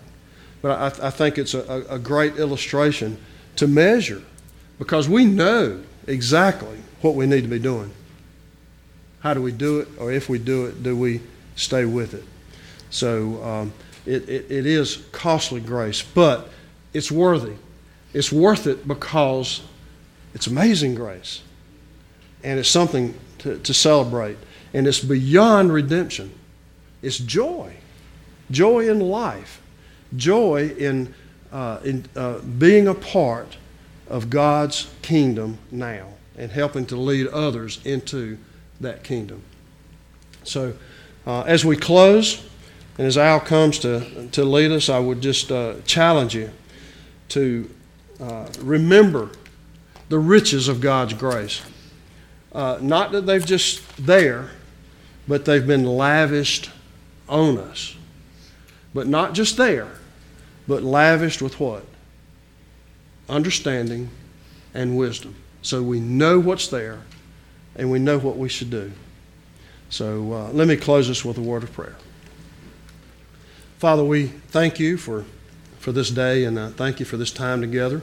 But 0.63 1.03
I, 1.03 1.09
I 1.09 1.11
think 1.11 1.39
it's 1.39 1.55
a, 1.55 1.85
a 1.91 1.99
great 1.99 2.37
illustration 2.37 3.19
to 3.57 3.67
measure 3.67 4.23
because 4.79 5.09
we 5.09 5.25
know 5.25 5.83
exactly 6.07 6.79
what 7.01 7.15
we 7.15 7.27
need 7.27 7.43
to 7.43 7.49
be 7.49 7.59
doing. 7.59 7.93
How 9.21 9.35
do 9.35 9.43
we 9.43 9.53
do 9.53 9.81
it? 9.81 9.89
Or 9.99 10.13
if 10.13 10.29
we 10.29 10.39
do 10.39 10.67
it, 10.67 10.83
do 10.83 10.97
we 10.97 11.21
stay 11.57 11.85
with 11.85 12.15
it? 12.15 12.25
So 12.91 13.43
um, 13.43 13.73
it, 14.07 14.29
it, 14.29 14.51
it 14.51 14.67
is 14.67 15.05
costly 15.13 15.61
grace, 15.61 16.03
but 16.03 16.51
it's 16.93 17.11
worthy. 17.11 17.55
It's 18.13 18.31
worth 18.31 18.67
it 18.67 18.87
because 18.87 19.63
it's 20.35 20.47
amazing 20.47 20.95
grace. 20.95 21.43
And 22.43 22.59
it's 22.59 22.69
something 22.69 23.15
to, 23.45 23.59
to 23.59 23.75
celebrate. 23.75 24.37
And 24.73 24.87
it's 24.87 25.01
beyond 25.01 25.73
redemption. 25.73 26.33
It's 27.03 27.19
joy. 27.19 27.77
Joy 28.51 28.89
in 28.89 29.01
life. 29.01 29.61
Joy 30.17 30.75
in, 30.79 31.15
uh, 31.53 31.79
in 31.85 32.07
uh, 32.17 32.39
being 32.41 32.89
a 32.89 32.95
part 32.95 33.57
of 34.09 34.31
God's 34.31 34.91
kingdom 35.03 35.59
now 35.71 36.09
and 36.37 36.51
helping 36.51 36.87
to 36.87 36.97
lead 36.97 37.27
others 37.29 37.85
into 37.85 38.39
that 38.81 39.05
kingdom. 39.05 39.43
So, 40.43 40.75
uh, 41.27 41.43
as 41.43 41.65
we 41.65 41.77
close, 41.77 42.45
and 42.99 43.07
as 43.07 43.17
Al 43.17 43.41
comes 43.41 43.79
to, 43.81 44.29
to 44.33 44.45
lead 44.45 44.73
us, 44.73 44.89
I 44.89 44.99
would 44.99 45.21
just 45.21 45.53
uh, 45.53 45.75
challenge 45.87 46.35
you 46.35 46.51
to 47.31 47.71
uh, 48.21 48.47
remember 48.61 49.31
the 50.09 50.19
riches 50.19 50.69
of 50.69 50.81
God's 50.81 51.15
grace. 51.15 51.63
Uh, 52.55 52.79
not 52.81 53.11
that 53.13 53.27
they've 53.27 53.45
just 53.45 53.83
there, 53.97 54.51
but 55.27 55.45
they've 55.45 55.67
been 55.67 55.85
lavished 55.85 56.71
on 57.29 57.59
us. 57.59 57.97
But 58.93 59.09
not 59.09 59.35
just 59.35 59.57
there, 59.57 59.91
but 60.69 60.83
lavished 60.83 61.43
with 61.43 61.59
what? 61.59 61.85
Understanding 63.29 64.11
and 64.73 64.97
wisdom. 64.97 65.35
So 65.63 65.83
we 65.83 65.99
know 65.99 66.39
what's 66.39 66.69
there 66.69 67.01
and 67.75 67.91
we 67.91 67.99
know 67.99 68.19
what 68.19 68.37
we 68.37 68.49
should 68.49 68.71
do. 68.71 68.93
So 69.89 70.33
uh, 70.33 70.49
let 70.53 70.69
me 70.69 70.77
close 70.77 71.09
this 71.09 71.25
with 71.25 71.39
a 71.39 71.43
word 71.43 71.65
of 71.65 71.73
prayer. 71.73 71.97
Father, 73.79 74.05
we 74.05 74.27
thank 74.27 74.79
you 74.79 74.97
for, 74.97 75.25
for 75.79 75.91
this 75.91 76.11
day 76.11 76.45
and 76.45 76.59
uh, 76.59 76.69
thank 76.71 77.01
you 77.01 77.07
for 77.07 77.17
this 77.17 77.33
time 77.33 77.61
together. 77.61 78.03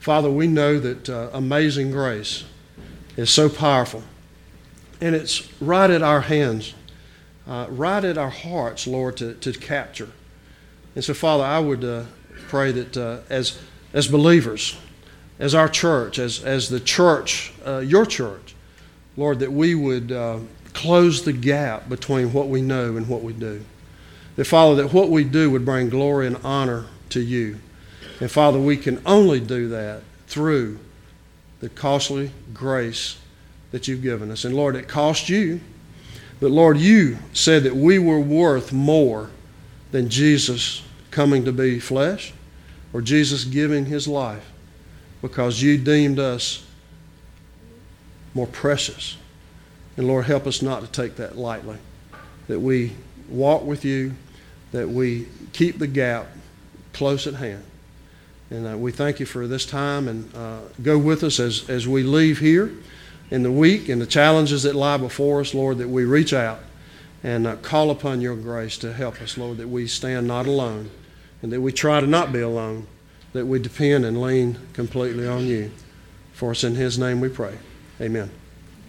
Father, 0.00 0.30
we 0.30 0.46
know 0.46 0.78
that 0.78 1.08
uh, 1.08 1.30
amazing 1.32 1.90
grace 1.90 2.44
is 3.16 3.30
so 3.30 3.48
powerful, 3.48 4.02
and 5.00 5.14
it's 5.14 5.50
right 5.60 5.90
at 5.90 6.02
our 6.02 6.20
hands, 6.22 6.74
uh, 7.46 7.66
right 7.70 8.04
at 8.04 8.18
our 8.18 8.30
hearts, 8.30 8.86
Lord, 8.86 9.16
to, 9.18 9.34
to 9.34 9.52
capture. 9.52 10.10
And 10.94 11.04
so, 11.04 11.14
Father, 11.14 11.44
I 11.44 11.58
would 11.58 11.84
uh, 11.84 12.04
pray 12.48 12.72
that 12.72 12.96
uh, 12.96 13.18
as, 13.28 13.58
as 13.92 14.08
believers, 14.08 14.76
as 15.38 15.54
our 15.54 15.68
church, 15.68 16.18
as, 16.18 16.42
as 16.42 16.68
the 16.68 16.80
church, 16.80 17.52
uh, 17.66 17.78
your 17.78 18.06
church, 18.06 18.54
Lord, 19.16 19.38
that 19.40 19.52
we 19.52 19.74
would 19.74 20.12
uh, 20.12 20.38
close 20.72 21.24
the 21.24 21.32
gap 21.32 21.88
between 21.88 22.32
what 22.32 22.48
we 22.48 22.60
know 22.62 22.96
and 22.96 23.08
what 23.08 23.22
we 23.22 23.32
do. 23.32 23.64
That, 24.36 24.46
Father, 24.46 24.82
that 24.82 24.92
what 24.92 25.10
we 25.10 25.24
do 25.24 25.50
would 25.50 25.64
bring 25.64 25.88
glory 25.88 26.26
and 26.26 26.36
honor 26.44 26.86
to 27.10 27.20
you. 27.20 27.58
And, 28.20 28.30
Father, 28.30 28.58
we 28.58 28.76
can 28.76 29.00
only 29.06 29.40
do 29.40 29.68
that 29.68 30.02
through 30.26 30.78
the 31.60 31.68
costly 31.68 32.30
grace 32.52 33.18
that 33.72 33.88
you've 33.88 34.02
given 34.02 34.30
us. 34.30 34.44
And, 34.44 34.54
Lord, 34.54 34.76
it 34.76 34.88
cost 34.88 35.28
you, 35.28 35.60
but, 36.40 36.50
Lord, 36.50 36.78
you 36.78 37.18
said 37.32 37.64
that 37.64 37.74
we 37.74 37.98
were 37.98 38.20
worth 38.20 38.72
more 38.72 39.30
than 39.90 40.08
Jesus 40.08 40.82
coming 41.10 41.44
to 41.46 41.52
be 41.52 41.80
flesh 41.80 42.32
or 42.92 43.00
Jesus 43.00 43.44
giving 43.44 43.86
his 43.86 44.06
life 44.06 44.50
because 45.22 45.62
you 45.62 45.78
deemed 45.78 46.18
us 46.18 46.64
more 48.34 48.46
precious. 48.46 49.16
And 49.96 50.06
Lord, 50.06 50.26
help 50.26 50.46
us 50.46 50.60
not 50.60 50.82
to 50.82 50.86
take 50.86 51.16
that 51.16 51.38
lightly. 51.38 51.78
That 52.48 52.60
we 52.60 52.92
walk 53.28 53.64
with 53.64 53.84
you, 53.84 54.14
that 54.72 54.88
we 54.88 55.26
keep 55.52 55.78
the 55.78 55.86
gap 55.86 56.26
close 56.92 57.26
at 57.26 57.34
hand. 57.34 57.64
And 58.50 58.66
uh, 58.66 58.78
we 58.78 58.92
thank 58.92 59.18
you 59.18 59.26
for 59.26 59.46
this 59.46 59.66
time 59.66 60.08
and 60.08 60.34
uh, 60.34 60.60
go 60.82 60.98
with 60.98 61.24
us 61.24 61.40
as, 61.40 61.68
as 61.68 61.88
we 61.88 62.02
leave 62.02 62.38
here 62.38 62.72
in 63.30 63.42
the 63.42 63.50
week 63.50 63.88
and 63.88 64.00
the 64.00 64.06
challenges 64.06 64.62
that 64.62 64.74
lie 64.74 64.96
before 64.96 65.40
us, 65.40 65.52
Lord, 65.52 65.78
that 65.78 65.88
we 65.88 66.04
reach 66.04 66.32
out 66.32 66.60
and 67.24 67.46
uh, 67.46 67.56
call 67.56 67.90
upon 67.90 68.20
your 68.20 68.36
grace 68.36 68.78
to 68.78 68.92
help 68.92 69.20
us, 69.20 69.36
Lord, 69.36 69.56
that 69.56 69.68
we 69.68 69.86
stand 69.88 70.28
not 70.28 70.46
alone 70.46 70.90
and 71.42 71.52
that 71.52 71.60
we 71.60 71.72
try 71.72 72.00
to 72.00 72.06
not 72.06 72.32
be 72.32 72.40
alone, 72.40 72.86
that 73.32 73.46
we 73.46 73.58
depend 73.58 74.04
and 74.04 74.20
lean 74.20 74.58
completely 74.72 75.26
on 75.26 75.46
you. 75.46 75.72
For 76.32 76.52
us 76.52 76.62
in 76.62 76.74
his 76.74 76.98
name 76.98 77.20
we 77.20 77.28
pray. 77.28 77.58
Amen. 78.00 78.30